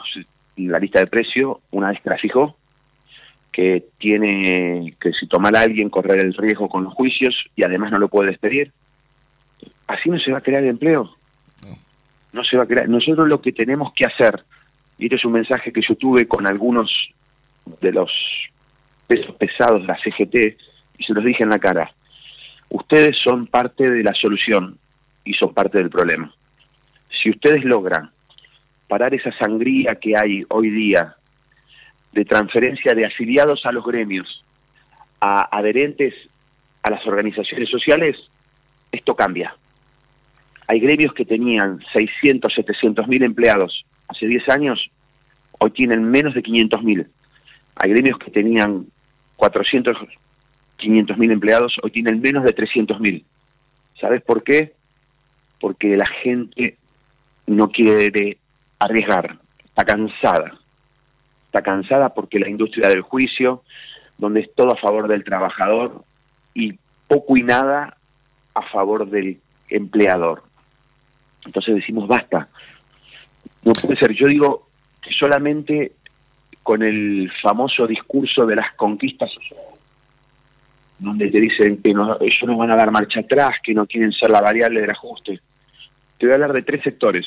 la 0.58 0.80
lista 0.80 1.00
de 1.00 1.08
precio 1.08 1.62
una 1.72 1.90
vez 1.90 2.02
que 2.02 2.10
la 2.10 2.18
fijó, 2.18 2.58
que 3.52 3.86
tiene 3.98 4.96
que 5.00 5.14
si 5.14 5.28
toma 5.28 5.50
a 5.50 5.62
alguien 5.62 5.90
correr 5.90 6.20
el 6.20 6.34
riesgo 6.34 6.68
con 6.68 6.84
los 6.84 6.94
juicios 6.94 7.34
y 7.56 7.64
además 7.64 7.92
no 7.92 8.00
lo 8.00 8.10
puede 8.10 8.32
despedir. 8.32 8.72
Así 9.88 10.10
no 10.10 10.20
se 10.20 10.32
va 10.32 10.40
a 10.40 10.42
crear 10.42 10.64
empleo. 10.64 11.16
No 12.34 12.44
se 12.44 12.58
va 12.58 12.64
a 12.64 12.68
crear. 12.68 12.90
Nosotros 12.90 13.28
lo 13.28 13.42
que 13.42 13.52
tenemos 13.52 13.94
que 13.94 14.06
hacer, 14.06 14.44
y 14.98 15.06
este 15.06 15.16
es 15.16 15.26
un 15.26 15.34
mensaje 15.34 15.72
que 15.72 15.82
yo 15.82 15.96
tuve 15.96 16.28
con 16.28 16.48
algunos 16.48 16.92
de 17.82 17.92
los 17.92 18.12
pesos 19.08 19.36
pesados 19.36 19.82
de 19.82 19.88
la 19.88 19.98
CGT, 19.98 20.58
y 20.98 21.04
se 21.04 21.14
los 21.14 21.24
dije 21.24 21.44
en 21.44 21.50
la 21.50 21.60
cara, 21.60 21.94
ustedes 22.70 23.18
son 23.24 23.48
parte 23.48 23.90
de 23.90 24.04
la 24.04 24.14
solución 24.14 24.78
y 25.24 25.34
son 25.34 25.54
parte 25.54 25.78
del 25.78 25.90
problema. 25.90 26.34
Si 27.22 27.30
ustedes 27.30 27.64
logran 27.64 28.12
parar 28.88 29.14
esa 29.14 29.32
sangría 29.38 29.96
que 29.96 30.18
hay 30.18 30.44
hoy 30.50 30.70
día 30.70 31.16
de 32.12 32.26
transferencia 32.26 32.94
de 32.94 33.06
afiliados 33.06 33.66
a 33.66 33.72
los 33.72 33.86
gremios 33.86 34.44
a 35.20 35.58
adherentes 35.58 36.14
a 36.84 36.92
las 36.92 37.06
organizaciones 37.08 37.70
sociales, 37.70 38.16
esto 38.92 39.16
cambia. 39.16 39.56
Hay 40.68 40.80
gremios 40.80 41.14
que 41.14 41.26
tenían 41.26 41.80
600, 41.94 42.54
700 42.54 43.08
mil 43.08 43.24
empleados 43.24 43.86
hace 44.08 44.28
10 44.28 44.50
años, 44.50 44.90
hoy 45.60 45.72
tienen 45.72 46.10
menos 46.10 46.34
de 46.34 46.44
500 46.44 46.84
mil. 46.84 47.08
Hay 47.76 47.90
gremios 47.90 48.18
que 48.20 48.32
tenían 48.32 48.88
400, 49.36 49.98
500 50.78 51.18
mil 51.18 51.32
empleados, 51.32 51.76
hoy 51.84 51.92
tienen 51.92 52.22
menos 52.22 52.44
de 52.44 52.54
300 52.54 53.00
mil. 53.00 53.26
¿Sabes 54.00 54.22
por 54.22 54.44
qué? 54.44 54.74
Porque 55.60 55.96
la 55.98 56.06
gente 56.06 56.78
no 57.48 57.70
quiere 57.70 58.38
arriesgar, 58.80 59.38
está 59.64 59.86
cansada. 59.86 60.60
Está 61.48 61.62
cansada 61.62 62.14
porque 62.14 62.40
la 62.40 62.50
industria 62.50 62.90
del 62.90 63.02
juicio, 63.02 63.64
donde 64.18 64.42
es 64.42 64.54
todo 64.56 64.74
a 64.74 64.78
favor 64.78 65.08
del 65.08 65.24
trabajador 65.24 66.04
y 66.54 66.78
poco 67.08 67.38
y 67.38 67.44
nada 67.44 67.98
a 68.56 68.62
favor 68.64 69.08
del 69.08 69.40
empleador. 69.70 70.44
Entonces 71.46 71.76
decimos, 71.76 72.08
basta. 72.08 72.50
No 73.64 73.74
puede 73.74 73.96
ser. 73.96 74.14
Yo 74.14 74.28
digo 74.28 74.68
que 75.02 75.12
solamente 75.14 75.92
con 76.64 76.82
el 76.82 77.32
famoso 77.44 77.86
discurso 77.86 78.46
de 78.48 78.56
las 78.56 78.74
conquistas 78.74 79.30
donde 80.98 81.30
te 81.30 81.40
dicen 81.40 81.82
que 81.82 81.94
no, 81.94 82.18
ellos 82.22 82.44
no 82.46 82.58
van 82.58 82.72
a 82.72 82.76
dar 82.76 82.92
marcha 82.92 83.20
atrás, 83.20 83.58
que 83.64 83.74
no 83.74 83.86
quieren 83.86 84.12
ser 84.12 84.30
la 84.30 84.42
variable 84.42 84.82
del 84.82 84.90
ajuste. 84.90 85.40
Te 86.18 86.26
voy 86.26 86.32
a 86.32 86.36
hablar 86.36 86.54
de 86.54 86.62
tres 86.62 86.82
sectores. 86.84 87.26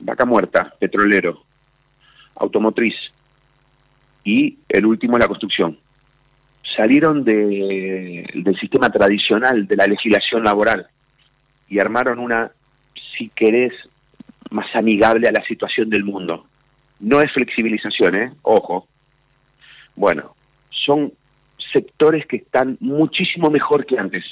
Vaca 0.00 0.24
Muerta, 0.24 0.74
petrolero, 0.78 1.42
automotriz 2.36 2.94
y 4.24 4.58
el 4.68 4.86
último 4.86 5.18
la 5.18 5.28
construcción. 5.28 5.78
Salieron 6.76 7.24
de, 7.24 8.28
del 8.34 8.58
sistema 8.58 8.90
tradicional 8.90 9.66
de 9.66 9.76
la 9.76 9.86
legislación 9.86 10.44
laboral 10.44 10.86
y 11.68 11.78
armaron 11.78 12.18
una, 12.18 12.50
si 13.16 13.28
querés, 13.30 13.72
más 14.50 14.66
amigable 14.74 15.28
a 15.28 15.32
la 15.32 15.44
situación 15.44 15.90
del 15.90 16.04
mundo. 16.04 16.46
No 16.98 17.20
es 17.20 17.32
flexibilización, 17.32 18.14
¿eh? 18.14 18.32
Ojo. 18.42 18.86
Bueno, 19.94 20.34
son 20.70 21.12
sectores 21.72 22.26
que 22.26 22.36
están 22.36 22.76
muchísimo 22.80 23.50
mejor 23.50 23.86
que 23.86 23.98
antes, 23.98 24.24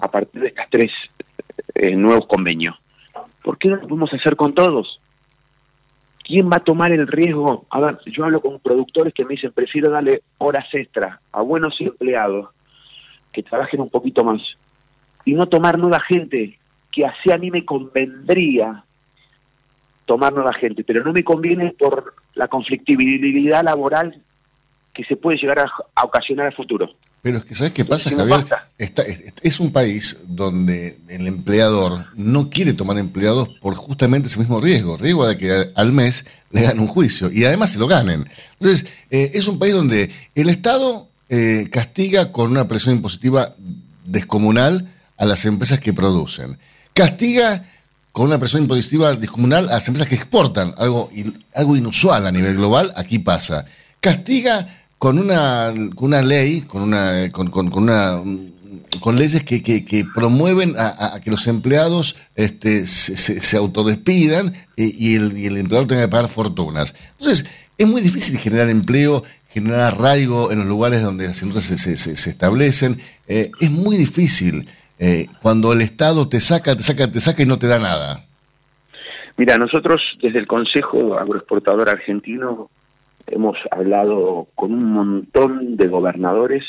a 0.00 0.10
partir 0.10 0.42
de 0.42 0.48
estos 0.48 0.66
tres 0.70 0.92
eh, 1.74 1.94
nuevos 1.96 2.26
convenios. 2.26 2.76
¿Por 3.42 3.58
qué 3.58 3.68
no 3.68 3.76
lo 3.76 3.88
podemos 3.88 4.12
hacer 4.12 4.36
con 4.36 4.54
todos? 4.54 5.00
¿Quién 6.28 6.50
va 6.50 6.56
a 6.56 6.64
tomar 6.64 6.92
el 6.92 7.06
riesgo? 7.06 7.64
A 7.70 7.80
ver, 7.80 7.98
yo 8.04 8.22
hablo 8.22 8.42
con 8.42 8.60
productores 8.60 9.14
que 9.14 9.24
me 9.24 9.30
dicen, 9.30 9.50
prefiero 9.50 9.90
darle 9.90 10.20
horas 10.36 10.66
extra 10.74 11.18
a 11.32 11.40
buenos 11.40 11.74
empleados 11.80 12.50
que 13.32 13.42
trabajen 13.42 13.80
un 13.80 13.88
poquito 13.88 14.22
más 14.24 14.42
y 15.24 15.32
no 15.32 15.46
tomar 15.46 15.78
nueva 15.78 16.00
gente, 16.00 16.58
que 16.92 17.06
así 17.06 17.32
a 17.32 17.38
mí 17.38 17.50
me 17.50 17.64
convendría 17.64 18.84
tomar 20.04 20.34
nueva 20.34 20.52
gente, 20.52 20.84
pero 20.84 21.02
no 21.02 21.14
me 21.14 21.24
conviene 21.24 21.74
por 21.78 22.14
la 22.34 22.48
conflictividad 22.48 23.64
laboral 23.64 24.22
que 24.92 25.04
se 25.04 25.16
puede 25.16 25.38
llegar 25.38 25.60
a, 25.60 26.04
ocasionar 26.04 26.46
al 26.46 26.54
futuro. 26.54 26.90
Pero 27.20 27.38
es 27.38 27.44
que, 27.44 27.54
¿sabes 27.54 27.72
qué 27.72 27.84
pasa, 27.84 28.10
Javier? 28.10 28.46
es, 28.78 29.60
un 29.60 29.72
país 29.72 30.18
donde 30.26 30.98
el 31.08 31.26
empleador 31.26 32.06
no 32.14 32.48
quiere 32.48 32.74
tomar 32.74 32.96
empleados 32.98 33.48
por 33.60 33.74
justamente 33.74 34.28
ese 34.28 34.38
mismo 34.38 34.60
riesgo, 34.60 34.96
riesgo 34.96 35.26
de 35.26 35.36
que 35.36 35.70
al 35.74 35.92
mes 35.92 36.24
le 36.50 36.62
ganen 36.62 36.80
un 36.80 36.86
juicio 36.86 37.30
y 37.30 37.44
además 37.44 37.70
se 37.70 37.78
lo 37.78 37.88
ganen. 37.88 38.28
Entonces, 38.60 38.88
eh, 39.10 39.32
es 39.34 39.48
un 39.48 39.58
país 39.58 39.74
donde 39.74 40.10
el 40.36 40.48
Estado 40.48 41.08
eh, 41.28 41.68
castiga 41.72 42.30
con 42.30 42.52
una 42.52 42.68
presión 42.68 42.94
impositiva 42.94 43.54
descomunal 44.04 44.94
a 45.16 45.26
las 45.26 45.44
empresas 45.44 45.80
que 45.80 45.92
producen. 45.92 46.56
Castiga 46.94 47.64
con 48.12 48.26
una 48.26 48.38
presión 48.38 48.62
impositiva 48.62 49.14
descomunal 49.14 49.68
a 49.68 49.74
las 49.74 49.88
empresas 49.88 50.08
que 50.08 50.14
exportan, 50.14 50.74
algo, 50.78 51.10
algo 51.54 51.76
inusual 51.76 52.26
a 52.26 52.32
nivel 52.32 52.54
global, 52.54 52.92
aquí 52.96 53.18
pasa. 53.18 53.66
Castiga 54.00 54.77
con 54.98 55.18
una, 55.18 55.72
con 55.94 56.08
una 56.08 56.22
ley, 56.22 56.62
con 56.62 56.82
una, 56.82 57.30
con, 57.30 57.50
con, 57.50 57.70
una 57.74 58.20
con 59.00 59.16
leyes 59.16 59.44
que, 59.44 59.62
que, 59.62 60.04
promueven 60.14 60.74
a, 60.76 61.20
que 61.22 61.30
los 61.30 61.46
empleados 61.46 62.16
este, 62.34 62.86
se, 62.86 63.56
autodespidan 63.56 64.52
y, 64.76 65.14
el, 65.16 65.36
y, 65.36 65.46
el, 65.46 65.56
empleador 65.56 65.86
tenga 65.86 66.02
que 66.02 66.08
pagar 66.08 66.28
fortunas. 66.28 66.94
Entonces, 67.18 67.46
es 67.76 67.86
muy 67.86 68.00
difícil 68.00 68.38
generar 68.38 68.68
empleo, 68.68 69.22
generar 69.50 69.92
arraigo 69.92 70.50
en 70.50 70.58
los 70.58 70.66
lugares 70.66 71.02
donde 71.02 71.28
las 71.28 71.42
empresas 71.42 71.80
se, 71.80 71.96
se, 71.96 72.30
establecen. 72.30 72.98
Eh, 73.28 73.50
es 73.60 73.70
muy 73.70 73.96
difícil 73.96 74.68
eh, 74.98 75.26
cuando 75.42 75.72
el 75.72 75.80
Estado 75.80 76.28
te 76.28 76.40
saca, 76.40 76.76
te 76.76 76.82
saca, 76.82 77.10
te 77.10 77.20
saca 77.20 77.42
y 77.42 77.46
no 77.46 77.58
te 77.58 77.68
da 77.68 77.78
nada. 77.78 78.24
Mira, 79.36 79.56
nosotros 79.56 80.02
desde 80.20 80.40
el 80.40 80.48
Consejo 80.48 81.16
Agroexportador 81.16 81.88
Argentino 81.88 82.70
hemos 83.30 83.56
hablado 83.70 84.48
con 84.54 84.72
un 84.72 84.92
montón 84.92 85.76
de 85.76 85.88
gobernadores, 85.88 86.64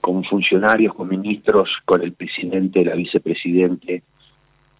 con 0.00 0.24
funcionarios, 0.24 0.94
con 0.94 1.08
ministros, 1.08 1.70
con 1.84 2.02
el 2.02 2.12
presidente, 2.12 2.84
la 2.84 2.94
vicepresidente. 2.94 4.02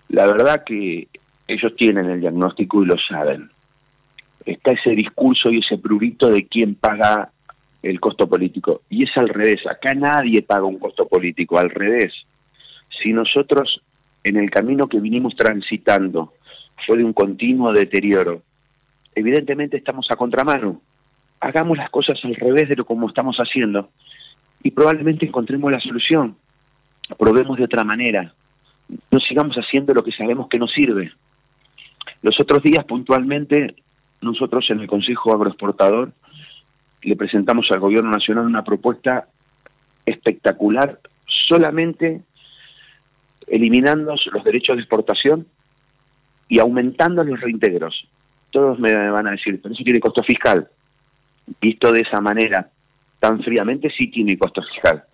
La 0.09 0.27
verdad 0.27 0.65
que 0.65 1.09
ellos 1.49 1.75
tienen 1.77 2.07
el 2.11 2.21
diagnóstico 2.21 2.83
y 2.83 2.87
lo 2.87 2.97
saben. 2.99 3.51
Está 4.45 4.73
ese 4.73 4.91
discurso 4.91 5.51
y 5.51 5.59
ese 5.59 5.79
prurito 5.79 6.29
de 6.29 6.47
quién 6.47 6.75
paga 6.75 7.31
el 7.83 8.01
costo 8.01 8.29
político. 8.29 8.83
Y 8.89 9.05
es 9.05 9.11
al 9.17 9.29
revés, 9.29 9.67
acá 9.67 9.95
nadie 9.95 10.43
paga 10.43 10.65
un 10.65 10.79
costo 10.79 11.07
político, 11.07 11.59
al 11.59 11.71
revés. 11.71 12.13
Si 13.03 13.13
nosotros 13.13 13.83
en 14.25 14.37
el 14.37 14.51
camino 14.51 14.89
que 14.89 15.01
vinimos 15.01 15.37
transitando 15.37 16.33
fue 16.85 16.99
de 16.99 17.05
un 17.05 17.13
continuo 17.13 17.73
deterioro, 17.73 18.43
evidentemente 19.17 19.79
estamos 19.79 20.07
a 20.11 20.17
contramano. 20.17 20.81
Hagamos 21.41 21.77
las 21.77 21.91
cosas 21.91 22.19
al 22.23 22.37
revés 22.37 22.69
de 22.69 22.77
lo 22.77 22.85
como 22.85 23.09
estamos 23.09 23.37
haciendo 23.39 23.91
y 24.63 24.71
probablemente 24.71 25.27
encontremos 25.27 25.73
la 25.73 25.81
solución. 25.81 26.37
Probemos 27.19 27.57
de 27.57 27.65
otra 27.65 27.83
manera. 27.83 28.33
No 29.11 29.19
sigamos 29.19 29.57
haciendo 29.57 29.95
lo 29.95 30.05
que 30.05 30.13
sabemos 30.13 30.49
que 30.49 30.59
nos 30.59 30.73
sirve. 30.73 31.13
Los 32.23 32.39
otros 32.39 32.63
días 32.63 32.85
puntualmente 32.85 33.75
nosotros 34.21 34.69
en 34.71 34.81
el 34.81 34.87
Consejo 34.87 35.33
Agroexportador 35.33 36.13
le 37.03 37.17
presentamos 37.17 37.71
al 37.71 37.81
Gobierno 37.81 38.11
Nacional 38.11 38.47
una 38.47 38.65
propuesta 38.65 39.29
espectacular, 40.05 41.01
solamente 41.27 42.23
eliminando 43.47 44.15
los 44.33 44.45
derechos 44.45 44.77
de 44.77 44.83
exportación 44.83 45.47
y 46.49 46.59
aumentando 46.59 47.25
los 47.25 47.41
reintegros 47.41 48.07
todos 48.51 48.79
me 48.79 48.93
van 49.11 49.27
a 49.27 49.33
decir, 49.33 49.61
pero 49.63 49.75
eso 49.75 49.85
tiene 49.85 50.01
costo 50.01 50.23
fiscal. 50.23 50.69
Visto 51.61 51.93
de 51.93 52.01
esa 52.01 52.21
manera, 52.21 52.69
tan 53.21 53.43
fríamente, 53.43 53.91
sí 53.97 54.09
tiene 54.09 54.39
costo 54.39 54.63
fiscal. 54.63 55.05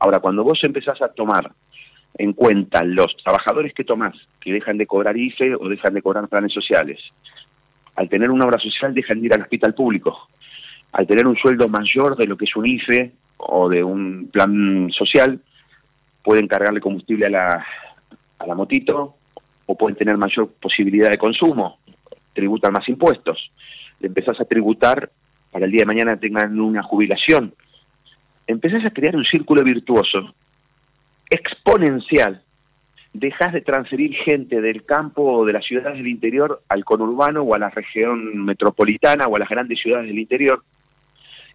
Ahora, 0.00 0.20
cuando 0.20 0.44
vos 0.44 0.58
empezás 0.62 1.00
a 1.02 1.08
tomar 1.08 1.50
en 2.16 2.32
cuenta 2.32 2.82
los 2.84 3.16
trabajadores 3.16 3.72
que 3.74 3.84
tomás, 3.84 4.14
que 4.40 4.52
dejan 4.52 4.78
de 4.78 4.86
cobrar 4.86 5.16
IFE 5.16 5.54
o 5.54 5.68
dejan 5.68 5.94
de 5.94 6.02
cobrar 6.02 6.28
planes 6.28 6.52
sociales, 6.52 7.00
al 7.96 8.08
tener 8.08 8.30
una 8.30 8.46
obra 8.46 8.58
social 8.58 8.94
dejan 8.94 9.20
de 9.20 9.26
ir 9.26 9.34
al 9.34 9.42
hospital 9.42 9.74
público, 9.74 10.28
al 10.92 11.06
tener 11.06 11.26
un 11.26 11.36
sueldo 11.36 11.68
mayor 11.68 12.16
de 12.16 12.26
lo 12.26 12.36
que 12.36 12.44
es 12.44 12.56
un 12.56 12.66
IFE 12.66 13.12
o 13.38 13.68
de 13.68 13.82
un 13.82 14.28
plan 14.32 14.90
social, 14.90 15.40
pueden 16.22 16.48
cargarle 16.48 16.80
combustible 16.80 17.26
a 17.26 17.30
la, 17.30 17.66
a 18.38 18.46
la 18.46 18.54
motito 18.54 19.16
o 19.66 19.76
pueden 19.76 19.96
tener 19.96 20.16
mayor 20.16 20.50
posibilidad 20.60 21.10
de 21.10 21.18
consumo 21.18 21.78
tributan 22.32 22.72
más 22.72 22.88
impuestos. 22.88 23.50
Le 24.00 24.08
empezás 24.08 24.40
a 24.40 24.44
tributar 24.44 25.10
para 25.50 25.64
el 25.64 25.72
día 25.72 25.80
de 25.80 25.86
mañana 25.86 26.16
tengan 26.16 26.58
una 26.60 26.82
jubilación. 26.82 27.54
Empezás 28.46 28.84
a 28.84 28.90
crear 28.90 29.16
un 29.16 29.24
círculo 29.24 29.62
virtuoso, 29.62 30.34
exponencial. 31.30 32.42
Dejas 33.12 33.52
de 33.52 33.62
transferir 33.62 34.14
gente 34.14 34.60
del 34.60 34.84
campo 34.84 35.22
o 35.22 35.46
de 35.46 35.54
las 35.54 35.64
ciudades 35.64 35.96
del 35.96 36.08
interior 36.08 36.62
al 36.68 36.84
conurbano 36.84 37.42
o 37.42 37.54
a 37.54 37.58
la 37.58 37.70
región 37.70 38.44
metropolitana 38.44 39.26
o 39.26 39.36
a 39.36 39.38
las 39.38 39.48
grandes 39.48 39.80
ciudades 39.80 40.06
del 40.06 40.18
interior 40.18 40.62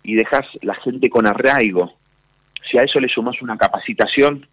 y 0.02 0.16
dejas 0.16 0.46
la 0.62 0.76
gente 0.76 1.10
con 1.10 1.28
arraigo. 1.28 1.94
Si 2.70 2.78
a 2.78 2.82
eso 2.82 3.00
le 3.00 3.08
sumas 3.08 3.42
una 3.42 3.58
capacitación, 3.58 4.48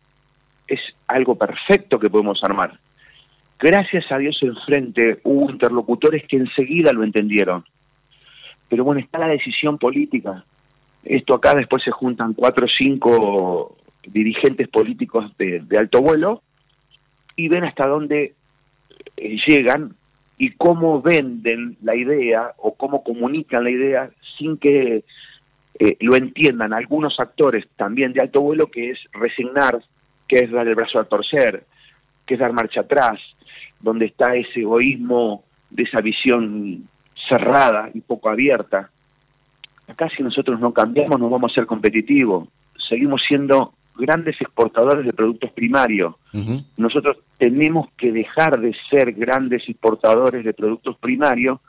es 0.68 0.80
algo 1.08 1.36
perfecto 1.36 1.98
que 1.98 2.10
podemos 2.10 2.42
armar. 2.44 2.78
Gracias 3.61 4.11
a 4.11 4.16
Dios 4.16 4.38
enfrente 4.40 5.20
hubo 5.22 5.50
interlocutores 5.50 6.24
que 6.26 6.38
enseguida 6.38 6.94
lo 6.94 7.04
entendieron. 7.04 7.64
Pero 8.70 8.84
bueno, 8.84 9.00
está 9.02 9.18
la 9.18 9.28
decisión 9.28 9.76
política. 9.76 10.44
Esto 11.04 11.34
acá 11.34 11.54
después 11.54 11.82
se 11.82 11.90
juntan 11.90 12.32
cuatro 12.32 12.64
o 12.64 12.68
cinco 12.68 13.76
dirigentes 14.06 14.66
políticos 14.68 15.30
de, 15.36 15.62
alto 15.78 16.00
vuelo 16.00 16.42
y 17.36 17.48
ven 17.48 17.64
hasta 17.64 17.86
dónde 17.86 18.34
eh, 19.18 19.36
llegan 19.46 19.94
y 20.38 20.52
cómo 20.52 21.02
venden 21.02 21.76
la 21.82 21.94
idea 21.94 22.54
o 22.56 22.74
cómo 22.74 23.04
comunican 23.04 23.64
la 23.64 23.70
idea 23.70 24.11
sin 24.38 24.56
que 24.56 25.04
eh, 25.78 25.96
lo 26.00 26.16
entiendan 26.16 26.72
algunos 26.72 27.20
actores 27.20 27.66
también 27.76 28.14
de 28.14 28.22
alto 28.22 28.40
vuelo, 28.40 28.70
que 28.70 28.90
es 28.92 28.98
resignar, 29.12 29.82
que 30.26 30.36
es 30.36 30.50
dar 30.50 30.66
el 30.66 30.74
brazo 30.74 30.98
a 30.98 31.04
torcer, 31.04 31.64
que 32.26 32.34
es 32.34 32.40
dar 32.40 32.54
marcha 32.54 32.80
atrás, 32.80 33.20
donde 33.81 34.07
está 34.07 34.35
ese 34.37 34.61
egoísmo 34.61 35.45
de 35.70 35.85
esa 35.85 36.01
visión 36.01 36.89
cerrada 37.28 37.91
y 37.95 38.01
poco 38.01 38.28
abierta. 38.28 38.91
Acá 39.89 40.09
si 40.16 40.22
nosotros 40.22 40.61
no 40.61 40.72
cambiamos 40.72 41.18
no 41.18 41.31
vamos 41.31 41.53
a 41.53 41.55
ser 41.55 41.66
competitivos. 41.66 42.49
Seguimos 42.89 43.22
siendo 43.26 43.72
grandes 43.97 44.41
exportadores 44.41 45.05
de 45.05 45.12
productos 45.12 45.51
primarios. 45.53 46.14
Nosotros 46.76 47.18
tenemos 47.39 47.89
que 47.97 48.12
dejar 48.12 48.61
de 48.61 48.74
ser 48.89 49.12
grandes 49.12 49.68
exportadores 49.68 50.45
de 50.45 50.55
productos 50.55 50.97
primarios 50.99 51.61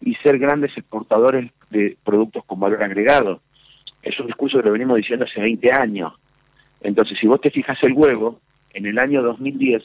y 0.00 0.14
ser 0.16 0.38
grandes 0.38 0.76
exportadores 0.76 1.50
de 1.70 1.96
productos 2.04 2.44
con 2.44 2.60
valor 2.60 2.82
agregado. 2.82 3.40
Es 4.02 4.18
un 4.20 4.26
discurso 4.26 4.58
que 4.58 4.66
lo 4.66 4.72
venimos 4.72 4.96
diciendo 4.96 5.24
hace 5.24 5.40
20 5.40 5.72
años. 5.72 6.12
Entonces, 6.80 7.18
si 7.20 7.26
vos 7.26 7.40
te 7.40 7.50
fijas 7.50 7.78
el 7.82 7.92
huevo, 7.92 8.40
en 8.72 8.86
el 8.86 8.98
año 8.98 9.22
2010 9.22 9.82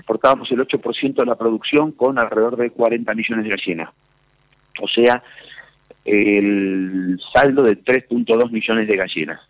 exportábamos 0.00 0.50
el 0.50 0.60
8% 0.60 1.14
de 1.14 1.26
la 1.26 1.36
producción 1.36 1.92
con 1.92 2.18
alrededor 2.18 2.56
de 2.56 2.70
40 2.70 3.14
millones 3.14 3.44
de 3.44 3.50
gallinas. 3.50 3.90
O 4.80 4.88
sea, 4.88 5.22
el 6.04 7.20
saldo 7.32 7.62
de 7.62 7.78
3.2 7.78 8.50
millones 8.50 8.88
de 8.88 8.96
gallinas. 8.96 9.40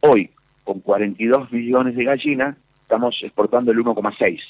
Hoy, 0.00 0.30
con 0.64 0.80
42 0.80 1.52
millones 1.52 1.94
de 1.96 2.04
gallinas, 2.04 2.56
estamos 2.82 3.16
exportando 3.22 3.70
el 3.72 3.78
1,6. 3.78 4.40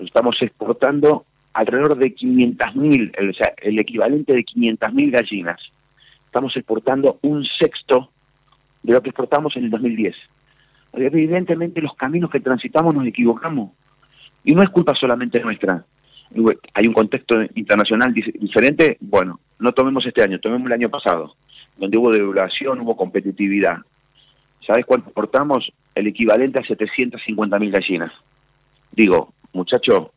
Estamos 0.00 0.36
exportando 0.42 1.24
alrededor 1.54 1.96
de 1.96 2.14
500.000, 2.14 3.30
o 3.30 3.32
sea, 3.32 3.54
el 3.62 3.78
equivalente 3.78 4.34
de 4.34 4.44
500.000 4.44 5.10
gallinas. 5.10 5.60
Estamos 6.26 6.54
exportando 6.56 7.18
un 7.22 7.44
sexto 7.44 8.10
de 8.82 8.92
lo 8.92 9.00
que 9.00 9.08
exportamos 9.08 9.56
en 9.56 9.64
el 9.64 9.70
2010. 9.70 10.14
Evidentemente 10.92 11.80
los 11.80 11.94
caminos 11.94 12.30
que 12.30 12.40
transitamos 12.40 12.94
nos 12.94 13.06
equivocamos. 13.06 13.70
Y 14.46 14.54
no 14.54 14.62
es 14.62 14.70
culpa 14.70 14.94
solamente 14.94 15.40
nuestra. 15.40 15.84
Hay 16.72 16.86
un 16.86 16.94
contexto 16.94 17.42
internacional 17.56 18.14
diferente. 18.14 18.96
Bueno, 19.00 19.40
no 19.58 19.72
tomemos 19.72 20.06
este 20.06 20.22
año, 20.22 20.38
tomemos 20.38 20.66
el 20.68 20.72
año 20.72 20.88
pasado, 20.88 21.34
donde 21.76 21.98
hubo 21.98 22.12
devaluación, 22.12 22.80
hubo 22.80 22.96
competitividad. 22.96 23.78
¿Sabes 24.64 24.86
cuánto 24.86 25.08
exportamos? 25.08 25.72
El 25.96 26.06
equivalente 26.06 26.60
a 26.60 26.62
750.000 26.62 27.70
gallinas. 27.72 28.12
Digo, 28.92 29.32
muchacho, 29.52 30.12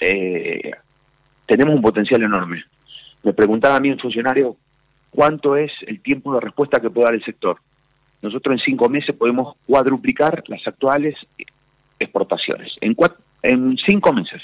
eh, 0.00 0.70
tenemos 1.44 1.74
un 1.74 1.82
potencial 1.82 2.22
enorme. 2.22 2.64
Me 3.22 3.34
preguntaba 3.34 3.76
a 3.76 3.80
mí 3.80 3.90
un 3.90 3.98
funcionario 3.98 4.56
cuánto 5.10 5.56
es 5.56 5.72
el 5.86 6.00
tiempo 6.00 6.32
de 6.32 6.40
respuesta 6.40 6.80
que 6.80 6.88
puede 6.88 7.04
dar 7.04 7.14
el 7.14 7.24
sector. 7.24 7.58
Nosotros 8.22 8.54
en 8.54 8.64
cinco 8.64 8.88
meses 8.88 9.14
podemos 9.14 9.56
cuadruplicar 9.66 10.42
las 10.46 10.66
actuales 10.66 11.16
exportaciones. 12.02 12.72
En, 12.80 12.96
en 13.42 13.76
cinco 13.78 14.12
meses. 14.12 14.42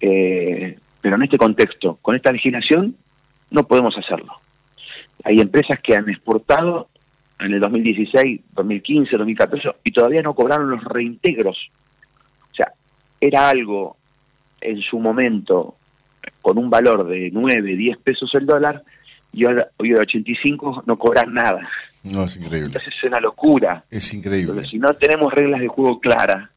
Eh, 0.00 0.78
pero 1.00 1.16
en 1.16 1.22
este 1.22 1.38
contexto, 1.38 1.98
con 2.02 2.16
esta 2.16 2.32
legislación, 2.32 2.96
no 3.50 3.66
podemos 3.66 3.96
hacerlo. 3.96 4.32
Hay 5.24 5.40
empresas 5.40 5.80
que 5.80 5.94
han 5.94 6.08
exportado 6.08 6.88
en 7.38 7.52
el 7.54 7.60
2016, 7.60 8.40
2015, 8.52 9.16
2014 9.16 9.68
y 9.84 9.92
todavía 9.92 10.22
no 10.22 10.34
cobraron 10.34 10.70
los 10.70 10.84
reintegros. 10.84 11.70
O 12.50 12.54
sea, 12.54 12.72
era 13.20 13.48
algo 13.48 13.96
en 14.60 14.80
su 14.80 14.98
momento 14.98 15.76
con 16.42 16.58
un 16.58 16.70
valor 16.70 17.06
de 17.06 17.30
9, 17.32 17.76
10 17.76 17.98
pesos 17.98 18.34
el 18.34 18.46
dólar 18.46 18.82
y 19.36 19.44
ahora, 19.44 19.68
hoy 19.76 19.90
de 19.90 20.00
85 20.00 20.84
no 20.86 20.98
cobran 20.98 21.32
nada. 21.34 21.68
No, 22.02 22.24
es 22.24 22.36
increíble. 22.36 22.66
Entonces 22.66 22.94
es 22.96 23.04
una 23.04 23.20
locura. 23.20 23.84
Es 23.90 24.12
increíble. 24.14 24.54
Pero 24.54 24.66
si 24.66 24.78
no 24.78 24.94
tenemos 24.94 25.32
reglas 25.32 25.60
de 25.60 25.68
juego 25.68 26.00
claras, 26.00 26.48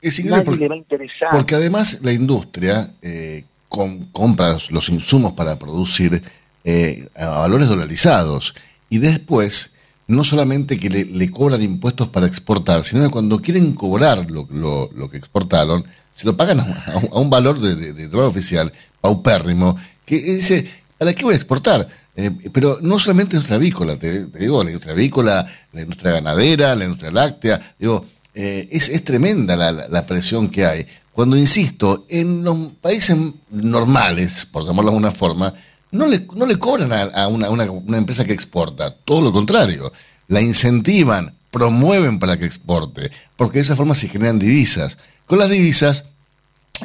es 0.00 0.18
increíble 0.18 0.44
porque, 0.44 0.60
le 0.60 0.68
va 0.68 0.74
a 0.74 0.78
interesar. 0.78 1.28
Porque 1.32 1.54
además 1.56 2.00
la 2.02 2.12
industria 2.12 2.90
eh, 3.02 3.44
compra 3.68 4.56
los, 4.70 4.88
insumos 4.88 5.32
para 5.32 5.58
producir 5.58 6.22
eh, 6.64 7.08
a 7.16 7.28
valores 7.40 7.68
dolarizados 7.68 8.54
y 8.88 8.98
después 8.98 9.74
no 10.06 10.24
solamente 10.24 10.78
que 10.78 10.88
le, 10.88 11.30
cobran 11.30 11.62
impuestos 11.62 12.08
para 12.08 12.26
exportar, 12.26 12.84
sino 12.84 13.04
que 13.04 13.10
cuando 13.10 13.38
quieren 13.38 13.72
cobrar 13.72 14.30
lo, 14.30 14.48
lo, 14.50 15.10
que 15.10 15.16
exportaron, 15.16 15.84
se 16.12 16.26
lo 16.26 16.36
pagan 16.36 16.60
a, 16.60 17.00
un 17.12 17.30
valor 17.30 17.60
de, 17.60 17.92
de, 17.92 18.08
dólar 18.08 18.26
oficial 18.26 18.72
paupérrimo, 19.00 19.76
que 20.04 20.16
dice, 20.16 20.68
¿para 20.98 21.12
qué 21.12 21.22
voy 21.24 21.34
a 21.34 21.36
exportar? 21.36 21.86
Eh, 22.20 22.50
pero 22.52 22.78
no 22.82 22.98
solamente 22.98 23.34
la 23.34 23.38
industria 23.38 23.56
avícola, 23.56 23.98
te, 23.98 24.26
digo, 24.26 24.62
la 24.62 24.70
industria 24.70 24.92
avícola, 24.92 25.46
la 25.72 25.80
industria 25.80 26.12
ganadera, 26.12 26.76
la 26.76 26.84
industria 26.84 27.10
láctea, 27.10 27.74
digo, 27.78 28.04
eh, 28.34 28.68
es, 28.70 28.90
es, 28.90 29.02
tremenda 29.02 29.56
la, 29.56 29.72
la, 29.72 30.06
presión 30.06 30.48
que 30.48 30.66
hay. 30.66 30.86
Cuando, 31.12 31.36
insisto, 31.36 32.04
en 32.08 32.44
los 32.44 32.56
países 32.80 33.16
normales, 33.50 34.46
por 34.46 34.64
llamarlo 34.64 34.90
de 34.90 34.96
alguna 34.96 35.10
forma, 35.10 35.54
no 35.92 36.06
le, 36.06 36.26
no 36.34 36.46
le 36.46 36.58
cobran 36.58 36.92
a, 36.92 37.26
una, 37.28 37.50
una, 37.50 37.98
empresa 37.98 38.24
que 38.24 38.32
exporta, 38.32 38.90
todo 38.90 39.22
lo 39.22 39.32
contrario, 39.32 39.92
la 40.28 40.40
incentivan, 40.40 41.34
promueven 41.50 42.18
para 42.18 42.36
que 42.38 42.44
exporte, 42.44 43.10
porque 43.36 43.58
de 43.58 43.62
esa 43.62 43.76
forma 43.76 43.94
se 43.94 44.08
generan 44.08 44.38
divisas. 44.38 44.98
Con 45.26 45.38
las 45.38 45.50
divisas, 45.50 46.04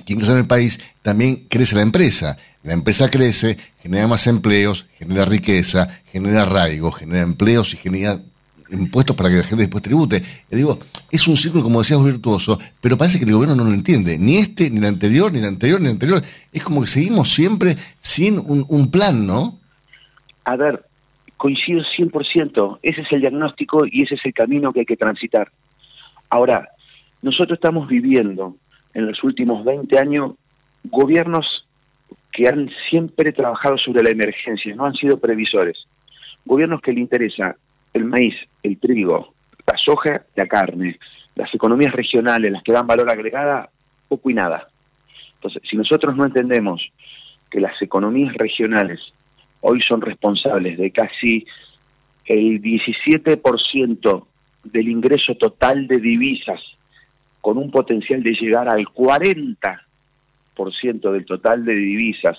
crece 0.05 0.31
en 0.31 0.37
el 0.37 0.47
país, 0.47 0.79
también 1.03 1.45
crece 1.49 1.75
la 1.75 1.81
empresa. 1.81 2.37
La 2.65 2.73
empresa 2.73 3.11
crece, 3.11 3.57
genera 3.83 4.07
más 4.07 4.25
empleos, 4.25 4.87
genera 4.97 5.23
riqueza, 5.25 5.87
genera 6.11 6.41
arraigo, 6.41 6.91
genera 6.91 7.21
empleos 7.21 7.71
y 7.75 7.77
genera 7.77 8.19
impuestos 8.71 9.15
para 9.15 9.29
que 9.29 9.35
la 9.35 9.43
gente 9.43 9.63
después 9.63 9.83
tribute. 9.83 10.23
Digo, 10.49 10.79
es 11.11 11.27
un 11.27 11.37
círculo, 11.37 11.63
como 11.63 11.77
decías, 11.77 12.03
virtuoso, 12.03 12.57
pero 12.81 12.97
parece 12.97 13.19
que 13.19 13.25
el 13.25 13.33
gobierno 13.33 13.55
no 13.55 13.65
lo 13.65 13.73
entiende. 13.75 14.17
Ni 14.17 14.37
este, 14.37 14.71
ni 14.71 14.79
el 14.79 14.85
anterior, 14.85 15.31
ni 15.31 15.37
el 15.37 15.45
anterior, 15.45 15.79
ni 15.79 15.85
el 15.85 15.91
anterior. 15.91 16.23
Es 16.51 16.63
como 16.63 16.81
que 16.81 16.87
seguimos 16.87 17.31
siempre 17.31 17.75
sin 17.99 18.39
un, 18.39 18.89
plan, 18.89 19.27
¿no? 19.27 19.59
A 20.45 20.55
ver, 20.55 20.85
coincido 21.37 21.83
100%. 21.95 22.79
Ese 22.81 23.01
es 23.01 23.11
el 23.11 23.21
diagnóstico 23.21 23.85
y 23.85 24.01
ese 24.01 24.15
es 24.15 24.21
el 24.25 24.33
camino 24.33 24.73
que 24.73 24.79
hay 24.79 24.85
que 24.87 24.97
transitar. 24.97 25.51
Ahora, 26.31 26.69
nosotros 27.21 27.57
estamos 27.57 27.87
viviendo 27.87 28.55
en 28.95 29.05
los 29.05 29.23
últimos 29.23 29.63
20 29.63 29.99
años 29.99 30.31
gobiernos 30.85 31.64
que 32.35 32.49
han 32.49 32.69
siempre 32.89 33.31
trabajado 33.31 33.77
sobre 33.77 34.03
la 34.03 34.09
emergencia, 34.09 34.75
no 34.75 34.85
han 34.85 34.93
sido 34.93 35.17
previsores. 35.19 35.87
Gobiernos 36.43 36.81
que 36.81 36.91
le 36.91 36.99
interesa 36.99 37.55
el 37.93 38.03
maíz, 38.03 38.35
el 38.61 38.77
trigo, 38.77 39.33
la 39.65 39.77
soja, 39.77 40.25
la 40.35 40.45
carne, 40.45 40.99
las 41.35 41.53
economías 41.55 41.93
regionales, 41.93 42.51
las 42.51 42.61
que 42.61 42.73
dan 42.73 42.87
valor 42.87 43.09
agregada, 43.09 43.69
poco 44.09 44.29
y 44.29 44.33
nada. 44.33 44.67
Entonces, 45.35 45.61
si 45.69 45.77
nosotros 45.77 46.15
no 46.17 46.25
entendemos 46.25 46.91
que 47.49 47.61
las 47.61 47.81
economías 47.81 48.33
regionales 48.33 48.99
hoy 49.61 49.81
son 49.81 50.01
responsables 50.01 50.77
de 50.77 50.91
casi 50.91 51.45
el 52.25 52.61
17% 52.61 54.25
del 54.65 54.89
ingreso 54.89 55.35
total 55.35 55.87
de 55.87 55.99
divisas, 55.99 56.59
con 57.39 57.57
un 57.57 57.71
potencial 57.71 58.21
de 58.23 58.33
llegar 58.33 58.67
al 58.67 58.85
40% 58.87 59.79
del 61.11 61.25
total 61.25 61.65
de 61.65 61.75
divisas 61.75 62.37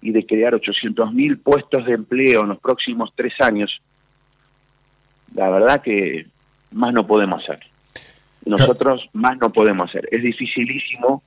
y 0.00 0.12
de 0.12 0.24
crear 0.24 0.54
800.000 0.54 1.42
puestos 1.42 1.84
de 1.86 1.94
empleo 1.94 2.42
en 2.42 2.50
los 2.50 2.60
próximos 2.60 3.10
tres 3.14 3.34
años, 3.40 3.80
la 5.34 5.50
verdad 5.50 5.82
que 5.82 6.26
más 6.70 6.92
no 6.92 7.06
podemos 7.06 7.42
hacer. 7.42 7.60
Nosotros 8.44 9.08
más 9.12 9.36
no 9.38 9.52
podemos 9.52 9.90
hacer. 9.90 10.08
Es 10.10 10.22
dificilísimo 10.22 11.22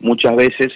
muchas 0.00 0.36
veces 0.36 0.72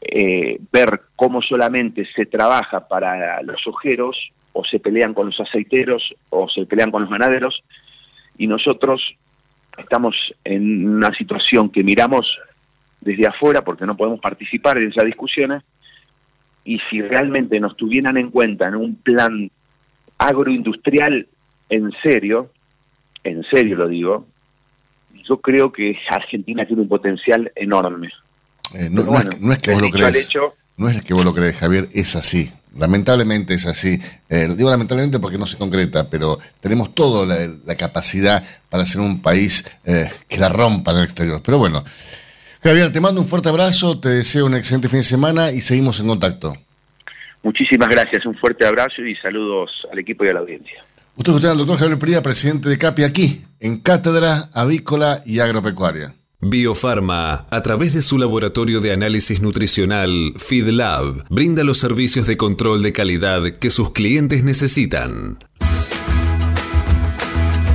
eh, 0.00 0.58
ver 0.72 1.02
cómo 1.16 1.40
solamente 1.42 2.06
se 2.14 2.26
trabaja 2.26 2.88
para 2.88 3.42
los 3.42 3.66
ojeros 3.66 4.16
o 4.52 4.64
se 4.64 4.80
pelean 4.80 5.14
con 5.14 5.26
los 5.26 5.40
aceiteros 5.40 6.14
o 6.30 6.48
se 6.48 6.66
pelean 6.66 6.90
con 6.90 7.02
los 7.02 7.10
ganaderos 7.10 7.62
y 8.36 8.46
nosotros 8.46 9.02
estamos 9.76 10.16
en 10.44 10.88
una 10.88 11.12
situación 11.14 11.70
que 11.70 11.82
miramos 11.82 12.38
desde 13.08 13.26
afuera 13.26 13.62
porque 13.62 13.86
no 13.86 13.96
podemos 13.96 14.20
participar 14.20 14.78
en 14.78 14.90
esas 14.90 15.04
discusiones 15.04 15.62
y 16.64 16.78
si 16.90 17.00
realmente 17.00 17.58
nos 17.58 17.76
tuvieran 17.76 18.18
en 18.18 18.30
cuenta 18.30 18.68
en 18.68 18.74
un 18.74 18.96
plan 18.96 19.50
agroindustrial 20.18 21.26
en 21.70 21.90
serio, 22.02 22.50
en 23.24 23.42
serio 23.44 23.76
lo 23.76 23.88
digo, 23.88 24.26
yo 25.26 25.40
creo 25.40 25.72
que 25.72 25.96
Argentina 26.10 26.66
tiene 26.66 26.82
un 26.82 26.88
potencial 26.88 27.50
enorme. 27.56 28.10
Eh, 28.74 28.88
no, 28.90 29.00
es, 29.00 29.58
que 29.58 29.72
vos 29.72 29.82
lo 29.82 29.90
crees. 29.90 30.30
no 30.76 30.88
es 30.88 31.02
que 31.02 31.14
vos 31.14 31.24
lo 31.24 31.34
crees, 31.34 31.56
Javier, 31.56 31.88
es 31.92 32.16
así. 32.16 32.50
Lamentablemente 32.76 33.54
es 33.54 33.66
así. 33.66 33.98
Eh, 34.28 34.54
digo 34.54 34.68
lamentablemente 34.68 35.18
porque 35.18 35.38
no 35.38 35.46
se 35.46 35.56
concreta, 35.56 36.08
pero 36.10 36.38
tenemos 36.60 36.94
toda 36.94 37.26
la, 37.64 37.74
capacidad 37.76 38.44
para 38.68 38.84
ser 38.84 39.00
un 39.00 39.22
país 39.22 39.64
eh, 39.84 40.10
que 40.28 40.38
la 40.38 40.50
rompa 40.50 40.90
en 40.90 40.98
el 40.98 41.04
exterior. 41.04 41.40
Pero 41.42 41.58
bueno, 41.58 41.82
Javier, 42.62 42.90
te 42.90 43.00
mando 43.00 43.20
un 43.20 43.28
fuerte 43.28 43.48
abrazo, 43.48 44.00
te 44.00 44.08
deseo 44.08 44.46
un 44.46 44.54
excelente 44.54 44.88
fin 44.88 44.98
de 44.98 45.04
semana 45.04 45.52
y 45.52 45.60
seguimos 45.60 46.00
en 46.00 46.08
contacto. 46.08 46.54
Muchísimas 47.42 47.88
gracias, 47.88 48.26
un 48.26 48.34
fuerte 48.36 48.66
abrazo 48.66 49.02
y 49.02 49.14
saludos 49.16 49.70
al 49.92 49.98
equipo 50.00 50.24
y 50.24 50.28
a 50.28 50.32
la 50.32 50.40
audiencia. 50.40 50.84
Usted 51.16 51.32
escucha 51.32 51.52
al 51.52 51.58
doctor 51.58 51.78
Javier 51.78 51.98
Pería, 51.98 52.22
presidente 52.22 52.68
de 52.68 52.78
CAPI, 52.78 53.04
aquí, 53.04 53.44
en 53.60 53.78
Cátedra 53.80 54.50
Avícola 54.52 55.20
y 55.24 55.38
Agropecuaria. 55.38 56.14
Biofarma, 56.40 57.46
a 57.50 57.62
través 57.62 57.94
de 57.94 58.02
su 58.02 58.18
laboratorio 58.18 58.80
de 58.80 58.92
análisis 58.92 59.42
nutricional, 59.42 60.34
FeedLab, 60.36 61.24
brinda 61.28 61.64
los 61.64 61.78
servicios 61.78 62.26
de 62.26 62.36
control 62.36 62.82
de 62.82 62.92
calidad 62.92 63.42
que 63.58 63.70
sus 63.70 63.92
clientes 63.92 64.44
necesitan. 64.44 65.38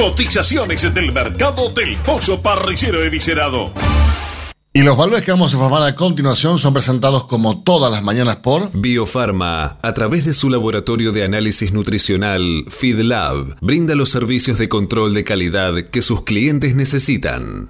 Cotizaciones 0.00 0.94
del 0.94 1.12
mercado 1.12 1.68
del 1.68 1.94
pollo 1.98 2.40
parricero 2.40 3.04
eviscerado. 3.04 3.70
Y 4.72 4.82
los 4.82 4.96
valores 4.96 5.20
que 5.20 5.30
vamos 5.30 5.52
a 5.52 5.56
informar 5.58 5.82
a 5.82 5.94
continuación 5.94 6.56
son 6.56 6.72
presentados 6.72 7.24
como 7.24 7.62
todas 7.62 7.92
las 7.92 8.02
mañanas 8.02 8.36
por 8.36 8.70
Biofarma, 8.72 9.76
a 9.82 9.92
través 9.92 10.24
de 10.24 10.32
su 10.32 10.48
laboratorio 10.48 11.12
de 11.12 11.24
análisis 11.24 11.74
nutricional 11.74 12.64
FeedLab, 12.70 13.58
brinda 13.60 13.94
los 13.94 14.10
servicios 14.10 14.56
de 14.56 14.70
control 14.70 15.12
de 15.12 15.22
calidad 15.22 15.74
que 15.90 16.00
sus 16.00 16.24
clientes 16.24 16.74
necesitan. 16.74 17.68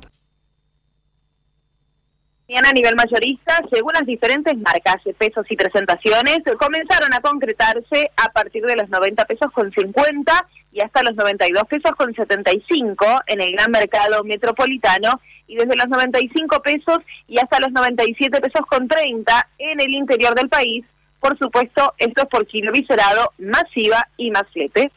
a 2.49 2.72
nivel 2.72 2.95
mayorista, 2.95 3.61
según 3.72 3.95
las 3.95 4.07
diferentes 4.07 4.57
marcas, 4.57 5.03
pesos 5.18 5.47
y 5.51 5.57
presentaciones, 5.57 6.39
comenzaron 6.61 7.12
a 7.12 7.20
concretarse 7.20 8.12
a 8.16 8.31
partir 8.31 8.64
de 8.66 8.76
los 8.76 8.89
90 8.89 9.24
pesos 9.24 9.51
con 9.53 9.72
50 9.72 10.47
y 10.73 10.81
hasta 10.81 11.03
los 11.03 11.14
92 11.16 11.64
pesos 11.64 11.93
con 11.97 12.14
75 12.14 13.05
en 13.27 13.41
el 13.41 13.53
gran 13.53 13.71
mercado 13.71 14.23
metropolitano 14.25 15.21
y 15.47 15.57
desde 15.57 15.77
los 15.77 15.89
95 15.89 16.62
pesos 16.62 16.99
y 17.27 17.39
hasta 17.39 17.59
los 17.61 17.73
97 17.73 18.41
pesos 18.41 18.66
con 18.68 18.87
30 18.87 19.49
en 19.59 19.81
el 19.81 19.91
interior 19.91 20.35
del 20.35 20.49
país. 20.49 20.85
Por 21.18 21.37
supuesto, 21.39 21.95
esto 21.99 22.23
es 22.23 22.29
por 22.29 22.47
kilo 22.47 22.73
viscerado, 22.73 23.33
masiva 23.39 24.09
y 24.16 24.31
más 24.31 24.45
flete. 24.53 24.91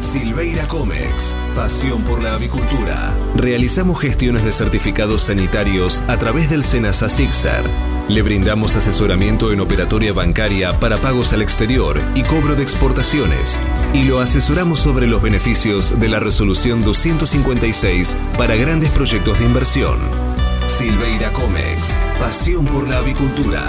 Silveira 0.00 0.66
Comex, 0.68 1.36
pasión 1.54 2.02
por 2.04 2.22
la 2.22 2.34
avicultura. 2.34 3.14
Realizamos 3.36 4.00
gestiones 4.00 4.44
de 4.44 4.52
certificados 4.52 5.22
sanitarios 5.22 6.02
a 6.08 6.18
través 6.18 6.50
del 6.50 6.64
Senasa. 6.64 7.08
Le 8.08 8.22
brindamos 8.22 8.74
asesoramiento 8.74 9.52
en 9.52 9.60
operatoria 9.60 10.14
bancaria 10.14 10.72
para 10.80 10.96
pagos 10.96 11.34
al 11.34 11.42
exterior 11.42 12.00
y 12.14 12.22
cobro 12.22 12.54
de 12.54 12.62
exportaciones. 12.62 13.60
Y 13.92 14.04
lo 14.04 14.20
asesoramos 14.20 14.80
sobre 14.80 15.06
los 15.06 15.20
beneficios 15.20 16.00
de 16.00 16.08
la 16.08 16.18
resolución 16.18 16.82
256 16.82 18.16
para 18.38 18.56
grandes 18.56 18.90
proyectos 18.92 19.38
de 19.38 19.44
inversión. 19.44 19.98
Silveira 20.68 21.30
Comex, 21.34 22.00
pasión 22.18 22.64
por 22.64 22.88
la 22.88 22.98
avicultura. 22.98 23.66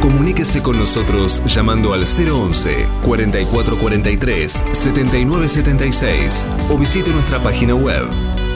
Comuníquese 0.00 0.60
con 0.60 0.80
nosotros 0.80 1.40
llamando 1.46 1.92
al 1.92 2.02
011 2.02 2.88
4443 3.04 4.64
7976 4.72 6.46
o 6.68 6.76
visite 6.76 7.10
nuestra 7.10 7.40
página 7.40 7.76
web 7.76 8.08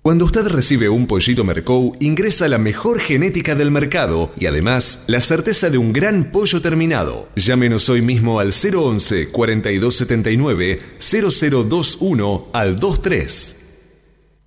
Cuando 0.00 0.24
usted 0.24 0.46
recibe 0.46 0.88
un 0.88 1.06
pollito 1.06 1.44
Mercou, 1.44 1.94
ingresa 2.00 2.48
la 2.48 2.56
mejor 2.56 3.00
genética 3.00 3.54
del 3.54 3.70
mercado 3.70 4.32
y 4.34 4.46
además 4.46 5.04
la 5.06 5.20
certeza 5.20 5.68
de 5.68 5.76
un 5.76 5.92
gran 5.92 6.32
pollo 6.32 6.62
terminado. 6.62 7.28
Llámenos 7.36 7.90
hoy 7.90 8.00
mismo 8.00 8.40
al 8.40 8.54
011 8.54 9.28
4279 9.28 10.80
0021 10.98 12.48
al 12.54 12.76
23. 12.76 13.59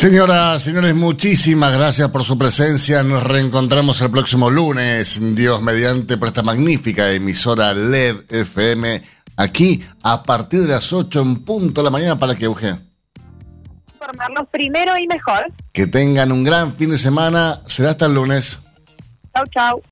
Señoras, 0.00 0.62
señores, 0.62 0.94
muchísimas 0.94 1.76
gracias 1.76 2.08
por 2.08 2.24
su 2.24 2.38
presencia. 2.38 3.02
Nos 3.02 3.22
reencontramos 3.22 4.00
el 4.00 4.10
próximo 4.10 4.48
lunes, 4.48 5.20
Dios 5.34 5.60
mediante, 5.60 6.16
por 6.16 6.28
esta 6.28 6.42
magnífica 6.42 7.12
emisora 7.12 7.74
LED 7.74 8.16
FM, 8.30 9.02
aquí 9.36 9.84
a 10.02 10.22
partir 10.22 10.62
de 10.62 10.68
las 10.68 10.90
8 10.90 11.20
en 11.20 11.44
punto 11.44 11.82
de 11.82 11.84
la 11.84 11.90
mañana 11.90 12.18
para 12.18 12.34
que, 12.34 12.46
Eugenio, 12.46 12.80
Formarlos 13.98 14.48
primero 14.50 14.96
y 14.96 15.06
mejor. 15.06 15.52
que 15.70 15.86
tengan 15.86 16.32
un 16.32 16.44
gran 16.44 16.72
fin 16.72 16.88
de 16.88 16.96
semana. 16.96 17.60
Será 17.66 17.90
hasta 17.90 18.06
el 18.06 18.14
lunes. 18.14 18.58
Chau, 19.34 19.44
chau. 19.54 19.82